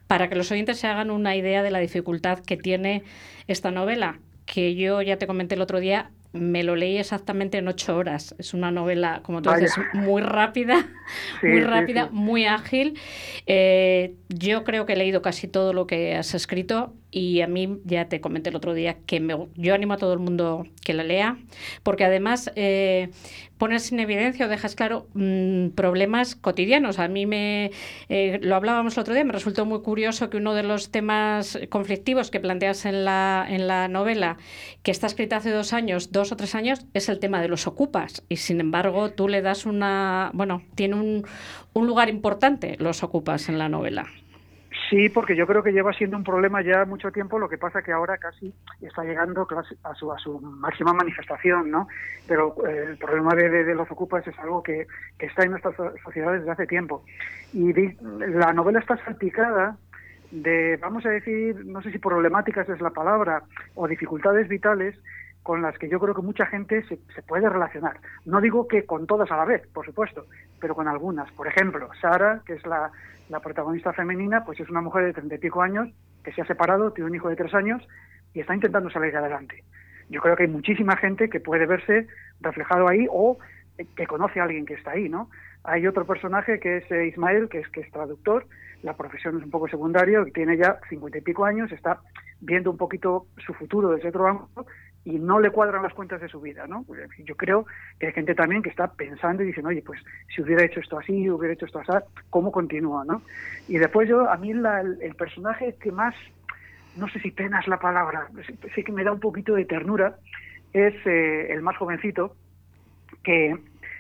para 0.07 0.29
que 0.29 0.35
los 0.35 0.49
oyentes 0.51 0.79
se 0.79 0.87
hagan 0.87 1.11
una 1.11 1.35
idea 1.35 1.61
de 1.61 1.71
la 1.71 1.79
dificultad 1.79 2.39
que 2.39 2.55
tiene 2.55 3.03
esta 3.47 3.69
novela, 3.69 4.19
que 4.45 4.75
yo 4.75 5.01
ya 5.01 5.17
te 5.17 5.27
comenté 5.27 5.55
el 5.55 5.61
otro 5.61 5.81
día, 5.81 6.09
me 6.31 6.63
lo 6.63 6.75
leí 6.75 6.97
exactamente 6.97 7.57
en 7.57 7.67
ocho 7.67 7.97
horas. 7.97 8.35
Es 8.37 8.53
una 8.53 8.71
novela, 8.71 9.21
como 9.23 9.41
tú 9.41 9.49
dices, 9.51 9.73
muy 9.93 10.21
rápida, 10.21 10.87
muy 11.43 11.61
rápida, 11.61 12.09
muy 12.11 12.45
ágil. 12.45 12.97
Eh, 13.45 14.15
yo 14.29 14.63
creo 14.63 14.85
que 14.85 14.93
he 14.93 14.97
leído 14.97 15.21
casi 15.21 15.47
todo 15.47 15.73
lo 15.73 15.87
que 15.87 16.15
has 16.15 16.33
escrito 16.33 16.93
y 17.17 17.41
a 17.41 17.47
mí 17.47 17.79
ya 17.83 18.09
te 18.09 18.21
comenté 18.21 18.51
el 18.51 18.55
otro 18.55 18.75
día 18.75 18.97
que 19.07 19.19
me, 19.19 19.35
yo 19.55 19.73
animo 19.73 19.93
a 19.93 19.97
todo 19.97 20.13
el 20.13 20.19
mundo 20.19 20.67
que 20.85 20.93
la 20.93 21.03
lea, 21.03 21.37
porque 21.81 22.05
además 22.05 22.51
eh, 22.55 23.09
pones 23.57 23.91
en 23.91 23.99
evidencia 23.99 24.45
o 24.45 24.49
dejas 24.49 24.75
claro 24.75 25.07
mm, 25.15 25.69
problemas 25.69 26.35
cotidianos. 26.35 26.99
A 26.99 27.07
mí 27.07 27.25
me, 27.25 27.71
eh, 28.09 28.39
lo 28.43 28.55
hablábamos 28.55 28.95
el 28.95 29.01
otro 29.01 29.15
día, 29.15 29.23
me 29.23 29.33
resultó 29.33 29.65
muy 29.65 29.81
curioso 29.81 30.29
que 30.29 30.37
uno 30.37 30.53
de 30.53 30.61
los 30.61 30.91
temas 30.91 31.57
conflictivos 31.69 32.29
que 32.29 32.39
planteas 32.39 32.85
en 32.85 33.03
la, 33.03 33.47
en 33.49 33.67
la 33.67 33.87
novela, 33.87 34.37
que 34.83 34.91
está 34.91 35.07
escrita 35.07 35.37
hace 35.37 35.49
dos 35.49 35.73
años, 35.73 36.11
dos 36.11 36.31
o 36.31 36.37
tres 36.37 36.53
años, 36.53 36.85
es 36.93 37.09
el 37.09 37.17
tema 37.17 37.41
de 37.41 37.47
los 37.47 37.65
ocupas. 37.65 38.23
Y 38.29 38.35
sin 38.35 38.59
embargo, 38.59 39.09
tú 39.09 39.27
le 39.27 39.41
das 39.41 39.65
una, 39.65 40.29
bueno, 40.35 40.61
tiene 40.75 40.95
un, 40.95 41.25
un 41.73 41.87
lugar 41.87 42.09
importante 42.09 42.75
los 42.77 43.01
ocupas 43.01 43.49
en 43.49 43.57
la 43.57 43.69
novela. 43.69 44.05
Sí, 44.89 45.09
porque 45.09 45.35
yo 45.35 45.45
creo 45.45 45.63
que 45.63 45.73
lleva 45.73 45.91
siendo 45.91 46.15
un 46.15 46.23
problema 46.23 46.61
ya 46.61 46.85
mucho 46.85 47.11
tiempo, 47.11 47.39
lo 47.39 47.49
que 47.49 47.57
pasa 47.57 47.81
que 47.81 47.91
ahora 47.91 48.17
casi 48.17 48.53
está 48.81 49.03
llegando 49.03 49.45
a 49.83 49.93
su, 49.95 50.11
a 50.11 50.17
su 50.17 50.39
máxima 50.39 50.93
manifestación, 50.93 51.69
¿no? 51.69 51.87
Pero 52.25 52.55
eh, 52.65 52.85
el 52.91 52.97
problema 52.97 53.35
de, 53.35 53.75
los 53.75 53.91
ocupas 53.91 54.25
es 54.25 54.39
algo 54.39 54.63
que, 54.63 54.87
está 55.19 55.43
en 55.43 55.51
nuestras 55.51 55.75
sociedades 56.03 56.41
desde 56.41 56.51
hace 56.51 56.67
tiempo. 56.67 57.03
Y 57.51 57.73
la 58.01 58.53
novela 58.53 58.79
está 58.79 58.95
salpicada 59.03 59.77
de, 60.31 60.77
vamos 60.77 61.05
a 61.05 61.09
decir, 61.09 61.65
no 61.65 61.81
sé 61.81 61.91
si 61.91 61.99
problemáticas 61.99 62.69
es 62.69 62.79
la 62.79 62.91
palabra, 62.91 63.43
o 63.75 63.87
dificultades 63.87 64.47
vitales 64.47 64.95
con 65.43 65.61
las 65.61 65.77
que 65.77 65.89
yo 65.89 65.99
creo 65.99 66.13
que 66.13 66.21
mucha 66.21 66.45
gente 66.45 66.83
se, 66.83 66.97
se, 67.13 67.21
puede 67.23 67.49
relacionar. 67.49 67.99
No 68.25 68.41
digo 68.41 68.67
que 68.67 68.85
con 68.85 69.07
todas 69.07 69.31
a 69.31 69.37
la 69.37 69.45
vez, 69.45 69.65
por 69.73 69.85
supuesto, 69.85 70.25
pero 70.59 70.75
con 70.75 70.87
algunas. 70.87 71.31
Por 71.31 71.47
ejemplo, 71.47 71.89
Sara, 72.01 72.41
que 72.45 72.53
es 72.53 72.65
la, 72.65 72.91
la 73.29 73.39
protagonista 73.39 73.93
femenina, 73.93 74.43
pues 74.45 74.59
es 74.59 74.69
una 74.69 74.81
mujer 74.81 75.05
de 75.05 75.13
treinta 75.13 75.35
y 75.35 75.39
pico 75.39 75.61
años 75.61 75.89
que 76.23 76.31
se 76.31 76.41
ha 76.41 76.45
separado, 76.45 76.91
tiene 76.91 77.09
un 77.09 77.15
hijo 77.15 77.29
de 77.29 77.35
tres 77.35 77.53
años 77.53 77.81
y 78.33 78.39
está 78.39 78.53
intentando 78.53 78.89
salir 78.89 79.15
adelante. 79.15 79.63
Yo 80.09 80.21
creo 80.21 80.35
que 80.35 80.43
hay 80.43 80.49
muchísima 80.49 80.95
gente 80.95 81.29
que 81.29 81.39
puede 81.39 81.65
verse 81.65 82.07
reflejado 82.39 82.87
ahí 82.87 83.07
o 83.09 83.37
que 83.95 84.07
conoce 84.07 84.39
a 84.39 84.43
alguien 84.43 84.65
que 84.65 84.73
está 84.73 84.91
ahí, 84.91 85.09
¿no? 85.09 85.29
Hay 85.63 85.85
otro 85.85 86.05
personaje 86.05 86.59
que 86.59 86.77
es 86.77 86.91
eh, 86.91 87.07
Ismael, 87.07 87.49
que 87.49 87.59
es 87.59 87.69
que 87.69 87.81
es 87.81 87.91
traductor, 87.91 88.47
la 88.83 88.95
profesión 88.95 89.37
es 89.37 89.43
un 89.43 89.51
poco 89.51 89.67
secundaria, 89.67 90.23
tiene 90.33 90.57
ya 90.57 90.79
cincuenta 90.89 91.17
y 91.17 91.21
pico 91.21 91.45
años, 91.45 91.71
está 91.71 91.99
viendo 92.39 92.71
un 92.71 92.77
poquito 92.77 93.27
su 93.45 93.53
futuro 93.53 93.89
desde 93.89 94.09
otro 94.09 94.27
ángulo 94.27 94.65
y 95.07 95.19
no 95.19 95.39
le 95.39 95.51
cuadran 95.51 95.83
las 95.83 95.93
cuentas 95.93 96.19
de 96.19 96.27
su 96.27 96.41
vida, 96.41 96.67
¿no? 96.67 96.83
Pues, 96.83 97.09
yo 97.19 97.37
creo 97.37 97.65
que 97.97 98.07
hay 98.07 98.11
gente 98.11 98.35
también 98.35 98.61
que 98.61 98.69
está 98.69 98.91
pensando 98.91 99.41
y 99.41 99.45
diciendo, 99.45 99.69
oye, 99.69 99.81
pues 99.81 100.01
si 100.35 100.41
hubiera 100.41 100.65
hecho 100.65 100.81
esto 100.81 100.99
así, 100.99 101.29
hubiera 101.29 101.53
hecho 101.53 101.65
esto 101.65 101.79
así, 101.79 101.93
¿cómo 102.29 102.51
continúa, 102.51 103.05
no? 103.05 103.21
Y 103.69 103.77
después 103.77 104.09
yo, 104.09 104.29
a 104.29 104.35
mí 104.35 104.51
el, 104.51 105.15
personaje 105.17 105.75
que 105.79 105.93
más, 105.93 106.13
no 106.97 107.07
sé 107.07 107.21
si 107.21 107.31
pena 107.31 107.61
es 107.61 107.69
la 107.69 107.79
palabra, 107.79 108.27
sí 108.75 108.83
que 108.83 108.91
me 108.91 109.05
da 109.05 109.13
un 109.13 109.21
poquito 109.21 109.55
de 109.55 109.63
ternura, 109.63 110.17
es 110.73 110.93
eh, 111.05 111.53
el 111.53 111.61
más 111.61 111.77
jovencito, 111.77 112.35
que, 113.23 113.55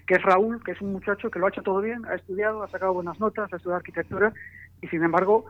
que 0.05 0.15
es 0.15 0.21
Raúl, 0.23 0.61
que 0.61 0.73
es 0.73 0.81
un 0.81 0.91
muchacho 0.91 1.31
que 1.31 1.39
lo 1.39 1.45
ha 1.45 1.49
hecho 1.49 1.63
todo 1.63 1.79
bien, 1.79 2.03
ha 2.05 2.15
estudiado, 2.15 2.63
ha 2.63 2.67
sacado 2.67 2.93
buenas 2.93 3.17
notas, 3.17 3.53
ha 3.53 3.55
estudiado 3.55 3.77
arquitectura 3.77 4.33
y 4.81 4.87
sin 4.89 5.01
embargo 5.03 5.45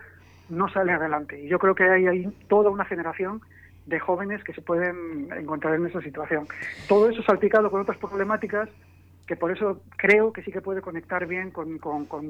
no 0.49 0.69
sale 0.69 0.91
adelante. 0.91 1.41
Y 1.41 1.47
yo 1.47 1.57
creo 1.57 1.73
que 1.73 1.89
hay 1.89 2.05
ahí 2.05 2.27
toda 2.47 2.69
una 2.69 2.85
generación 2.85 3.41
de 3.87 3.99
jóvenes 3.99 4.43
que 4.43 4.53
se 4.53 4.61
pueden 4.61 5.29
encontrar 5.35 5.75
en 5.75 5.87
esa 5.87 6.01
situación. 6.01 6.47
Todo 6.87 7.09
eso 7.09 7.23
salpicado 7.23 7.71
con 7.71 7.81
otras 7.81 7.97
problemáticas 7.97 8.69
que 9.27 9.35
por 9.35 9.51
eso 9.51 9.81
creo 9.97 10.31
que 10.31 10.41
sí 10.41 10.51
que 10.51 10.61
puede 10.61 10.81
conectar 10.81 11.27
bien 11.27 11.51
con, 11.51 11.79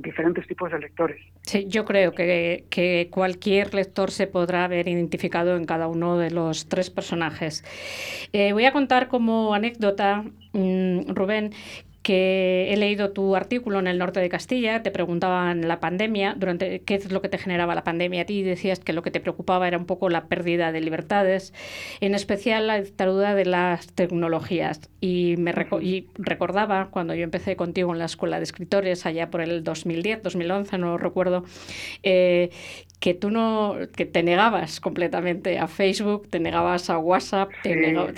diferentes 0.01 0.47
tipos 0.47 0.71
de 0.71 0.79
lectores. 0.79 1.21
Sí, 1.43 1.67
yo 1.67 1.85
creo 1.85 2.13
que, 2.13 2.65
que, 2.71 3.09
cualquier 3.11 3.75
lector 3.75 4.09
se 4.09 4.25
podrá 4.25 4.65
haber 4.65 4.87
identificado 4.87 5.55
en 5.55 5.65
cada 5.65 5.87
uno 5.87 6.17
de 6.17 6.31
los 6.31 6.67
tres 6.67 6.89
personajes. 6.89 7.63
Eh, 8.33 8.51
voy 8.51 8.65
a 8.65 8.73
contar 8.73 9.07
como 9.09 9.53
anécdota, 9.53 10.23
mm, 10.53 11.13
Rubén, 11.13 11.53
que 12.07 12.71
he 12.71 12.77
leído 12.77 13.11
tu 13.11 13.35
artículo 13.35 13.79
en 13.79 13.87
el 13.87 13.97
norte 13.97 14.21
de 14.21 14.29
Castilla, 14.29 14.81
te 14.81 14.91
preguntaban 14.91 15.67
la 15.67 15.81
pandemia, 15.81 16.35
durante 16.37 16.79
qué 16.79 16.95
es 16.95 17.11
lo 17.11 17.21
que 17.21 17.27
te 17.27 17.37
generaba 17.37 17.75
la 17.75 17.83
pandemia 17.83 18.21
a 18.21 18.25
ti, 18.25 18.43
decías 18.43 18.79
que 18.79 18.93
lo 18.93 19.01
que 19.01 19.11
te 19.11 19.19
preocupaba 19.19 19.67
era 19.67 19.77
un 19.77 19.85
poco 19.85 20.07
la 20.07 20.27
pérdida 20.27 20.71
de 20.71 20.79
libertades, 20.79 21.53
en 21.99 22.15
especial 22.15 22.65
la 22.65 22.79
dictadura 22.79 23.35
de 23.35 23.43
las 23.43 23.87
tecnologías. 23.87 24.89
Y 25.01 25.35
me 25.37 25.53
y 25.81 26.07
recordaba 26.13 26.87
cuando 26.91 27.13
yo 27.13 27.25
empecé 27.25 27.57
contigo 27.57 27.91
en 27.91 27.99
la 27.99 28.05
escuela 28.05 28.37
de 28.37 28.45
escritores 28.45 29.05
allá 29.05 29.29
por 29.29 29.41
el 29.41 29.65
2010, 29.65 30.23
2011, 30.23 30.77
no 30.77 30.91
lo 30.91 30.97
recuerdo, 30.97 31.43
eh, 32.03 32.51
que 32.99 33.13
tú 33.13 33.29
no, 33.29 33.75
que 33.95 34.05
te 34.05 34.23
negabas 34.23 34.79
completamente 34.79 35.59
a 35.59 35.67
Facebook, 35.67 36.27
te 36.29 36.39
negabas 36.39 36.89
a 36.89 36.97
WhatsApp, 36.97 37.51
te, 37.61 37.75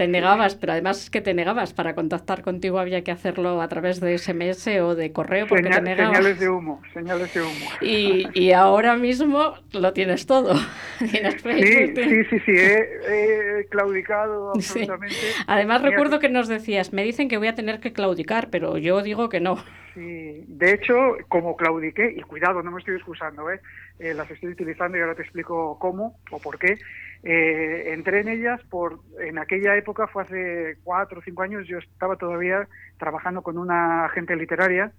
negabas, 0.07 0.55
pero 0.55 0.71
además 0.71 1.03
es 1.03 1.09
que 1.09 1.19
te 1.19 1.34
negabas, 1.34 1.73
para 1.73 1.95
contactar 1.95 2.43
contigo 2.43 2.80
había 2.80 3.03
que 3.03 3.11
hacerlo 3.11 3.61
a 3.61 3.67
través 3.67 3.99
de 3.99 4.17
SMS 4.17 4.67
o 4.82 4.95
de 4.95 5.11
correo 5.11 5.47
porque 5.47 5.69
te 5.69 5.82
negabas. 5.82 6.15
Señales 6.15 6.39
de 6.39 6.49
humo, 6.49 6.82
señales 6.93 7.34
de 7.34 7.41
humo. 7.41 7.69
Y, 7.82 8.27
y 8.34 8.53
ahora 8.53 8.95
mismo 8.95 9.55
lo 9.73 9.91
tienes 9.91 10.25
todo. 10.25 10.53
tienes 11.11 11.41
Facebook. 11.41 12.01
Sí, 12.01 12.23
sí, 12.30 12.39
sí, 12.45 12.51
he, 12.55 13.65
claudicado 13.69 14.51
absolutamente. 14.55 15.15
Además 15.47 15.82
recuerdo 15.82 16.19
que 16.19 16.30
nos 16.30 16.47
decías, 16.47 16.93
me 16.93 17.03
dicen 17.03 17.27
que 17.27 17.38
voy 17.38 17.49
a 17.49 17.55
tener 17.55 17.82
que 17.82 17.91
claudicar, 17.91 18.49
pero 18.49 18.77
yo 18.77 19.01
digo 19.01 19.27
que 19.27 19.41
no. 19.41 19.57
Sí, 19.93 20.45
de 20.47 20.73
hecho, 20.73 20.93
como 21.27 21.57
claudiqué, 21.57 22.13
y 22.15 22.21
cuidado, 22.21 22.63
no 22.63 22.71
me 22.71 22.80
estoy 22.80 22.95
excusando, 22.95 23.51
¿eh? 23.51 23.59
Eh, 24.00 24.14
las 24.14 24.32
estoy 24.32 24.52
utilizando 24.52 24.97
y 24.97 25.02
ahora 25.02 25.16
te 25.16 25.24
explico 25.24 25.78
cómo 25.78 26.18
o 26.32 26.39
por 26.39 26.58
qué. 26.58 26.78
Eh, 27.22 27.91
entré 27.93 28.22
en 28.22 28.30
ellas 28.30 28.62
por, 28.70 29.02
en 29.20 29.38
aquella 29.38 29.76
época, 29.76 30.08
fue 30.08 30.24
hace 30.24 30.78
cuatro 30.84 31.20
o 31.20 31.22
cinco 31.22 31.43
años, 31.43 31.68
yo 31.68 31.80
estaba 31.80 32.16
todavía 32.16 32.68
trabajando 32.97 33.41
con 33.41 33.58
una 33.58 34.06
agente 34.06 34.38
literaria 34.38 34.93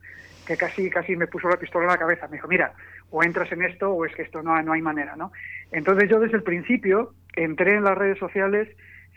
que 0.46 0.58
casi, 0.58 0.90
casi 0.90 1.16
me 1.16 1.26
puso 1.26 1.48
la 1.48 1.56
pistola 1.56 1.86
en 1.86 1.92
la 1.92 1.98
cabeza. 1.98 2.28
Me 2.28 2.36
dijo, 2.36 2.48
mira, 2.48 2.74
o 3.10 3.22
entras 3.24 3.50
en 3.52 3.62
esto 3.62 3.90
o 3.90 4.04
es 4.04 4.14
que 4.14 4.22
esto 4.22 4.42
no, 4.42 4.60
no 4.62 4.72
hay 4.72 4.82
manera, 4.82 5.16
¿no? 5.16 5.32
Entonces 5.72 6.10
yo 6.10 6.20
desde 6.20 6.36
el 6.36 6.42
principio 6.42 7.14
entré 7.34 7.76
en 7.76 7.84
las 7.84 7.96
redes 7.96 8.18
sociales 8.18 8.68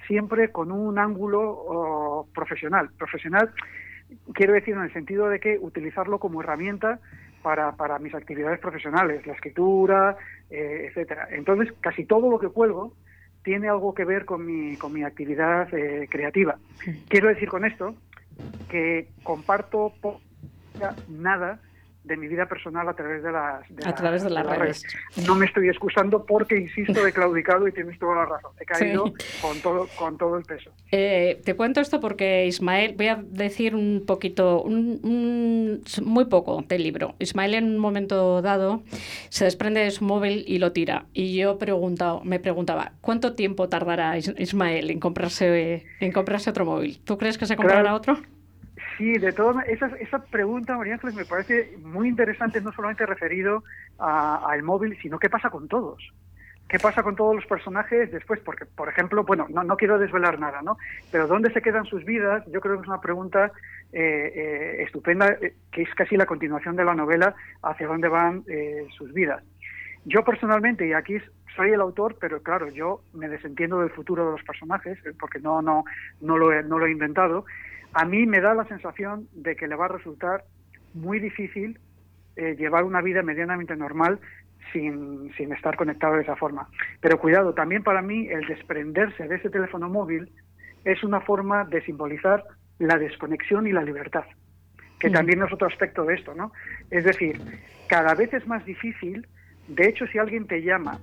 siempre 0.08 0.52
con 0.52 0.72
un 0.72 0.98
ángulo 0.98 1.42
oh, 1.42 2.30
profesional. 2.34 2.90
Profesional 2.98 3.52
quiero 4.34 4.54
decir 4.54 4.76
en 4.76 4.84
el 4.84 4.94
sentido 4.94 5.30
de 5.30 5.40
que 5.40 5.58
utilizarlo 5.60 6.20
como 6.20 6.42
herramienta 6.42 7.00
para, 7.44 7.74
para 7.74 8.00
mis 8.00 8.16
actividades 8.16 8.60
profesionales, 8.60 9.28
la 9.28 9.34
escritura, 9.34 10.18
eh, 10.50 10.88
etcétera. 10.90 11.28
Entonces, 11.32 11.72
casi 11.82 12.06
todo 12.06 12.32
lo 12.32 12.40
que 12.40 12.48
cuelgo 12.48 12.94
tiene 13.44 13.70
algo 13.70 13.94
que 13.94 14.06
ver 14.06 14.26
con 14.26 14.46
mi, 14.46 14.78
con 14.78 14.94
mi 14.94 15.04
actividad 15.04 15.72
eh, 15.74 16.08
creativa. 16.10 16.58
Quiero 17.10 17.28
decir 17.28 17.50
con 17.50 17.66
esto 17.66 17.96
que 18.70 19.10
comparto 19.22 19.94
nada 21.10 21.60
de 22.04 22.18
mi 22.18 22.28
vida 22.28 22.46
personal 22.46 22.88
a 22.90 22.94
través 22.94 23.24
de 23.24 23.32
las, 23.32 23.64
a 23.86 23.96
través 23.96 24.24
de 24.24 24.30
las, 24.30 24.46
redes. 24.46 24.84
No 25.26 25.36
me 25.36 25.46
estoy 25.46 25.70
excusando 25.70 26.26
porque, 26.26 26.58
insisto, 26.58 27.06
he 27.06 27.12
claudicado 27.14 27.68
y 27.68 27.72
tienes 27.72 27.98
toda 27.98 28.16
la 28.16 28.26
razón. 28.26 28.52
He 28.60 28.66
caído 28.66 29.14
con, 29.42 29.60
todo, 29.62 29.88
con 29.96 30.18
todo 30.18 30.38
el 30.38 30.44
peso. 30.44 30.72
Eh, 30.92 31.42
te 31.46 31.56
cuento 31.56 31.80
esto 31.80 32.00
porque 32.00 32.46
Ismael, 32.46 32.96
voy 32.98 33.08
a 33.08 33.16
decir 33.16 33.76
un 33.76 34.04
poquito, 34.06 34.62
un, 34.62 35.82
muy 36.04 36.26
poco 36.26 36.64
del 36.68 36.84
libro. 36.84 37.16
Ismael 37.20 37.54
en 37.54 37.66
un 37.66 37.80
momento 37.80 38.42
dado 38.42 38.84
se 39.30 39.46
desprende 39.46 39.82
de 39.82 39.92
su 39.92 40.04
móvil 40.04 40.44
y 40.48 40.60
lo 40.60 40.74
tira. 40.74 41.06
Y 41.14 41.38
yo 41.38 41.58
preguntado, 41.58 42.22
me 42.24 42.40
preguntaba, 42.40 42.94
¿cuánto 43.02 43.34
tiempo 43.34 43.70
tardará 43.70 44.18
Ismael 44.18 44.92
en 44.92 45.00
comprarse, 45.00 45.86
en 46.00 46.12
comprarse 46.12 46.50
otro 46.50 46.66
móvil? 46.66 47.00
¿Tú 47.04 47.18
crees 47.18 47.38
que 47.38 47.46
se 47.46 47.56
comprará 47.56 47.96
otro? 47.96 48.18
Sí, 48.98 49.14
de 49.14 49.32
todo, 49.32 49.60
esa, 49.62 49.88
esa 50.00 50.20
pregunta, 50.20 50.78
María 50.78 50.94
Ángeles, 50.94 51.16
me 51.16 51.26
parece 51.26 51.78
muy 51.84 52.08
interesante, 52.08 52.62
no 52.62 52.72
solamente 52.74 53.06
referido 53.06 53.64
al 53.98 54.62
móvil, 54.64 54.98
sino 55.02 55.20
qué 55.20 55.30
pasa 55.30 55.50
con 55.50 55.68
todos. 55.68 56.04
¿Qué 56.68 56.80
pasa 56.80 57.04
con 57.04 57.16
todos 57.16 57.36
los 57.36 57.46
personajes 57.46 58.12
después? 58.12 58.40
Porque, 58.40 58.66
por 58.66 58.90
ejemplo, 58.90 59.24
bueno, 59.24 59.46
no, 59.50 59.64
no 59.64 59.78
quiero 59.78 60.00
desvelar 60.00 60.40
nada, 60.40 60.62
¿no? 60.62 60.78
Pero 61.12 61.28
¿dónde 61.28 61.52
se 61.52 61.62
quedan 61.62 61.86
sus 61.86 62.04
vidas? 62.04 62.44
Yo 62.48 62.62
creo 62.62 62.76
que 62.76 62.82
es 62.82 62.88
una 62.88 63.02
pregunta 63.02 63.52
eh, 63.92 64.32
eh, 64.36 64.84
estupenda, 64.84 65.38
eh, 65.40 65.54
que 65.72 65.84
es 65.84 65.94
casi 65.94 66.18
la 66.18 66.26
continuación 66.26 66.76
de 66.76 66.86
la 66.86 66.96
novela, 66.96 67.36
hacia 67.62 67.88
dónde 67.88 68.08
van 68.08 68.44
sus 68.98 69.14
vidas. 69.14 69.44
Yo 70.06 70.24
personalmente, 70.24 70.88
y 70.88 70.94
aquí 70.94 71.18
soy 71.56 71.72
el 71.72 71.82
autor, 71.82 72.18
pero 72.20 72.42
claro, 72.42 72.70
yo 72.70 73.02
me 73.14 73.30
desentiendo 73.30 73.80
del 73.82 73.92
futuro 73.92 74.26
de 74.26 74.32
los 74.32 74.44
personajes, 74.44 74.98
porque 75.20 75.40
no, 75.40 75.62
no, 75.62 75.84
no, 76.22 76.38
lo, 76.38 76.62
no 76.64 76.80
lo 76.80 76.86
he 76.88 76.92
inventado, 76.92 77.46
a 77.94 78.06
mí 78.06 78.26
me 78.26 78.42
da 78.42 78.54
la 78.54 78.66
sensación 78.66 79.28
de 79.34 79.56
que 79.56 79.68
le 79.68 79.76
va 79.76 79.86
a 79.86 79.90
resultar 79.90 80.44
muy 80.94 81.20
difícil 81.20 81.80
eh, 82.36 82.56
llevar 82.58 82.84
una 82.84 83.02
vida 83.02 83.22
medianamente 83.22 83.76
normal 83.76 84.20
sin, 84.72 85.32
sin 85.38 85.52
estar 85.54 85.76
conectado 85.76 86.16
de 86.16 86.24
esa 86.24 86.36
forma. 86.36 86.68
Pero 87.00 87.20
cuidado, 87.20 87.54
también 87.54 87.84
para 87.84 88.02
mí 88.02 88.28
el 88.28 88.46
desprenderse 88.48 89.28
de 89.28 89.36
ese 89.36 89.50
teléfono 89.50 89.90
móvil 89.90 90.32
es 90.84 91.04
una 91.04 91.22
forma 91.22 91.66
de 91.66 91.82
simbolizar 91.82 92.44
la 92.80 92.98
desconexión 92.98 93.68
y 93.68 93.72
la 93.72 93.84
libertad, 93.84 94.26
que 95.00 95.10
también 95.10 95.44
es 95.44 95.54
otro 95.54 95.68
aspecto 95.68 96.04
de 96.06 96.16
esto, 96.16 96.34
¿no? 96.34 96.52
Es 96.90 97.04
decir, 97.06 97.40
cada 97.88 98.16
vez 98.16 98.34
es 98.34 98.48
más 98.48 98.66
difícil, 98.66 99.28
de 99.68 99.88
hecho, 99.88 100.08
si 100.08 100.18
alguien 100.18 100.48
te 100.48 100.62
llama 100.62 101.00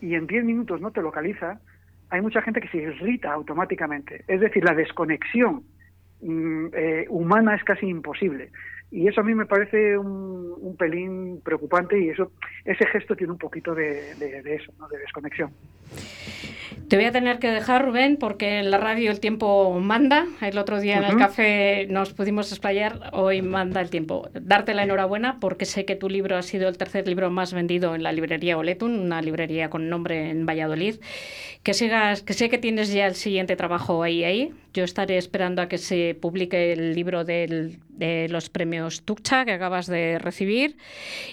y 0.00 0.14
en 0.14 0.26
10 0.26 0.44
minutos 0.44 0.80
no 0.80 0.90
te 0.90 1.02
localiza, 1.02 1.60
hay 2.08 2.20
mucha 2.20 2.40
gente 2.40 2.60
que 2.60 2.68
se 2.68 2.78
irrita 2.78 3.32
automáticamente. 3.32 4.24
Es 4.26 4.40
decir, 4.40 4.64
la 4.64 4.74
desconexión 4.74 5.64
eh, 6.22 7.06
humana 7.08 7.54
es 7.54 7.64
casi 7.64 7.86
imposible. 7.86 8.50
Y 8.90 9.08
eso 9.08 9.20
a 9.20 9.24
mí 9.24 9.34
me 9.34 9.46
parece 9.46 9.98
un, 9.98 10.54
un 10.58 10.76
pelín 10.76 11.40
preocupante 11.44 11.98
y 11.98 12.10
eso 12.10 12.32
ese 12.64 12.86
gesto 12.86 13.16
tiene 13.16 13.32
un 13.32 13.38
poquito 13.38 13.74
de, 13.74 14.14
de, 14.14 14.42
de 14.42 14.54
eso, 14.54 14.72
¿no? 14.78 14.88
de 14.88 14.98
desconexión. 14.98 15.50
Te 16.88 16.94
voy 16.94 17.06
a 17.06 17.10
tener 17.10 17.40
que 17.40 17.50
dejar, 17.50 17.84
Rubén, 17.84 18.16
porque 18.16 18.60
en 18.60 18.70
la 18.70 18.78
radio 18.78 19.10
el 19.10 19.18
tiempo 19.18 19.76
manda. 19.80 20.26
El 20.40 20.56
otro 20.56 20.78
día 20.78 20.98
en 20.98 21.04
el 21.04 21.16
café 21.16 21.88
nos 21.90 22.12
pudimos 22.12 22.52
explayar, 22.52 23.10
hoy 23.12 23.42
manda 23.42 23.80
el 23.80 23.90
tiempo. 23.90 24.28
Darte 24.34 24.72
la 24.72 24.84
enhorabuena 24.84 25.40
porque 25.40 25.64
sé 25.64 25.84
que 25.84 25.96
tu 25.96 26.08
libro 26.08 26.36
ha 26.36 26.42
sido 26.42 26.68
el 26.68 26.78
tercer 26.78 27.08
libro 27.08 27.28
más 27.28 27.52
vendido 27.52 27.96
en 27.96 28.04
la 28.04 28.12
librería 28.12 28.56
Oletun, 28.56 29.00
una 29.00 29.20
librería 29.20 29.68
con 29.68 29.88
nombre 29.88 30.30
en 30.30 30.46
Valladolid. 30.46 31.00
Que 31.64 31.74
sigas, 31.74 32.22
que 32.22 32.34
sé 32.34 32.48
que 32.48 32.58
tienes 32.58 32.92
ya 32.92 33.08
el 33.08 33.16
siguiente 33.16 33.56
trabajo 33.56 34.04
ahí 34.04 34.22
ahí. 34.22 34.52
Yo 34.72 34.84
estaré 34.84 35.18
esperando 35.18 35.62
a 35.62 35.68
que 35.68 35.78
se 35.78 36.16
publique 36.20 36.72
el 36.72 36.94
libro 36.94 37.24
del, 37.24 37.80
de 37.96 38.28
los 38.28 38.48
premios 38.48 39.02
Tuccha 39.02 39.44
que 39.44 39.52
acabas 39.52 39.86
de 39.86 40.18
recibir. 40.18 40.76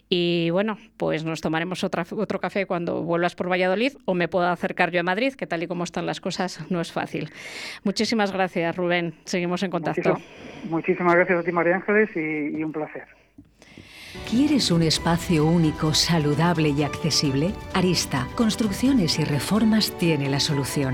Y 0.10 0.50
bueno, 0.50 0.78
pues 0.98 1.24
nos 1.24 1.42
tomaremos 1.42 1.84
otra, 1.84 2.06
otro 2.12 2.40
café 2.40 2.66
cuando 2.66 3.04
vuelvas 3.04 3.36
por 3.36 3.52
Valladolid 3.52 3.94
o 4.06 4.14
me 4.14 4.28
pueda 4.44 4.52
acercar 4.52 4.92
yo 4.92 5.00
a 5.00 5.04
Madrid, 5.04 5.34
que 5.34 5.48
tal 5.48 5.64
y 5.64 5.68
como 5.68 5.86
están 5.86 6.06
las 6.06 6.20
cosas 6.20 6.60
no 6.70 6.82
es 6.82 6.92
fácil. 6.92 7.32
Muchísimas 7.84 8.32
gracias, 8.34 8.76
Rubén. 8.76 9.14
Seguimos 9.24 9.64
en 9.64 9.72
contacto. 9.72 10.18
Muchísimas, 10.66 11.16
gracias 11.16 11.40
a 11.40 11.44
ti, 11.44 11.52
María 11.52 11.76
Ángeles, 11.76 12.10
y 12.16 12.62
un 12.64 12.72
placer. 12.72 13.04
¿Quieres 14.30 14.70
un 14.70 14.84
espacio 14.84 15.46
único, 15.46 15.94
saludable 15.94 16.70
y 16.70 16.84
accesible? 16.84 17.52
Arista, 17.74 18.28
Construcciones 18.36 19.18
y 19.18 19.24
Reformas 19.24 19.98
tiene 19.98 20.30
la 20.30 20.40
solución. 20.40 20.94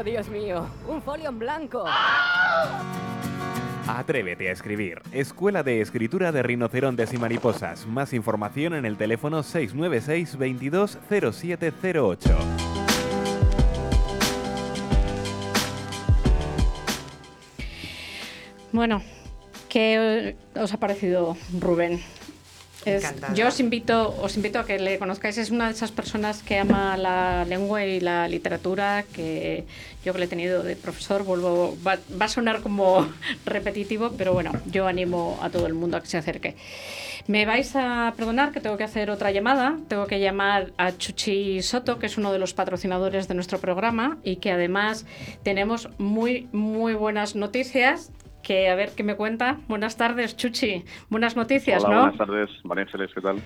Oh, 0.00 0.02
Dios 0.02 0.30
mío, 0.30 0.66
un 0.88 1.02
folio 1.02 1.28
en 1.28 1.38
blanco. 1.38 1.84
Atrévete 3.86 4.48
a 4.48 4.52
escribir. 4.52 5.02
Escuela 5.12 5.62
de 5.62 5.82
Escritura 5.82 6.32
de 6.32 6.42
Rinocerontes 6.42 7.12
y 7.12 7.18
Mariposas. 7.18 7.86
Más 7.86 8.14
información 8.14 8.72
en 8.72 8.86
el 8.86 8.96
teléfono 8.96 9.42
696 9.42 10.38
220708. 10.38 12.30
Bueno, 18.72 19.02
¿qué 19.68 20.34
os 20.54 20.72
ha 20.72 20.78
parecido 20.78 21.36
Rubén? 21.60 22.00
Yo 23.34 23.48
os 23.48 23.60
invito, 23.60 24.16
os 24.22 24.36
invito 24.36 24.58
a 24.58 24.64
que 24.64 24.78
le 24.78 24.98
conozcáis. 24.98 25.36
Es 25.38 25.50
una 25.50 25.66
de 25.66 25.72
esas 25.72 25.92
personas 25.92 26.42
que 26.42 26.58
ama 26.58 26.96
la 26.96 27.44
lengua 27.44 27.84
y 27.84 28.00
la 28.00 28.26
literatura, 28.28 29.04
que 29.12 29.64
yo 30.04 30.12
que 30.12 30.18
le 30.18 30.24
he 30.24 30.28
tenido 30.28 30.62
de 30.62 30.76
profesor, 30.76 31.24
vuelvo, 31.24 31.76
va, 31.86 31.98
a 32.18 32.28
sonar 32.28 32.62
como 32.62 33.06
repetitivo, 33.44 34.12
pero 34.16 34.32
bueno, 34.32 34.52
yo 34.66 34.86
animo 34.86 35.38
a 35.42 35.50
todo 35.50 35.66
el 35.66 35.74
mundo 35.74 35.96
a 35.96 36.00
que 36.00 36.06
se 36.06 36.16
acerque. 36.16 36.56
Me 37.26 37.44
vais 37.44 37.76
a 37.76 38.14
perdonar 38.16 38.50
que 38.50 38.60
tengo 38.60 38.76
que 38.78 38.84
hacer 38.84 39.10
otra 39.10 39.30
llamada. 39.30 39.76
Tengo 39.88 40.06
que 40.06 40.18
llamar 40.18 40.72
a 40.78 40.96
Chuchi 40.96 41.62
Soto, 41.62 41.98
que 41.98 42.06
es 42.06 42.16
uno 42.16 42.32
de 42.32 42.38
los 42.38 42.54
patrocinadores 42.54 43.28
de 43.28 43.34
nuestro 43.34 43.60
programa 43.60 44.18
y 44.24 44.36
que 44.36 44.50
además 44.50 45.04
tenemos 45.42 45.90
muy, 45.98 46.48
muy 46.52 46.94
buenas 46.94 47.36
noticias 47.36 48.10
que 48.42 48.68
a 48.68 48.74
ver 48.74 48.90
qué 48.96 49.02
me 49.02 49.16
cuenta. 49.16 49.58
Buenas 49.68 49.96
tardes, 49.96 50.36
Chuchi. 50.36 50.84
Buenas 51.08 51.36
noticias, 51.36 51.84
Hola, 51.84 51.94
¿no? 51.94 52.00
Buenas 52.02 52.18
tardes, 52.18 52.50
María 52.64 52.84
Ángeles, 52.84 53.10
¿qué 53.14 53.20
tal? 53.20 53.42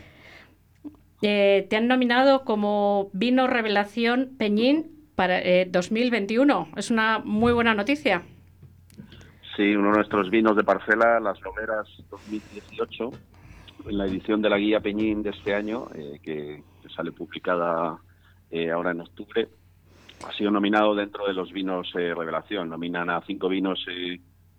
Eh, 1.26 1.66
te 1.70 1.76
han 1.76 1.88
nominado 1.88 2.44
como 2.44 3.08
Vino 3.14 3.46
Revelación 3.46 4.34
Peñín 4.36 5.08
para 5.14 5.40
2021. 5.66 6.68
Eh, 6.68 6.74
es 6.76 6.90
una 6.90 7.18
muy 7.18 7.54
buena 7.54 7.72
noticia. 7.72 8.22
Sí, 9.56 9.74
uno 9.74 9.90
de 9.90 9.96
nuestros 9.96 10.28
vinos 10.28 10.54
de 10.54 10.64
parcela, 10.64 11.20
Las 11.20 11.40
Logueras 11.40 11.88
2018, 12.10 13.10
en 13.88 13.98
la 13.98 14.04
edición 14.04 14.42
de 14.42 14.50
la 14.50 14.58
guía 14.58 14.80
Peñín 14.80 15.22
de 15.22 15.30
este 15.30 15.54
año, 15.54 15.86
eh, 15.94 16.18
que, 16.22 16.62
sale 16.94 17.10
publicada 17.12 17.98
ahora 18.72 18.92
en 18.92 19.00
octubre, 19.00 19.48
ha 20.28 20.32
sido 20.34 20.50
nominado 20.50 20.94
dentro 20.94 21.26
de 21.26 21.32
los 21.32 21.50
vinos 21.52 21.90
Revelación. 21.92 22.68
Nominan 22.68 23.10
a 23.10 23.20
cinco 23.22 23.48
vinos 23.48 23.84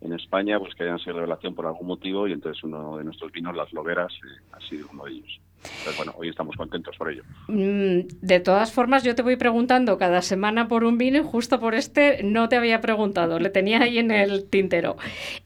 en 0.06 0.14
España 0.14 0.60
pues 0.60 0.74
que 0.76 0.84
hayan 0.84 1.00
sido 1.00 1.16
revelación 1.16 1.56
por 1.56 1.66
algún 1.66 1.88
motivo 1.88 2.28
y 2.28 2.34
entonces 2.34 2.64
uno 2.64 2.98
de 2.98 3.04
nuestros 3.04 3.32
vinos, 3.32 3.56
Las 3.56 3.72
Logueras, 3.74 4.14
eh, 4.14 4.42
ha 4.52 4.60
sido 4.68 4.88
uno 4.92 5.06
de 5.06 5.12
ellos. 5.12 5.40
Entonces, 5.66 5.98
bueno, 5.98 6.14
hoy 6.18 6.30
estamos 6.30 6.56
contentos 6.56 6.96
por 6.96 7.12
ello. 7.12 7.24
Mm, 7.48 8.02
de 8.22 8.40
todas 8.40 8.72
formas, 8.72 9.04
yo 9.04 9.16
te 9.16 9.24
voy 9.24 9.36
preguntando 9.36 9.98
cada 9.98 10.22
semana 10.22 10.68
por 10.68 10.84
un 10.84 11.00
vino 11.00 11.18
y 11.18 11.24
justo 11.24 11.60
por 11.60 11.74
este 11.74 12.22
no 12.24 12.50
te 12.50 12.56
había 12.56 12.82
preguntado, 12.82 13.40
le 13.40 13.50
tenía 13.50 13.82
ahí 13.82 13.98
en 13.98 14.12
el 14.12 14.48
tintero. 14.48 14.96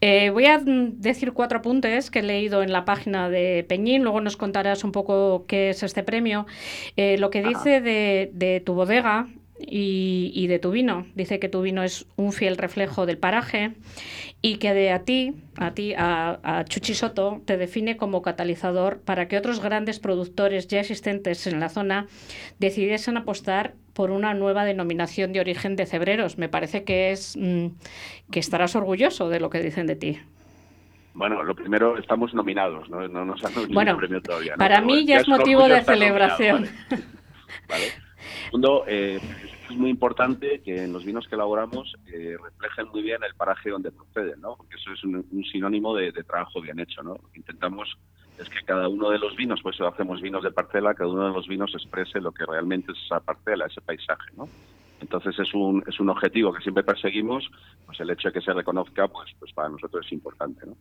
Eh, 0.02 0.30
voy 0.32 0.46
a 0.46 0.60
decir 0.62 1.32
cuatro 1.32 1.60
apuntes 1.60 2.12
que 2.12 2.20
he 2.20 2.24
leído 2.24 2.64
en 2.64 2.74
la 2.74 2.84
página 2.84 3.30
de 3.30 3.66
Peñín, 3.68 4.04
luego 4.04 4.20
nos 4.20 4.36
contarás 4.36 4.84
un 4.84 4.92
poco 4.92 5.46
qué 5.48 5.70
es 5.70 5.84
este 5.84 6.04
premio. 6.04 6.46
Eh, 6.98 7.18
lo 7.18 7.30
que 7.30 7.42
dice 7.42 7.80
de, 7.80 8.30
de 8.34 8.60
tu 8.60 8.74
bodega, 8.74 9.28
y, 9.60 10.48
de 10.48 10.60
tu 10.60 10.72
vino. 10.72 11.06
Dice 11.16 11.40
que 11.40 11.50
tu 11.50 11.62
vino 11.62 11.84
es 11.84 12.06
un 12.16 12.32
fiel 12.32 12.58
reflejo 12.58 13.06
del 13.06 13.18
paraje 13.18 13.74
y 14.42 14.58
que 14.58 14.74
de 14.74 14.92
a 14.92 15.04
ti, 15.04 15.34
a 15.58 15.72
ti, 15.72 15.94
a, 15.98 16.40
a 16.44 16.66
Chuchi 16.66 16.94
Soto, 16.94 17.42
te 17.46 17.58
define 17.58 17.98
como 17.98 18.22
catalizador 18.22 19.02
para 19.02 19.28
que 19.28 19.38
otros 19.38 19.60
grandes 19.60 20.00
productores 20.00 20.68
ya 20.68 20.80
existentes 20.80 21.46
en 21.48 21.60
la 21.60 21.70
zona 21.70 22.08
decidiesen 22.58 23.18
apostar 23.18 23.74
por 23.94 24.12
una 24.12 24.34
nueva 24.34 24.64
denominación 24.64 25.34
de 25.34 25.42
origen 25.42 25.76
de 25.76 25.86
cebreros. 25.86 26.38
Me 26.38 26.48
parece 26.48 26.86
que 26.86 27.12
es 27.12 27.36
mm, 27.38 27.68
que 28.32 28.40
estarás 28.40 28.76
orgulloso 28.76 29.28
de 29.28 29.42
lo 29.42 29.50
que 29.50 29.62
dicen 29.62 29.88
de 29.88 29.96
ti. 29.98 30.20
Bueno, 31.14 31.44
lo 31.44 31.54
primero, 31.54 31.98
estamos 31.98 32.34
nominados, 32.34 32.90
no, 32.90 33.06
no 33.10 33.26
nos 33.26 33.44
han 33.44 33.52
bueno, 33.74 33.92
el 33.92 33.98
premio 33.98 34.22
todavía. 34.22 34.56
Para 34.56 34.80
mí 34.80 35.06
ya, 35.06 35.18
es 35.18 35.28
motivo 35.28 35.68
de 35.68 35.82
celebración. 35.82 36.70
¿vale? 37.68 37.86
Segundo, 38.46 38.86
eh, 38.88 39.20
es 39.70 39.78
muy 39.78 39.90
importante 39.90 40.62
que 40.62 40.84
en 40.84 40.94
los 40.94 41.06
vinos 41.06 41.28
que 41.28 41.36
elaboramos 41.36 41.94
eh, 42.08 42.36
reflejen 42.42 42.88
muy 42.90 43.02
bien 43.02 43.24
el 43.24 43.36
paraje 43.36 43.70
donde 43.70 43.92
proceden, 43.92 44.42
¿no? 44.42 44.56
Porque 44.56 44.76
eso 44.76 44.92
es 44.94 45.04
un, 45.04 45.26
sinónimo 45.52 45.96
de, 45.96 46.12
trabajo 46.24 46.62
bien 46.62 46.80
hecho, 46.80 47.04
¿no? 47.04 47.14
Lo 47.14 47.30
que 47.32 47.40
intentamos 47.40 47.98
es 48.38 48.50
que 48.50 48.64
cada 48.64 48.88
uno 48.88 49.10
de 49.10 49.20
los 49.20 49.36
vinos, 49.36 49.60
pues 49.62 49.80
hacemos 49.82 50.22
vinos 50.22 50.44
de 50.44 50.52
parcela, 50.52 50.94
cada 50.94 51.10
uno 51.10 51.28
de 51.28 51.34
los 51.34 51.48
vinos 51.48 51.74
exprese 51.74 52.20
lo 52.20 52.32
que 52.32 52.46
realmente 52.46 52.92
es 52.92 52.98
esa 53.06 53.20
parcela, 53.20 53.66
ese 53.66 53.82
paisaje, 53.82 54.32
¿no? 54.36 54.50
Entonces 55.02 55.38
es 55.40 55.54
un, 55.54 55.84
es 55.88 56.00
un 56.00 56.10
objetivo 56.10 56.52
que 56.52 56.62
siempre 56.62 56.84
perseguimos, 56.84 57.50
pues 57.86 58.00
el 58.00 58.10
hecho 58.10 58.30
de 58.30 58.34
que 58.34 58.42
se 58.42 58.54
reconozca, 58.54 59.08
pues, 59.08 59.30
pues 59.40 59.54
para 59.54 59.70
nosotros 59.70 60.06
es 60.06 60.12
importante, 60.12 60.66
¿no? 60.66 60.76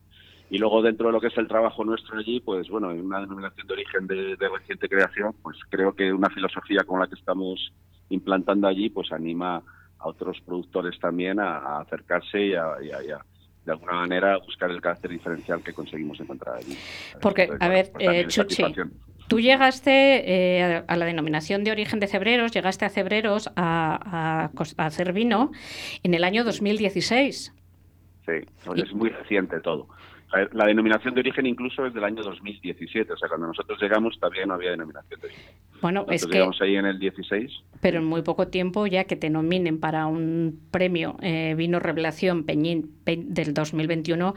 Y 0.51 0.59
luego 0.59 0.80
dentro 0.80 1.09
de 1.09 1.12
lo 1.12 1.20
que 1.20 1.26
es 1.26 1.36
el 1.36 1.47
trabajo 1.47 1.84
nuestro 1.84 2.18
allí, 2.18 2.41
pues 2.41 2.68
bueno, 2.70 2.91
en 2.91 3.05
una 3.05 3.20
denominación 3.20 3.66
de 3.66 3.74
origen 3.74 4.07
de, 4.07 4.36
de 4.36 4.49
reciente 4.49 4.89
creación, 4.89 5.34
pues 5.43 5.59
creo 5.68 5.95
que 5.95 6.11
una 6.11 6.30
filosofía 6.30 6.84
como 6.84 7.01
la 7.01 7.07
que 7.07 7.16
estamos 7.16 7.70
implantando 8.11 8.66
allí, 8.66 8.90
pues 8.90 9.12
anima 9.12 9.62
a 9.98 10.09
otros 10.09 10.40
productores 10.40 10.98
también 10.98 11.40
a, 11.40 11.80
acercarse 11.80 12.46
y 12.46 12.54
a, 12.54 12.76
de 13.68 13.72
alguna 13.72 13.92
manera 13.92 14.38
buscar 14.38 14.70
el 14.70 14.80
carácter 14.80 15.11
diferencial 15.11 15.62
que 15.62 15.74
conseguimos 15.74 16.18
encontrar 16.20 16.56
allí. 16.56 16.76
Porque, 17.20 17.50
a 17.61 17.68
ver, 17.68 17.90
pues 17.92 18.09
eh, 18.09 18.26
Chuchi, 18.26 18.64
tú 19.28 19.40
llegaste 19.40 19.90
eh, 19.90 20.82
a 20.86 20.96
la 20.96 21.04
denominación 21.04 21.64
de 21.64 21.72
origen 21.72 22.00
de 22.00 22.06
Cebreros, 22.06 22.52
llegaste 22.52 22.86
a 22.86 22.88
Cebreros 22.88 23.50
a, 23.56 24.50
hacer 24.78 25.12
vino 25.12 25.52
en 26.02 26.14
el 26.14 26.24
año 26.24 26.44
2016. 26.44 27.52
Sí, 28.24 28.32
es 28.74 28.92
muy 28.94 29.11
reciente 29.11 29.61
todo. 29.61 29.88
La 30.53 30.66
denominación 30.66 31.14
de 31.14 31.20
origen 31.20 31.47
incluso 31.47 31.87
es 31.87 31.95
del 31.95 32.05
año 32.05 32.22
2017, 32.22 33.14
o 33.14 33.16
sea, 33.16 33.29
cuando 33.29 33.47
nosotros 33.47 33.81
llegamos 33.81 34.18
todavía 34.20 34.45
no 34.45 34.55
había 34.55 34.72
denominación 34.72 35.18
de 35.20 35.26
origen. 35.29 35.45
Bueno, 35.81 36.05
es 36.11 36.26
que... 36.26 36.33
llegamos 36.33 36.61
ahí 36.61 36.76
en 36.76 36.85
el 36.85 36.99
16. 36.99 37.51
Pero 37.81 37.99
en 37.99 38.05
muy 38.05 38.20
poco 38.20 38.49
tiempo 38.49 38.87
ya 38.87 39.05
que 39.05 39.16
te 39.16 39.31
nominen 39.31 39.81
para 39.81 40.07
un 40.07 40.61
premio 40.70 41.16
eh, 41.22 41.55
Vino 41.57 41.79
Revelación 41.79 42.45
Peñín 42.45 42.93
del 43.07 43.55
2021, 43.55 44.35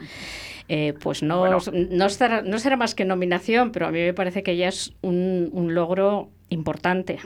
eh, 0.68 0.94
pues 1.02 1.22
no, 1.22 1.46
no, 1.70 2.06
estará, 2.06 2.40
no 2.40 2.58
será 2.58 2.76
más 2.76 2.94
que 2.94 3.04
nominación, 3.04 3.70
pero 3.70 3.86
a 3.86 3.90
mí 3.90 3.98
me 3.98 4.14
parece 4.14 4.42
que 4.42 4.56
ya 4.56 4.68
es 4.68 4.96
un, 5.02 5.50
un 5.52 5.74
logro 5.74 6.30
importante. 6.48 7.18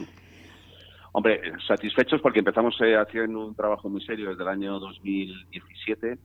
Hombre, 1.13 1.39
satisfechos 1.65 2.19
porque 2.19 2.39
empezamos 2.39 2.75
eh, 2.81 2.97
haciendo 2.97 3.47
un 3.47 3.55
trabajo 3.55 3.87
muy 3.87 4.01
serio 4.01 4.29
desde 4.29 4.43
el 4.43 4.49
año 4.49 4.77
2017 4.79 6.17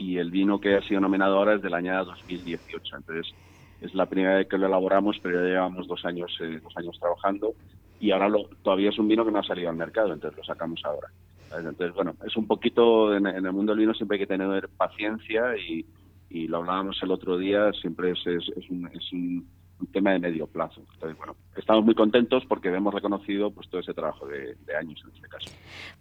y 0.00 0.16
el 0.16 0.30
vino 0.30 0.58
que 0.58 0.76
ha 0.76 0.82
sido 0.82 1.00
nominado 1.00 1.36
ahora 1.36 1.54
es 1.54 1.62
del 1.62 1.74
año 1.74 2.02
2018. 2.04 2.96
Entonces, 2.96 3.34
es 3.82 3.94
la 3.94 4.06
primera 4.06 4.36
vez 4.36 4.48
que 4.48 4.56
lo 4.56 4.66
elaboramos, 4.66 5.18
pero 5.22 5.42
ya 5.42 5.48
llevamos 5.48 5.86
dos 5.86 6.04
años, 6.06 6.34
eh, 6.40 6.58
dos 6.62 6.74
años 6.76 6.98
trabajando 6.98 7.52
y 8.00 8.10
ahora 8.10 8.30
lo, 8.30 8.44
todavía 8.62 8.88
es 8.88 8.98
un 8.98 9.08
vino 9.08 9.26
que 9.26 9.30
no 9.30 9.40
ha 9.40 9.44
salido 9.44 9.68
al 9.68 9.76
mercado, 9.76 10.14
entonces 10.14 10.38
lo 10.38 10.44
sacamos 10.44 10.80
ahora. 10.84 11.08
Entonces, 11.54 11.92
bueno, 11.94 12.14
es 12.26 12.34
un 12.36 12.46
poquito, 12.46 13.14
en, 13.14 13.26
el 13.26 13.52
mundo 13.52 13.72
del 13.72 13.80
vino 13.80 13.92
siempre 13.92 14.16
hay 14.16 14.20
que 14.20 14.26
tener 14.26 14.68
paciencia 14.70 15.54
y, 15.56 15.84
y 16.30 16.48
lo 16.48 16.58
hablábamos 16.58 16.98
el 17.02 17.10
otro 17.10 17.36
día, 17.36 17.70
siempre 17.72 18.12
es, 18.12 18.26
es, 18.26 18.48
es 18.56 18.70
un, 18.70 18.86
es 18.94 19.12
un 19.12 19.46
un 19.80 19.86
tema 19.88 20.12
de 20.12 20.18
medio 20.18 20.46
plazo. 20.46 20.82
Entonces, 20.94 21.16
bueno, 21.18 21.36
estamos 21.56 21.84
muy 21.84 21.94
contentos 21.94 22.44
porque 22.46 22.68
hemos 22.68 22.92
reconocido 22.92 23.50
pues 23.50 23.68
todo 23.68 23.80
ese 23.80 23.94
trabajo 23.94 24.26
de, 24.26 24.56
años 24.78 25.00
en 25.04 25.14
este 25.14 25.28
caso. 25.28 25.50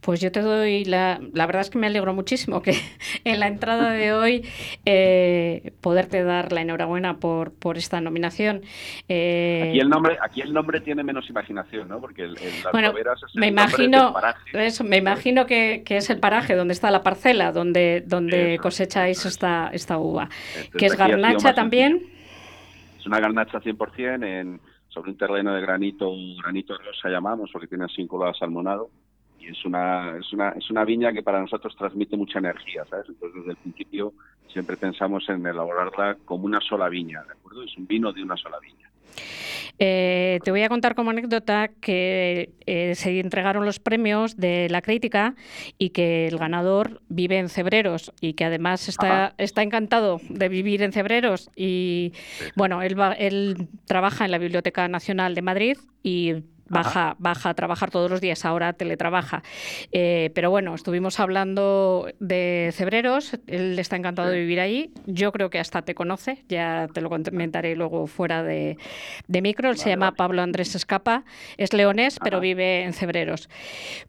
Pues 0.01 0.21
yo 0.21 0.31
te 0.31 0.41
doy 0.41 0.85
la, 0.85 1.19
la 1.33 1.45
verdad 1.45 1.61
es 1.61 1.69
que 1.69 1.77
me 1.77 1.87
alegro 1.87 2.13
muchísimo 2.13 2.61
que 2.61 2.73
en 3.23 3.39
la 3.39 3.47
entrada 3.47 3.91
de 3.91 4.13
hoy 4.13 4.45
eh, 4.85 5.73
poderte 5.81 6.23
dar 6.23 6.51
la 6.51 6.61
enhorabuena 6.61 7.17
por, 7.17 7.53
por 7.53 7.77
esta 7.77 8.01
nominación. 8.01 8.61
Eh, 9.07 9.67
aquí 9.69 9.79
el 9.79 9.89
nombre, 9.89 10.17
aquí 10.21 10.41
el 10.41 10.53
nombre 10.53 10.81
tiene 10.81 11.03
menos 11.03 11.29
imaginación, 11.29 11.87
¿no? 11.87 11.99
Porque 11.99 12.23
el, 12.23 12.33
las 12.33 12.71
bueno, 12.71 12.93
me 13.35 13.47
imagino, 13.47 14.13
eso, 14.53 14.83
me 14.83 14.97
imagino 14.97 15.45
que, 15.45 15.83
que, 15.85 15.97
es 15.97 16.09
el 16.09 16.19
paraje 16.19 16.55
donde 16.55 16.73
está 16.73 16.91
la 16.91 17.03
parcela, 17.03 17.51
donde, 17.51 18.03
donde 18.05 18.57
cosecháis 18.61 19.25
esta, 19.25 19.69
esta 19.73 19.97
uva, 19.97 20.29
que 20.77 20.85
es 20.85 20.95
garnacha 20.95 21.53
también. 21.53 22.18
Es 22.99 23.05
una 23.05 23.19
garnacha 23.19 23.61
100% 23.61 24.25
en, 24.25 24.59
sobre 24.89 25.11
un 25.11 25.17
terreno 25.17 25.53
de 25.53 25.61
granito, 25.61 26.11
granito 26.41 26.77
rosa 26.77 27.09
llamamos, 27.09 27.49
porque 27.51 27.67
tiene 27.67 27.85
así 27.85 28.05
color 28.05 28.37
salmonado. 28.37 28.89
Y 29.39 29.47
es 29.47 29.63
una, 29.63 30.17
es, 30.17 30.33
una, 30.33 30.49
es 30.49 30.69
una 30.69 30.83
viña 30.83 31.13
que 31.13 31.23
para 31.23 31.39
nosotros 31.39 31.75
transmite 31.77 32.17
mucha 32.17 32.39
energía, 32.39 32.83
¿sabes? 32.85 33.07
Entonces, 33.07 33.39
desde 33.39 33.51
el 33.51 33.57
principio 33.57 34.13
siempre 34.51 34.75
pensamos 34.75 35.27
en 35.29 35.45
elaborarla 35.45 36.17
como 36.25 36.45
una 36.45 36.59
sola 36.59 36.89
viña, 36.89 37.23
¿de 37.23 37.31
acuerdo? 37.31 37.63
Es 37.63 37.77
un 37.77 37.87
vino 37.87 38.11
de 38.11 38.21
una 38.21 38.35
sola 38.35 38.59
viña. 38.59 38.88
Eh, 39.81 40.39
te 40.43 40.51
voy 40.51 40.61
a 40.63 40.69
contar 40.69 40.93
como 40.93 41.11
anécdota 41.11 41.69
que 41.79 42.51
eh, 42.65 42.95
se 42.95 43.19
entregaron 43.19 43.65
los 43.65 43.79
premios 43.79 44.35
de 44.35 44.67
la 44.69 44.81
crítica 44.81 45.35
y 45.77 45.91
que 45.91 46.27
el 46.27 46.37
ganador 46.37 47.01
vive 47.07 47.37
en 47.37 47.47
Cebreros 47.47 48.11
y 48.19 48.33
que 48.33 48.43
además 48.43 48.89
está, 48.89 49.33
está 49.37 49.63
encantado 49.63 50.19
de 50.27 50.49
vivir 50.49 50.81
en 50.81 50.91
Cebreros. 50.91 51.49
Y 51.55 52.13
bueno, 52.55 52.81
él, 52.81 52.99
va, 52.99 53.13
él 53.13 53.69
trabaja 53.85 54.25
en 54.25 54.31
la 54.31 54.37
Biblioteca 54.37 54.87
Nacional 54.89 55.33
de 55.33 55.41
Madrid 55.41 55.77
y 56.03 56.43
baja, 56.69 57.15
baja 57.19 57.49
a 57.49 57.53
trabajar 57.53 57.91
todos 57.91 58.09
los 58.09 58.21
días, 58.21 58.45
ahora 58.45 58.73
teletrabaja. 58.73 59.43
Eh, 59.91 60.31
pero 60.33 60.49
bueno, 60.49 60.75
estuvimos 60.75 61.19
hablando 61.19 62.07
de 62.19 62.71
Cebreros, 62.73 63.37
él 63.47 63.77
está 63.79 63.95
encantado 63.95 64.29
de 64.29 64.39
vivir 64.39 64.59
allí, 64.59 64.93
yo 65.05 65.31
creo 65.31 65.49
que 65.49 65.59
hasta 65.59 65.81
te 65.81 65.95
conoce, 65.95 66.43
ya 66.47 66.87
te 66.93 67.01
lo 67.01 67.09
comentaré 67.09 67.75
luego 67.75 68.07
fuera 68.07 68.43
de, 68.43 68.77
micro, 69.27 69.69
él 69.69 69.77
se 69.77 69.89
llama 69.89 70.13
Pablo 70.13 70.41
Andrés 70.41 70.75
Escapa, 70.75 71.23
es 71.57 71.73
leonés, 71.73 72.19
pero 72.23 72.39
vive 72.39 72.83
en 72.83 72.93
Cebreros. 72.93 73.49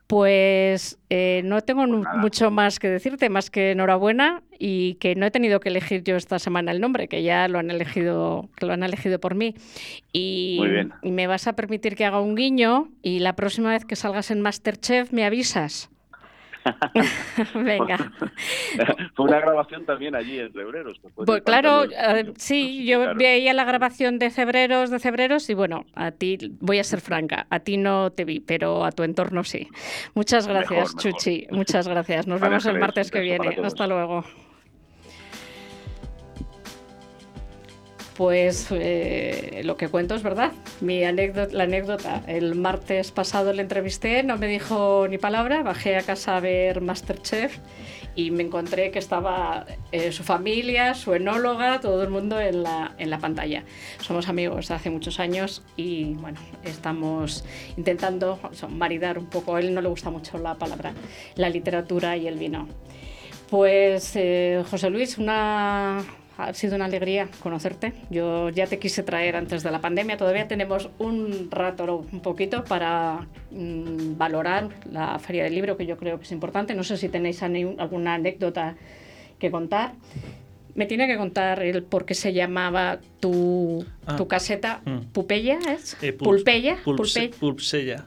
Pues 0.07 1.00
eh, 1.13 1.43
no 1.45 1.61
tengo 1.61 1.85
pues 1.89 2.17
mucho 2.19 2.53
más 2.53 2.79
que 2.79 2.89
decirte, 2.89 3.29
más 3.29 3.51
que 3.51 3.73
enhorabuena 3.73 4.45
y 4.61 4.95
que 4.95 5.17
no 5.17 5.27
he 5.27 5.33
tenido 5.33 5.59
que 5.59 5.69
elegir 5.69 6.05
yo 6.05 6.15
esta 6.15 6.39
semana 6.39 6.71
el 6.71 6.81
nombre, 6.81 7.09
que 7.09 7.25
ya 7.25 7.49
lo 7.49 7.59
han 7.59 7.69
elegido, 7.73 8.49
que 8.57 8.67
lo 8.67 8.75
han 8.75 8.85
elegido 8.85 9.19
por 9.19 9.35
mí. 9.35 9.57
Y, 10.13 10.61
me 11.03 11.27
vas 11.27 11.49
a 11.49 11.55
permitir 11.55 11.97
que 11.97 12.05
haga 12.05 12.21
un 12.21 12.37
guiño 12.37 12.91
y 13.03 13.19
la 13.19 13.35
próxima 13.35 13.71
vez 13.71 13.85
que 13.85 13.97
salgas 13.97 14.31
en 14.31 14.41
Masterchef 14.41 15.13
me 15.13 15.25
avisas. 15.25 15.91
Venga. 17.55 17.97
Fue 19.15 19.27
una 19.27 19.41
grabación 19.41 19.85
también 19.85 20.15
allí 20.15 20.39
en 20.39 20.53
Cebreros. 20.53 21.01
Pues 21.15 21.43
claro, 21.43 21.85
eh, 21.85 22.33
sí, 22.37 22.85
yo 22.87 23.15
veía 23.15 23.53
la 23.55 23.65
grabación 23.65 24.19
de 24.19 24.31
Cebreros, 24.31 24.91
de 24.91 24.99
Cebreros 24.99 25.49
y 25.51 25.55
bueno, 25.55 25.85
a 25.95 26.11
ti, 26.11 26.39
voy 26.61 26.79
a 26.79 26.85
ser 26.85 27.01
franca, 27.01 27.47
a 27.51 27.61
ti 27.61 27.77
no 27.77 28.11
te 28.11 28.25
vi, 28.25 28.41
pero 28.41 28.85
a 28.85 28.93
tu 28.93 29.03
entorno 29.03 29.45
sí. 29.45 29.69
Muchas 30.15 30.47
gracias, 30.47 30.97
Chuchi, 30.97 31.47
muchas 31.51 31.89
gracias. 31.89 32.27
Nos 32.27 32.41
vemos 32.41 32.67
el 32.67 32.79
martes 32.79 33.11
que 33.11 33.21
viene. 33.21 33.59
Hasta 33.63 33.87
luego. 33.87 34.25
Pues 38.21 38.67
eh, 38.71 39.63
lo 39.65 39.79
que 39.79 39.89
cuento 39.89 40.15
es 40.15 40.23
verdad. 40.23 40.53
Mi 40.83 41.05
anécdota, 41.05 41.55
la 41.55 41.65
anécdota, 41.65 42.23
el 42.27 42.55
martes 42.55 43.13
pasado 43.13 43.55
le 43.55 43.63
entrevisté, 43.63 44.23
no 44.25 44.37
me 44.37 44.47
dijo 44.47 45.09
ni 45.09 45.17
palabra, 45.17 45.63
bajé 45.63 45.97
a 45.97 46.03
casa 46.03 46.37
a 46.37 46.41
ver 46.41 46.83
Masterchef 46.83 47.57
y 48.15 48.31
me 48.31 48.43
encontré 48.43 48.91
que 48.91 48.99
estaba 48.99 49.65
eh, 49.91 50.13
su 50.13 50.23
familia, 50.23 50.93
su 50.93 51.15
enóloga, 51.15 51.81
todo 51.81 52.03
el 52.03 52.11
mundo 52.11 52.39
en 52.39 52.63
la, 52.63 53.19
pantalla. 53.23 53.65
Somos 54.03 54.29
amigos 54.29 54.71
hace 54.71 54.91
muchos 54.91 55.19
años 55.19 55.63
y 55.79 56.13
bueno, 56.13 56.41
estamos 56.63 57.47
intentando 57.79 58.39
maridar 58.69 59.19
un 59.19 59.31
poco, 59.31 59.57
a 59.57 59.61
él 59.61 59.73
no 59.73 59.81
le 59.81 59.89
gusta 59.89 60.11
mucho 60.11 60.37
la 60.37 60.57
palabra, 60.57 60.93
la 61.37 61.49
literatura 61.49 62.19
y 62.19 62.29
el 62.29 62.39
vino. 62.39 62.69
Pues 63.49 64.13
eh, 64.15 64.63
José 64.69 64.91
Luis, 64.91 65.17
una 65.17 66.05
ha 66.45 66.55
sido 66.55 66.77
una 66.77 66.87
alegría 66.87 67.29
conocerte. 67.43 67.93
Yo 68.11 68.49
ya 68.51 68.67
te 68.67 68.79
quise 68.79 69.03
traer 69.03 69.37
antes 69.37 69.63
de 69.63 69.71
la 69.71 69.81
pandemia. 69.81 70.17
Todavía 70.17 70.49
tenemos 70.49 70.91
un 70.99 71.49
rato, 71.51 72.07
un 72.11 72.21
poquito, 72.21 72.65
para 72.65 73.27
mm, 73.51 74.17
valorar 74.17 74.69
la 74.91 75.19
Feria 75.19 75.45
del 75.45 75.55
Libro, 75.55 75.77
que 75.77 75.87
yo 75.87 75.97
creo 75.97 76.19
que 76.19 76.25
es 76.25 76.33
importante. 76.33 76.75
No 76.75 76.85
sé 76.85 76.97
si 76.97 77.09
tenéis 77.09 77.43
alguna 77.43 78.15
anécdota 78.15 78.77
que 79.39 79.51
contar. 79.51 79.95
Me 80.75 80.87
tiene 80.87 81.07
que 81.07 81.17
contar 81.17 81.63
el 81.63 81.83
por 81.83 82.05
qué 82.05 82.15
se 82.15 82.33
llamaba 82.33 83.01
tu, 83.19 83.85
ah. 84.07 84.17
tu 84.17 84.29
caseta 84.29 84.83
mm. 84.85 85.13
Pupeya, 85.13 85.59
¿es? 85.69 85.97
Eh, 86.01 86.13
Pulpeya. 86.13 86.79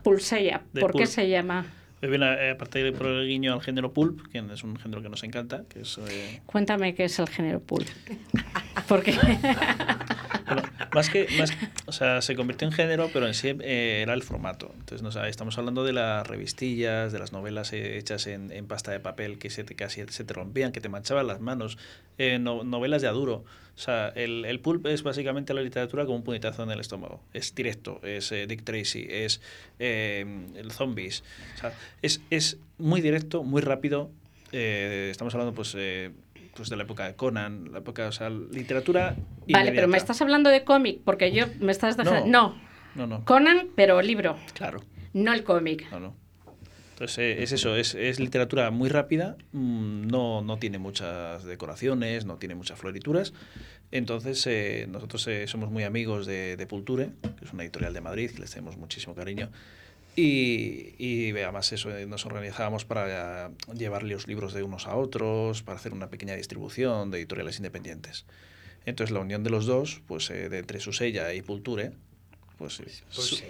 Pulseya. 0.03 0.63
¿Por 0.79 0.93
qué 0.93 1.05
se 1.05 1.27
llama? 1.29 1.65
Viene 2.08 2.51
aparte 2.51 2.91
por 2.91 3.08
el 3.08 3.28
guiño 3.28 3.54
al 3.54 3.62
género 3.62 3.93
pulp, 3.93 4.28
que 4.28 4.39
es 4.39 4.64
un 4.64 4.76
género 4.78 5.01
que 5.01 5.10
nos 5.10 5.24
encanta. 5.24 5.64
Que 5.70 5.82
es, 5.82 5.97
eh, 6.10 6.41
Cuéntame 6.45 6.93
qué 6.93 7.06
es 7.06 7.18
el 7.20 7.28
género 7.30 7.62
pulp. 7.62 7.88
Porque 8.88 9.18
más 10.93 11.09
que, 11.09 11.27
más, 11.37 11.51
o 11.85 11.91
sea, 11.91 12.21
se 12.21 12.35
convirtió 12.35 12.67
en 12.67 12.73
género, 12.73 13.09
pero 13.11 13.27
en 13.27 13.33
sí 13.33 13.49
eh, 13.61 14.01
era 14.01 14.13
el 14.13 14.23
formato. 14.23 14.71
Entonces, 14.79 15.01
no, 15.01 15.25
estamos 15.25 15.57
hablando 15.57 15.83
de 15.83 15.93
las 15.93 16.25
revistillas, 16.27 17.11
de 17.11 17.19
las 17.19 17.31
novelas 17.31 17.73
hechas 17.73 18.27
en, 18.27 18.51
en, 18.51 18.67
pasta 18.67 18.91
de 18.91 18.99
papel 18.99 19.37
que 19.37 19.49
se 19.49 19.63
te, 19.63 19.75
casi 19.75 20.03
se 20.07 20.23
te 20.23 20.33
rompían, 20.33 20.71
que 20.71 20.81
te 20.81 20.89
manchaban 20.89 21.27
las 21.27 21.39
manos, 21.39 21.77
eh, 22.17 22.39
novelas 22.39 23.01
de 23.01 23.07
aduro. 23.07 23.43
O 23.75 23.79
sea, 23.79 24.09
el, 24.09 24.45
el, 24.45 24.59
pulp 24.59 24.85
es 24.85 25.01
básicamente 25.01 25.53
la 25.53 25.61
literatura 25.61 26.05
como 26.05 26.17
un 26.17 26.23
puñetazo 26.23 26.63
en 26.63 26.71
el 26.71 26.79
estómago. 26.79 27.23
Es 27.33 27.55
directo, 27.55 27.99
es 28.03 28.31
eh, 28.31 28.45
Dick 28.45 28.63
Tracy, 28.63 29.07
es 29.09 29.41
eh, 29.79 30.45
el 30.55 30.71
zombies. 30.71 31.23
O 31.55 31.59
sea, 31.59 31.73
es, 32.03 32.21
es 32.29 32.57
muy 32.77 33.01
directo, 33.01 33.43
muy 33.43 33.61
rápido. 33.61 34.11
Eh, 34.51 35.07
estamos 35.09 35.33
hablando 35.33 35.55
pues, 35.55 35.75
pues 36.56 36.70
de 36.70 36.76
la 36.76 36.84
época 36.84 37.06
de 37.06 37.16
Conan, 37.16 37.72
la 37.72 37.80
época, 37.80 38.08
o 38.08 38.12
sea, 38.12 38.30
literatura. 38.30 39.16
Vale, 39.47 39.72
pero 39.72 39.88
me 39.88 39.97
estás 39.97 40.22
hablando 40.22 40.49
de 40.49 40.64
cómic, 40.64 41.01
porque 41.04 41.32
yo 41.32 41.45
me 41.60 41.72
estás 41.72 41.97
dejando. 41.97 42.28
No. 42.28 42.56
no. 42.95 43.08
No, 43.08 43.26
Conan, 43.26 43.70
pero 43.76 44.01
libro. 44.01 44.38
Claro. 44.54 44.84
No 45.14 45.34
el 45.34 45.43
cómic. 45.43 45.89
No, 45.91 45.99
no. 45.99 46.24
Entonces 46.93 47.39
es 47.39 47.51
eso, 47.51 47.76
es, 47.76 47.95
es 47.95 48.20
literatura 48.20 48.70
muy 48.70 48.88
rápida, 48.88 49.36
mm, 49.51 50.08
no, 50.08 50.43
no, 50.43 50.58
tiene 50.58 50.78
muchas 50.78 51.43
decoraciones, 51.43 52.26
no 52.26 52.38
tiene 52.38 52.54
muchas 52.54 52.80
florituras. 52.80 53.34
Entonces 53.89 54.45
eh, 54.45 54.86
nosotros 54.88 55.28
eh, 55.28 55.47
somos 55.47 55.72
muy 55.72 55.84
amigos 55.84 56.28
de, 56.28 56.56
de, 56.56 56.68
Pulture, 56.68 57.10
que 57.39 57.45
es 57.45 57.51
una 57.51 57.64
editorial 57.64 57.93
de 57.93 58.01
Madrid, 58.01 58.32
que 58.32 58.41
les 58.41 58.51
tenemos 58.51 58.78
muchísimo 58.78 59.16
cariño. 59.16 59.49
Y, 60.16 60.93
y 60.99 61.32
además 61.32 61.72
eso, 61.72 61.95
eh, 61.95 62.05
nos 62.05 62.26
organizábamos 62.26 62.86
para 62.86 63.51
llevar 63.74 64.03
los 64.03 64.28
libros 64.28 64.53
de 64.53 64.64
unos 64.64 64.88
a 64.88 64.95
otros, 64.95 65.64
para 65.64 65.78
hacer 65.78 65.93
una 65.93 66.09
pequeña 66.09 66.36
distribución 66.36 67.09
de 67.09 67.18
editoriales 67.18 67.57
independientes. 67.57 68.26
Entonces 68.86 69.14
la 69.14 69.22
unión 69.22 69.43
de 69.43 69.49
los 69.49 69.66
dos, 69.66 70.01
pues 70.07 70.28
de 70.30 70.57
entre 70.57 70.80
Susella 70.80 71.34
y 71.34 71.41
Pulture, 71.41 71.93
pues 72.57 72.82
sí. 73.18 73.43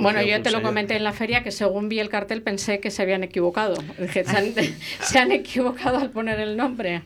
bueno, 0.00 0.22
yo 0.22 0.42
te 0.42 0.50
lo 0.50 0.62
comenté 0.62 0.96
en 0.96 1.04
la 1.04 1.12
feria 1.12 1.42
que 1.42 1.50
según 1.50 1.88
vi 1.88 1.98
el 1.98 2.08
cartel 2.08 2.42
pensé 2.42 2.78
que 2.78 2.90
se 2.90 3.02
habían 3.02 3.24
equivocado. 3.24 3.74
se, 4.12 5.18
han, 5.18 5.32
equivocado 5.32 5.98
al 5.98 6.10
poner 6.10 6.38
el 6.38 6.56
nombre. 6.56 7.02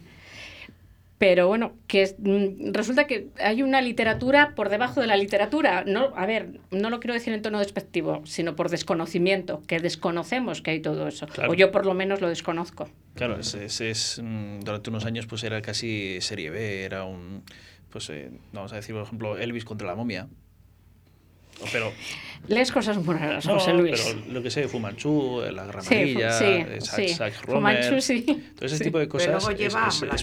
Pero 1.18 1.48
bueno, 1.48 1.72
que 1.86 2.14
mm, 2.18 2.72
resulta 2.72 3.06
que 3.06 3.28
hay 3.42 3.62
una 3.62 3.80
literatura 3.80 4.54
por 4.54 4.68
debajo 4.68 5.00
de 5.00 5.06
la 5.06 5.16
literatura. 5.16 5.84
No, 5.86 6.12
a 6.14 6.26
ver, 6.26 6.60
no 6.70 6.90
lo 6.90 7.00
quiero 7.00 7.14
decir 7.14 7.32
en 7.32 7.40
tono 7.40 7.58
despectivo, 7.58 8.22
sino 8.26 8.54
por 8.54 8.68
desconocimiento, 8.68 9.62
que 9.66 9.78
desconocemos 9.78 10.60
que 10.60 10.72
hay 10.72 10.80
todo 10.80 11.08
eso. 11.08 11.26
O 11.48 11.54
yo 11.54 11.72
por 11.72 11.86
lo 11.86 11.94
menos 11.94 12.20
lo 12.20 12.28
desconozco. 12.28 12.88
Claro, 13.14 13.38
es, 13.40 13.54
es, 13.54 14.20
mm, 14.22 14.60
durante 14.60 14.90
unos 14.90 15.06
años 15.06 15.26
pues 15.26 15.42
era 15.44 15.62
casi 15.62 16.20
serie 16.20 16.50
B, 16.50 16.84
era 16.84 17.04
un, 17.04 17.42
pues 17.90 18.10
eh, 18.10 18.30
vamos 18.52 18.72
a 18.74 18.76
decir 18.76 18.94
por 18.94 19.04
ejemplo 19.04 19.38
Elvis 19.38 19.64
contra 19.64 19.86
la 19.86 19.94
momia, 19.94 20.28
Pero, 21.72 21.92
Lees 22.48 22.70
cosas 22.70 22.96
muy 22.98 23.12
raras, 23.16 23.44
no, 23.46 23.54
José 23.54 23.72
Luis. 23.72 24.00
pero 24.00 24.32
lo 24.32 24.40
que 24.42 24.50
sé, 24.52 24.68
Fumanchu, 24.68 25.42
eh, 25.42 25.50
la 25.50 25.64
Sí, 25.64 25.68
gramarilla, 26.14 26.30
fu- 26.30 26.38
sí, 26.38 26.44
eh, 26.46 26.78
sí. 26.80 27.16
Fumanchu, 27.44 28.00
sí. 28.00 28.22
todo 28.54 28.66
ese 28.66 28.84
tipo 28.84 28.98
de 29.00 29.06
Pero 29.06 29.12
cosas 29.12 29.28
luego 29.30 29.50
es, 29.50 29.58
lleva 29.58 29.88
es- 29.88 30.02
a 30.04 30.14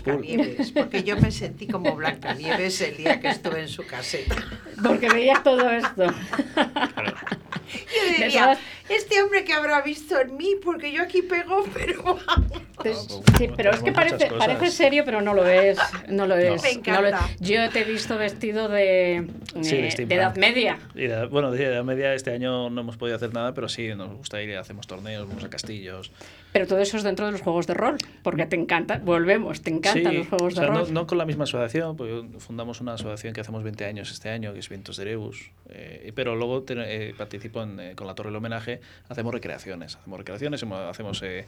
es 0.61 0.71
porque 0.71 1.03
yo 1.03 1.17
me 1.17 1.31
sentí 1.31 1.67
como 1.67 1.93
Blancanieves 1.95 2.79
el 2.79 2.95
día 2.95 3.19
que 3.19 3.27
estuve 3.27 3.59
en 3.61 3.67
su 3.67 3.85
caseta. 3.85 4.35
Porque 4.81 5.09
veías 5.09 5.43
todo 5.43 5.69
esto. 5.69 6.05
Yo 6.05 8.03
De 8.03 8.23
diría, 8.25 8.41
todas- 8.43 8.59
este 8.89 9.21
hombre 9.21 9.43
que 9.43 9.53
habrá 9.53 9.81
visto 9.81 10.19
en 10.19 10.35
mí, 10.37 10.55
porque 10.63 10.91
yo 10.91 11.03
aquí 11.03 11.21
pego, 11.21 11.63
pero 11.73 12.03
vamos. 12.03 13.09
Sí, 13.37 13.47
pero 13.55 13.71
es 13.71 13.81
que 13.81 13.91
parece, 13.93 14.27
parece 14.37 14.69
serio, 14.71 15.03
pero 15.05 15.21
no 15.21 15.33
lo 15.33 15.47
es. 15.47 15.77
No 16.09 16.27
lo 16.27 16.35
es. 16.35 16.43
Me 16.43 16.49
no 16.49 17.01
lo 17.01 17.07
es. 17.07 17.15
encanta. 17.17 17.29
Yo 17.39 17.69
te 17.69 17.81
he 17.81 17.83
visto 17.85 18.17
vestido 18.17 18.67
de, 18.67 19.27
Sí, 19.61 19.75
eh, 19.77 20.05
de 20.05 20.15
Edad 20.15 20.35
Media. 20.35 20.79
Y 20.95 21.07
de- 21.07 21.27
bueno, 21.27 21.51
de 21.51 21.63
edad 21.63 21.83
media 21.83 22.13
este 22.13 22.31
año 22.31 22.69
no 22.69 22.81
hemos 22.81 22.97
podido 22.97 23.15
hacer 23.15 23.33
nada, 23.33 23.53
pero 23.53 23.69
sí, 23.69 23.87
nos 23.95 24.11
gusta 24.13 24.41
ir, 24.41 24.55
hacemos 24.57 24.85
torneos, 24.87 25.27
vamos 25.27 25.43
a 25.45 25.49
castillos. 25.49 26.11
Pero 26.51 26.67
todo 26.67 26.79
eso 26.79 26.97
es 26.97 27.03
dentro 27.03 27.25
de 27.25 27.31
los 27.31 27.41
juegos 27.41 27.65
de 27.67 27.73
rol. 27.73 27.97
Porque 28.21 28.45
te 28.45 28.55
encanta, 28.55 28.99
volvemos, 29.03 29.61
te 29.61 29.69
encantan 29.71 30.11
Sí, 30.11 30.17
los 30.19 30.27
juegos 30.27 30.53
o 30.53 30.55
sea, 30.57 30.65
de 30.65 30.69
no, 30.71 30.79
rol. 30.79 30.93
no 30.93 31.07
con 31.07 31.17
la 31.17 31.25
misma 31.25 31.45
asociación, 31.45 31.95
porque 31.95 32.23
fundamos 32.39 32.81
una 32.81 32.93
asociación 32.95 33.33
que 33.33 33.41
hacemos 33.41 33.63
20 33.63 33.85
años 33.85 34.11
este 34.11 34.29
año, 34.29 34.53
que 34.53 34.59
es 34.59 34.69
Vientos 34.69 34.97
de 34.97 35.03
Erebus, 35.03 35.51
eh, 35.69 36.11
pero 36.15 36.35
luego 36.35 36.63
te- 36.63 36.73
eh, 37.09 37.13
participo 37.17 37.63
en, 37.63 37.79
eh, 37.79 37.95
con 37.95 38.07
la 38.07 38.13
Torre 38.15 38.29
del 38.29 38.35
Homenaje, 38.35 38.81
hacemos 39.09 39.33
recreaciones, 39.33 39.95
hacemos 39.95 40.17
recreaciones, 40.19 40.63
hacemos 40.63 41.21
eh, 41.23 41.45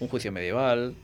un 0.00 0.08
juicio 0.08 0.32
medieval, 0.32 0.94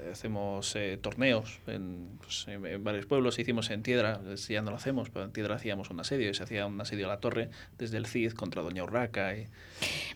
eh, 0.00 0.10
hacemos 0.12 0.74
eh, 0.76 0.98
torneos 1.00 1.60
en, 1.66 2.08
pues, 2.20 2.46
en- 2.48 2.82
varios 2.84 3.06
pueblos, 3.06 3.38
hicimos 3.38 3.70
en 3.70 3.82
Tiedra, 3.82 4.20
ya 4.48 4.60
no 4.62 4.70
lo 4.70 4.76
hacemos, 4.76 5.10
pero 5.10 5.24
en 5.24 5.32
Tiedra 5.32 5.54
hacíamos 5.54 5.90
un 5.90 6.00
asedio, 6.00 6.28
y 6.30 6.34
se 6.34 6.42
hacía 6.42 6.66
un 6.66 6.80
asedio 6.80 7.06
a 7.06 7.08
la 7.08 7.20
torre 7.20 7.50
desde 7.78 7.96
el 7.98 8.06
Cid 8.06 8.32
contra 8.32 8.62
Doña 8.62 8.82
Urraca. 8.84 9.36
Y, 9.36 9.46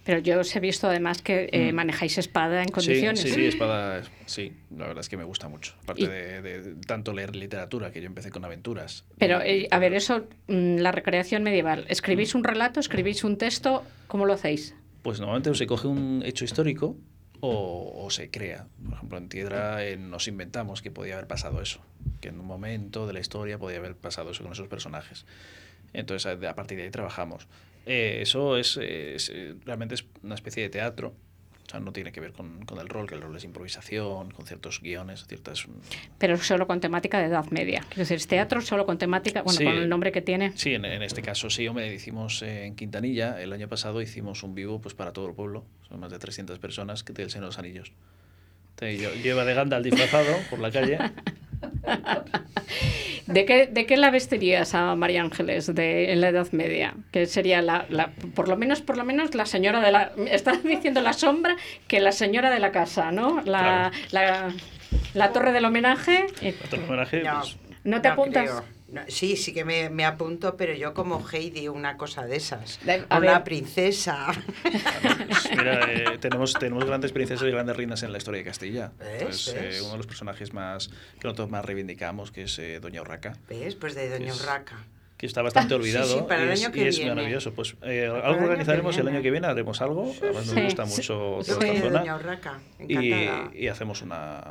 Pero 0.05 0.19
yo 0.19 0.41
os 0.41 0.55
he 0.57 0.61
visto 0.61 0.89
además 0.89 1.23
que 1.23 1.49
eh, 1.53 1.71
Mm. 1.73 1.75
manejáis 1.77 2.19
espada 2.19 2.61
en 2.63 2.69
Sí, 2.69 2.73
condiciones. 2.73 3.21
Sí, 3.21 3.31
sí, 3.31 3.45
espada, 3.47 4.03
sí, 4.27 4.53
la 4.77 4.87
verdad 4.89 5.01
es 5.01 5.09
que 5.09 5.17
me 5.17 5.25
gusta 5.25 5.49
mucho. 5.49 5.75
Aparte 5.83 6.03
Y- 6.03 6.07
de, 6.07 6.43
de 6.43 6.75
tanto 6.87 7.13
leer 7.13 7.37
literatura, 7.37 7.93
que 7.93 8.01
yo 8.01 8.07
empecé 8.07 8.31
con 8.31 8.45
aventuras. 8.45 9.05
Pero, 9.19 9.41
eh, 9.43 9.69
a 9.71 9.79
ver, 9.79 9.95
eso, 9.95 10.27
mm, 10.49 10.77
la 10.79 10.91
recreación 10.93 11.43
medieval. 11.43 11.85
¿Escribís 11.89 12.35
un 12.35 12.43
relato? 12.45 12.81
¿Escribís 12.81 13.23
un 13.25 13.37
texto? 13.39 13.85
¿Cómo 14.09 14.27
lo 14.27 14.33
hacéis? 14.33 14.75
Pues 15.03 15.21
normalmente 15.21 15.55
se 15.55 15.67
coge 15.67 15.89
un 15.89 16.23
hecho 16.25 16.45
histórico 16.45 16.97
o, 17.41 18.05
o 18.05 18.11
se 18.11 18.31
crea. 18.31 18.67
Por 18.85 18.95
ejemplo, 18.95 19.19
en 19.19 19.29
Tiedra 19.29 19.85
eh, 19.85 19.97
nos 19.97 20.29
inventamos 20.29 20.83
que 20.83 20.91
podía 20.91 21.15
haber 21.15 21.27
pasado 21.27 21.63
eso, 21.63 21.81
que 22.21 22.29
en 22.29 22.39
un 22.39 22.47
momento 22.47 23.07
de 23.07 23.15
la 23.15 23.21
historia 23.21 23.59
podía 23.59 23.79
haber 23.79 23.97
pasado 23.97 24.31
eso 24.31 24.43
con 24.43 24.53
esos 24.53 24.69
personajes. 24.69 25.25
Entonces, 25.93 26.27
a, 26.27 26.51
a 26.51 26.55
partir 26.55 26.77
de 26.79 26.85
ahí 26.85 26.91
trabajamos. 26.91 27.49
Eh, 27.87 28.19
eso 28.21 28.57
es, 28.57 28.77
es, 28.77 29.31
eh, 29.35 29.55
realmente 29.65 29.95
es 29.95 30.05
una 30.23 30.35
especie 30.35 30.63
de 30.63 30.69
teatro. 30.69 31.15
O 31.71 31.73
sea, 31.73 31.79
no 31.79 31.93
tiene 31.93 32.11
que 32.11 32.19
ver 32.19 32.33
con, 32.33 32.65
con 32.65 32.81
el 32.81 32.89
rol, 32.89 33.07
que 33.07 33.15
el 33.15 33.23
rol 33.23 33.37
es 33.37 33.45
improvisación, 33.45 34.33
con 34.33 34.45
ciertos 34.45 34.81
guiones, 34.83 35.25
ciertas... 35.29 35.69
Pero 36.19 36.37
solo 36.37 36.67
con 36.67 36.81
temática 36.81 37.21
de 37.21 37.27
Edad 37.27 37.45
Media. 37.53 37.83
Quiero 37.87 38.01
decir, 38.01 38.17
es 38.17 38.27
teatro 38.27 38.61
solo 38.61 38.87
con 38.87 38.99
temática, 38.99 39.43
bueno, 39.43 39.57
Sí. 39.57 39.65
con 39.65 39.75
el 39.75 39.89
nombre 39.89 40.11
que 40.11 40.21
tiene. 40.21 40.51
Sí, 40.57 40.75
en, 40.75 40.85
en 40.85 41.01
este 41.05 41.23
caso 41.23 41.49
sí, 41.49 41.69
hombre, 41.69 41.95
hicimos 41.95 42.43
eh, 42.43 42.65
en 42.67 42.75
Quintanilla, 42.75 43.41
el 43.41 43.53
año 43.53 43.69
pasado 43.69 44.03
hicimos 44.03 44.43
un 44.43 44.57
vivo 44.57 44.81
pues 44.81 44.95
para 44.95 45.13
todo 45.13 45.29
el 45.29 45.35
pueblo, 45.37 45.65
son 45.89 46.01
más 46.01 46.11
de 46.11 46.19
300 46.19 46.59
personas 46.59 47.05
que 47.05 47.13
del 47.13 47.31
Señor 47.31 47.45
de 47.45 47.49
los 47.51 47.59
Anillos. 47.61 47.93
Entonces, 48.71 49.01
yo, 49.01 49.15
yo 49.23 49.31
iba 49.35 49.45
de 49.45 49.55
Gandalf 49.55 49.85
disfrazado 49.85 50.35
por 50.51 50.59
la 50.59 50.73
calle. 50.73 50.99
¿De 53.33 53.45
qué, 53.45 53.67
¿De 53.67 53.87
qué 53.87 53.97
la 53.97 54.11
vestirías 54.11 54.75
a 54.75 54.95
María 54.97 55.23
Ángeles 55.23 55.73
de, 55.75 56.13
en 56.13 56.21
la 56.21 56.29
Edad 56.29 56.49
Media? 56.53 56.95
Que 57.13 57.27
sería 57.27 57.63
la, 57.63 57.87
la- 57.89 58.11
por 58.35 58.49
lo 58.49 58.57
menos, 58.57 58.81
por 58.83 58.97
lo 58.97 59.05
menos 59.05 59.35
la 59.35 59.47
señora 59.47 59.81
de 59.81 59.93
la. 59.93 60.13
Estás 60.31 60.63
diciendo 60.65 61.01
la 61.01 61.13
sombra 61.13 61.57
que 61.89 62.01
la 62.01 62.13
señora 62.13 62.51
de 62.51 62.59
la 62.59 62.73
casa, 62.73 63.13
¿no? 63.13 63.41
La, 63.45 63.91
la, 64.11 64.53
la 65.15 65.33
torre 65.33 65.53
del 65.53 65.65
homenaje. 65.65 66.27
eh, 66.43 66.55
Otro 66.65 66.83
homenaje, 66.87 67.23
No, 67.23 67.41
pues, 67.41 67.57
¿No 67.85 68.01
te 68.03 68.09
apuntas? 68.09 68.43
creo. 68.45 68.65
No, 68.93 69.03
sí, 69.09 69.37
sí 69.37 69.53
que 69.55 69.65
me, 69.65 69.89
me 69.89 70.05
apunto, 70.05 70.57
pero 70.57 70.75
yo 70.75 70.95
como 70.95 71.25
Heidi, 71.33 71.69
una 71.69 71.97
cosa 71.97 72.27
de 72.27 72.37
esas. 72.37 72.81
A 73.09 73.19
una 73.19 73.35
ver. 73.35 73.45
princesa. 73.45 74.27
pues, 74.63 75.51
mira, 75.57 75.81
eh, 75.93 76.19
tenemos, 76.21 76.55
tenemos 76.55 76.85
grandes 76.85 77.13
princesas 77.13 77.47
y 77.47 77.51
grandes 77.53 77.77
reinas 77.77 78.03
en 78.03 78.11
la 78.13 78.19
historia 78.19 78.39
de 78.39 78.45
Castilla. 78.45 78.93
¿Ves? 78.99 79.19
Entonces, 79.49 79.77
eh, 79.77 79.81
uno 79.83 79.93
de 79.93 79.97
los 79.99 80.07
personajes 80.07 80.53
más 80.53 80.89
que 80.89 81.25
nosotros 81.25 81.51
más 81.51 81.65
reivindicamos, 81.65 82.33
que 82.33 82.43
es 82.43 82.59
eh, 82.59 82.81
Doña 82.81 83.03
Urraca, 83.03 83.35
¿Ves? 83.49 83.77
Pues 83.77 83.95
de 83.95 84.09
Doña 84.11 84.33
Es- 84.33 84.41
Urraca. 84.43 84.85
que 85.17 85.27
está 85.27 85.43
bastante 85.43 85.69
Sí, 85.75 85.75
olvidado 85.81 86.19
sí, 86.19 86.25
para 86.27 86.43
el 86.43 86.49
y 86.49 86.53
es, 86.55 86.61
año 86.65 86.69
y 86.71 86.73
que 86.73 86.89
es 86.89 86.97
viene. 86.97 87.15
maravilloso. 87.15 87.53
Pues 87.53 87.77
eh, 87.83 88.07
algo 88.25 88.43
organizaremos 88.45 88.97
el 88.99 89.07
año 89.07 89.23
que 89.23 89.31
viene, 89.31 89.47
haremos 89.47 89.81
algo. 89.83 90.13
Además 90.21 90.47
nos 90.47 90.65
gusta 90.65 90.87
sí. 90.87 90.97
mucho 90.97 91.15
toda 91.47 91.67
esta 91.67 91.81
zona. 91.81 91.99
Doña 92.01 92.17
Urraca. 92.17 92.59
y, 92.81 93.13
Encantada. 93.13 93.51
y 93.57 93.69
hacemos 93.69 94.03
una, 94.03 94.43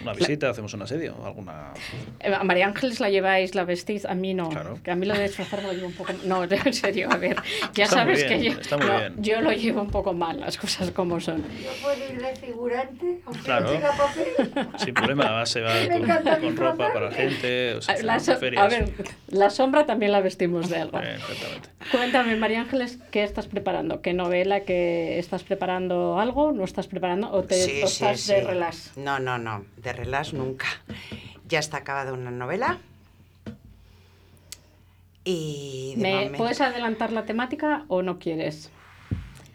una 0.00 0.12
visita, 0.14 0.50
hacemos 0.50 0.72
un 0.74 0.82
asedio, 0.82 1.14
alguna... 1.24 1.72
Eh, 2.20 2.32
A 2.34 2.42
María 2.44 2.66
Ángeles 2.66 2.98
la 3.00 3.10
lleváis, 3.10 3.54
la 3.54 3.64
vestís, 3.64 4.04
a 4.04 4.14
mí 4.14 4.34
no. 4.34 4.48
Claro. 4.48 4.78
Que 4.82 4.90
a 4.90 4.96
mí 4.96 5.06
lo 5.06 5.14
de 5.14 5.24
disfrazar 5.24 5.62
lo 5.62 5.72
llevo 5.72 5.86
un 5.88 5.92
poco. 5.94 6.12
No, 6.24 6.44
en 6.50 6.72
serio, 6.74 7.08
a 7.10 7.16
ver. 7.16 7.36
Ya 7.74 7.84
Está 7.84 7.96
sabes 7.96 8.24
que 8.24 8.36
bien, 8.38 8.54
yo, 8.54 8.60
está 8.60 8.76
muy 8.78 8.86
no, 8.86 8.98
bien. 8.98 9.14
yo 9.18 9.40
lo 9.40 9.52
llevo 9.52 9.82
un 9.82 9.90
poco 9.90 10.12
mal, 10.12 10.40
las 10.40 10.56
cosas 10.56 10.90
como 10.92 11.20
son. 11.20 11.42
Yo 11.62 11.70
puedo 11.82 12.12
ir 12.12 12.20
de 12.20 12.36
figurante, 12.36 13.20
aunque 13.26 13.42
Claro. 13.42 13.66
no 13.66 13.72
tenga 13.72 13.90
papel. 13.92 14.78
Sin 14.78 14.94
problema, 14.94 15.24
además 15.24 15.48
se 15.50 15.60
va 15.60 15.72
con, 15.90 16.40
con 16.40 16.56
ropa 16.56 16.92
para 16.92 17.10
gente, 17.10 17.74
o 17.74 17.82
sea, 17.82 18.02
La 18.02 18.18
so- 18.20 18.36
ferias. 18.36 18.62
a 18.64 18.68
ver, 18.68 18.92
la 19.28 19.50
sombra 19.50 19.86
también 19.86 20.12
la 20.12 20.20
vestimos 20.20 20.68
de 20.68 20.78
algo. 20.78 20.98
Eh, 21.00 21.14
exactamente. 21.16 21.68
Cuéntame, 21.90 22.36
María 22.36 22.60
Ángeles, 22.60 22.98
¿qué 23.10 23.22
estás 23.24 23.46
preparando? 23.46 24.00
¿Qué 24.02 24.12
novela? 24.12 24.60
¿Que 24.60 25.18
estás 25.18 25.42
preparando 25.42 26.18
algo? 26.20 26.52
¿No 26.52 26.64
estás 26.64 26.86
preparando? 26.86 27.30
¿O, 27.32 27.42
te, 27.42 27.54
Sí, 27.56 27.82
o 27.82 27.86
sí, 27.86 28.04
estás 28.04 28.26
de 28.28 28.40
sí. 28.40 28.46
relax? 28.46 28.96
No, 28.96 29.18
no, 29.18 29.38
no, 29.38 29.64
de 29.82 29.92
relax 29.92 30.32
nunca. 30.32 30.66
Ya 31.48 31.58
está 31.58 31.78
acabada 31.78 32.12
una 32.12 32.30
novela. 32.30 32.78
Y 35.24 35.94
de 35.96 36.02
¿Me 36.02 36.14
momento- 36.14 36.38
puedes 36.38 36.60
adelantar 36.60 37.12
la 37.12 37.24
temática 37.24 37.84
o 37.88 38.02
no 38.02 38.18
quieres? 38.18 38.70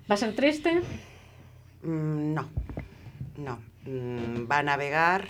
¿Va 0.09 0.15
a 0.15 0.17
ser 0.17 0.35
triste? 0.35 0.81
Mm, 1.83 2.33
No, 2.33 2.49
no. 3.37 3.59
Mm, 3.85 4.49
Va 4.49 4.59
a 4.59 4.63
navegar 4.63 5.27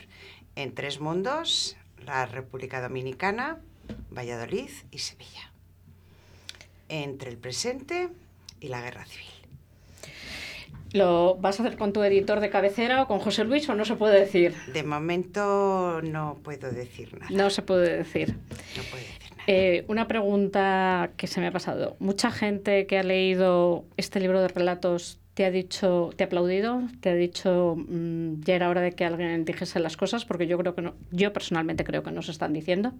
en 0.55 0.73
tres 0.73 0.99
mundos, 0.99 1.77
la 2.05 2.25
República 2.25 2.81
Dominicana, 2.81 3.57
Valladolid 4.11 4.69
y 4.91 4.99
Sevilla. 4.99 5.51
Entre 6.89 7.29
el 7.29 7.37
presente 7.37 8.09
y 8.59 8.67
la 8.69 8.81
guerra 8.81 9.05
civil. 9.05 9.27
¿Lo 10.93 11.35
vas 11.35 11.59
a 11.59 11.63
hacer 11.63 11.77
con 11.77 11.93
tu 11.93 12.03
editor 12.03 12.39
de 12.39 12.49
cabecera 12.49 13.03
o 13.03 13.07
con 13.07 13.19
José 13.19 13.43
Luis 13.43 13.67
o 13.69 13.75
no 13.75 13.85
se 13.85 13.95
puede 13.95 14.19
decir? 14.19 14.55
De 14.73 14.83
momento 14.83 16.01
no 16.01 16.39
puedo 16.43 16.71
decir 16.71 17.13
nada. 17.19 17.27
No 17.31 17.49
se 17.49 17.61
puede 17.61 17.97
decir. 17.97 18.35
No 18.75 18.83
puedo 18.83 19.03
decir 19.03 19.31
nada. 19.31 19.43
Eh, 19.47 19.85
una 19.87 20.07
pregunta 20.07 21.11
que 21.17 21.27
se 21.27 21.39
me 21.41 21.47
ha 21.47 21.51
pasado. 21.51 21.95
Mucha 21.99 22.31
gente 22.31 22.85
que 22.87 22.97
ha 22.97 23.03
leído 23.03 23.85
este 23.97 24.19
libro 24.19 24.41
de 24.41 24.47
relatos 24.47 25.19
te 25.37 25.45
ha 25.45 25.51
dicho, 25.51 26.09
te 26.15 26.23
ha 26.23 26.27
aplaudido, 26.27 26.81
te 26.99 27.09
ha 27.09 27.13
dicho 27.13 27.75
mm, 27.77 28.41
ya 28.41 28.55
era 28.55 28.69
hora 28.69 28.81
de 28.81 28.93
que 28.93 29.05
alguien 29.05 29.45
dijese 29.45 29.79
las 29.79 29.95
cosas, 29.95 30.25
porque 30.25 30.47
yo 30.47 30.57
creo 30.57 30.73
que 30.73 30.81
no, 30.81 30.95
yo 31.11 31.31
personalmente 31.31 31.83
creo 31.83 32.01
que 32.01 32.11
no 32.11 32.23
se 32.23 32.31
están 32.31 32.53
diciendo. 32.53 32.93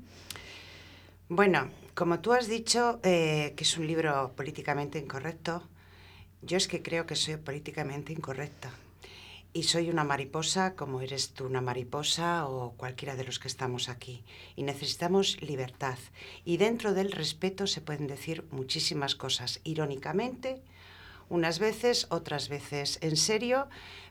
Bueno, 1.30 1.72
como 1.96 2.20
tú 2.20 2.34
has 2.34 2.48
dicho 2.48 3.00
eh, 3.04 3.54
que 3.58 3.64
es 3.64 3.78
un 3.78 3.88
libro 3.88 4.34
políticamente 4.36 5.00
incorrecto, 5.00 5.64
yo 6.42 6.58
es 6.58 6.68
que 6.68 6.82
creo 6.82 7.06
que 7.06 7.16
soy 7.16 7.38
políticamente 7.38 8.14
incorrecta. 8.14 8.72
Y 9.54 9.64
soy 9.64 9.90
una 9.90 10.04
mariposa 10.04 10.76
como 10.76 11.02
eres 11.02 11.32
tú 11.32 11.46
una 11.46 11.62
mariposa 11.62 12.48
o 12.48 12.74
cualquiera 12.74 13.16
de 13.16 13.24
los 13.24 13.40
que 13.40 13.48
estamos 13.48 13.90
aquí. 13.90 14.24
Y 14.56 14.64
necesitamos 14.64 15.42
libertad. 15.42 15.98
Y 16.46 16.58
dentro 16.58 16.94
del 16.94 17.12
respeto 17.12 17.66
se 17.66 17.82
pueden 17.82 18.08
decir 18.08 18.46
muchísimas 18.52 19.16
cosas, 19.16 19.60
irónicamente, 19.64 20.62
unas 21.30 21.60
veces, 21.60 22.08
otras 22.10 22.50
veces 22.50 23.00
en 23.02 23.18
serio, 23.18 23.68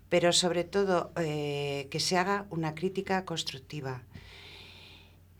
pero 0.08 0.32
sobre 0.32 0.64
todo 0.64 1.12
eh, 1.16 1.88
que 1.90 2.00
se 2.00 2.18
haga 2.18 2.46
una 2.50 2.74
crítica 2.74 3.24
constructiva 3.24 4.02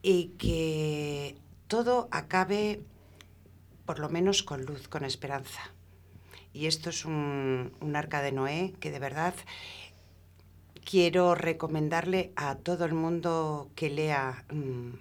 y 0.02 0.28
que 0.38 1.36
todo 1.66 2.08
acabe 2.10 2.80
por 3.84 3.98
lo 3.98 4.08
menos 4.08 4.42
con 4.42 4.64
luz, 4.64 4.88
con 4.88 5.04
esperanza. 5.04 5.72
Y 6.56 6.68
esto 6.68 6.88
es 6.88 7.04
un, 7.04 7.70
arca 7.94 8.22
de 8.22 8.32
Noé 8.32 8.72
que 8.80 8.90
de 8.90 8.98
verdad 8.98 9.34
quiero 10.86 11.34
recomendarle 11.34 12.32
a 12.34 12.54
todo 12.54 12.86
el 12.86 12.94
mundo 12.94 13.70
que 13.74 13.90
lea 13.90 14.46
mm, 14.50 14.92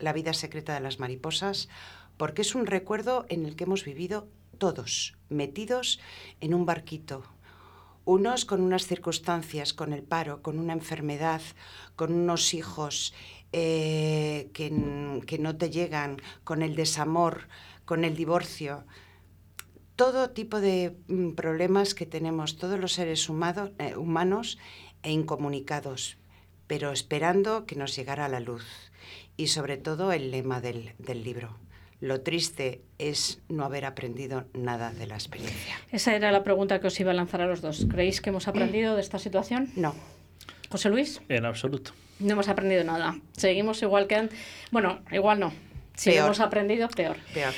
La 0.00 0.12
vida 0.12 0.34
secreta 0.34 0.74
de 0.74 0.80
las 0.80 1.00
mariposas, 1.00 1.70
porque 2.18 2.42
es 2.42 2.54
un 2.54 2.66
recuerdo 2.66 3.24
en 3.30 3.46
el 3.46 3.56
que 3.56 3.64
hemos 3.64 3.86
vivido 3.86 4.28
todos, 4.58 5.16
metidos 5.30 5.98
en 6.42 6.52
un 6.52 6.66
barquito. 6.66 7.22
Unos 8.04 8.44
con 8.44 8.60
unas 8.60 8.86
circunstancias, 8.86 9.72
con 9.72 9.94
el 9.94 10.02
paro, 10.02 10.42
con 10.42 10.58
una 10.58 10.74
enfermedad, 10.74 11.40
con 11.96 12.12
unos 12.12 12.52
hijos 12.52 13.14
eh, 13.52 14.50
que, 14.52 15.22
que 15.26 15.38
no 15.38 15.56
te 15.56 15.70
llegan, 15.70 16.20
con 16.44 16.60
el 16.60 16.76
desamor, 16.76 17.48
con 17.86 18.04
el 18.04 18.14
divorcio. 18.14 18.84
Todo 19.98 20.30
tipo 20.30 20.60
de 20.60 20.94
mm, 21.08 21.32
problemas 21.32 21.94
que 21.94 22.06
tenemos 22.06 22.56
todos 22.56 22.78
los 22.78 22.92
seres 22.92 23.28
humado- 23.28 23.72
eh, 23.80 23.96
humanos 23.96 24.56
e 25.02 25.10
incomunicados, 25.10 26.16
pero 26.68 26.92
esperando 26.92 27.66
que 27.66 27.74
nos 27.74 27.96
llegara 27.96 28.28
la 28.28 28.38
luz. 28.38 28.64
Y 29.36 29.48
sobre 29.48 29.76
todo 29.76 30.12
el 30.12 30.30
lema 30.30 30.60
del, 30.60 30.92
del 30.98 31.22
libro. 31.24 31.58
Lo 32.00 32.20
triste 32.20 32.82
es 32.98 33.40
no 33.48 33.64
haber 33.64 33.84
aprendido 33.84 34.46
nada 34.54 34.92
de 34.92 35.06
la 35.08 35.14
experiencia. 35.16 35.74
Esa 35.90 36.14
era 36.14 36.30
la 36.30 36.44
pregunta 36.44 36.80
que 36.80 36.86
os 36.86 37.00
iba 37.00 37.10
a 37.10 37.14
lanzar 37.14 37.40
a 37.40 37.46
los 37.46 37.60
dos. 37.60 37.86
¿Creéis 37.90 38.20
que 38.20 38.30
hemos 38.30 38.46
aprendido 38.46 38.94
de 38.94 39.00
esta 39.00 39.18
situación? 39.18 39.70
No. 39.74 39.94
José 40.70 40.90
Luis, 40.90 41.20
En 41.28 41.44
absoluto. 41.44 41.90
no 42.20 42.32
hemos 42.32 42.48
aprendido 42.48 42.84
nada. 42.84 43.18
Seguimos 43.36 43.82
igual 43.82 44.06
que 44.06 44.14
antes. 44.14 44.38
Bueno, 44.70 45.00
igual 45.10 45.40
no. 45.40 45.52
Si 45.96 46.10
Peor. 46.10 46.26
hemos 46.26 46.38
aprendido, 46.40 46.88
peor. 46.88 47.16
Peor. 47.34 47.54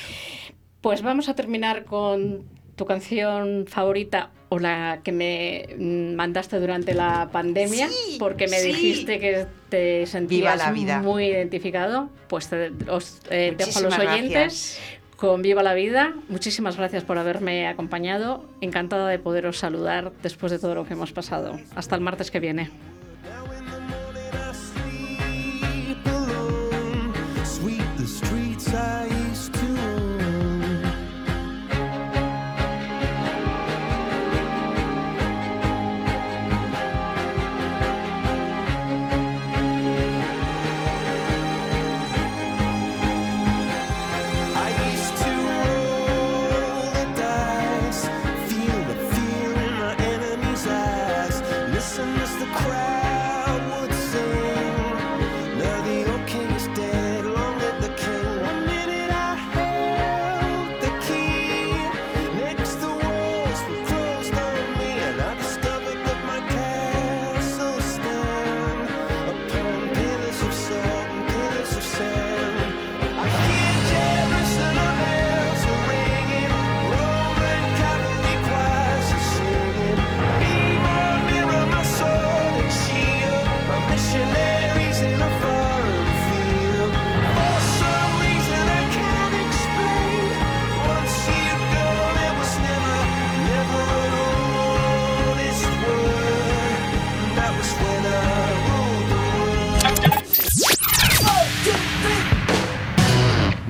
Pues 0.81 1.01
vamos 1.01 1.29
a 1.29 1.35
terminar 1.35 1.85
con 1.85 2.43
tu 2.75 2.85
canción 2.85 3.65
favorita 3.67 4.31
o 4.49 4.59
la 4.59 4.99
que 5.03 5.11
me 5.11 5.67
mandaste 6.15 6.59
durante 6.59 6.93
la 6.93 7.29
pandemia, 7.31 7.87
Sí, 7.87 8.17
porque 8.19 8.47
me 8.47 8.57
sí. 8.59 8.67
dijiste 8.69 9.19
que 9.19 9.45
te 9.69 10.05
sentías 10.07 10.57
la 10.57 10.71
vida. 10.71 10.99
muy 11.01 11.25
identificado. 11.27 12.09
Pues 12.27 12.49
te, 12.49 12.71
os 12.89 13.19
eh, 13.29 13.53
dejo 13.57 13.79
a 13.79 13.81
los 13.83 13.97
oyentes 13.99 14.31
gracias. 14.33 14.79
con 15.15 15.41
Viva 15.41 15.63
la 15.63 15.73
Vida. 15.73 16.13
Muchísimas 16.27 16.75
gracias 16.75 17.03
por 17.03 17.17
haberme 17.17 17.67
acompañado. 17.67 18.43
Encantada 18.59 19.07
de 19.07 19.19
poderos 19.19 19.57
saludar 19.59 20.11
después 20.23 20.51
de 20.51 20.59
todo 20.59 20.75
lo 20.75 20.85
que 20.85 20.93
hemos 20.93 21.11
pasado. 21.13 21.57
Hasta 21.75 21.95
el 21.95 22.01
martes 22.01 22.31
que 22.31 22.39
viene. 22.39 22.69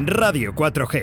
Radio 0.08 0.52
4G. 0.54 1.02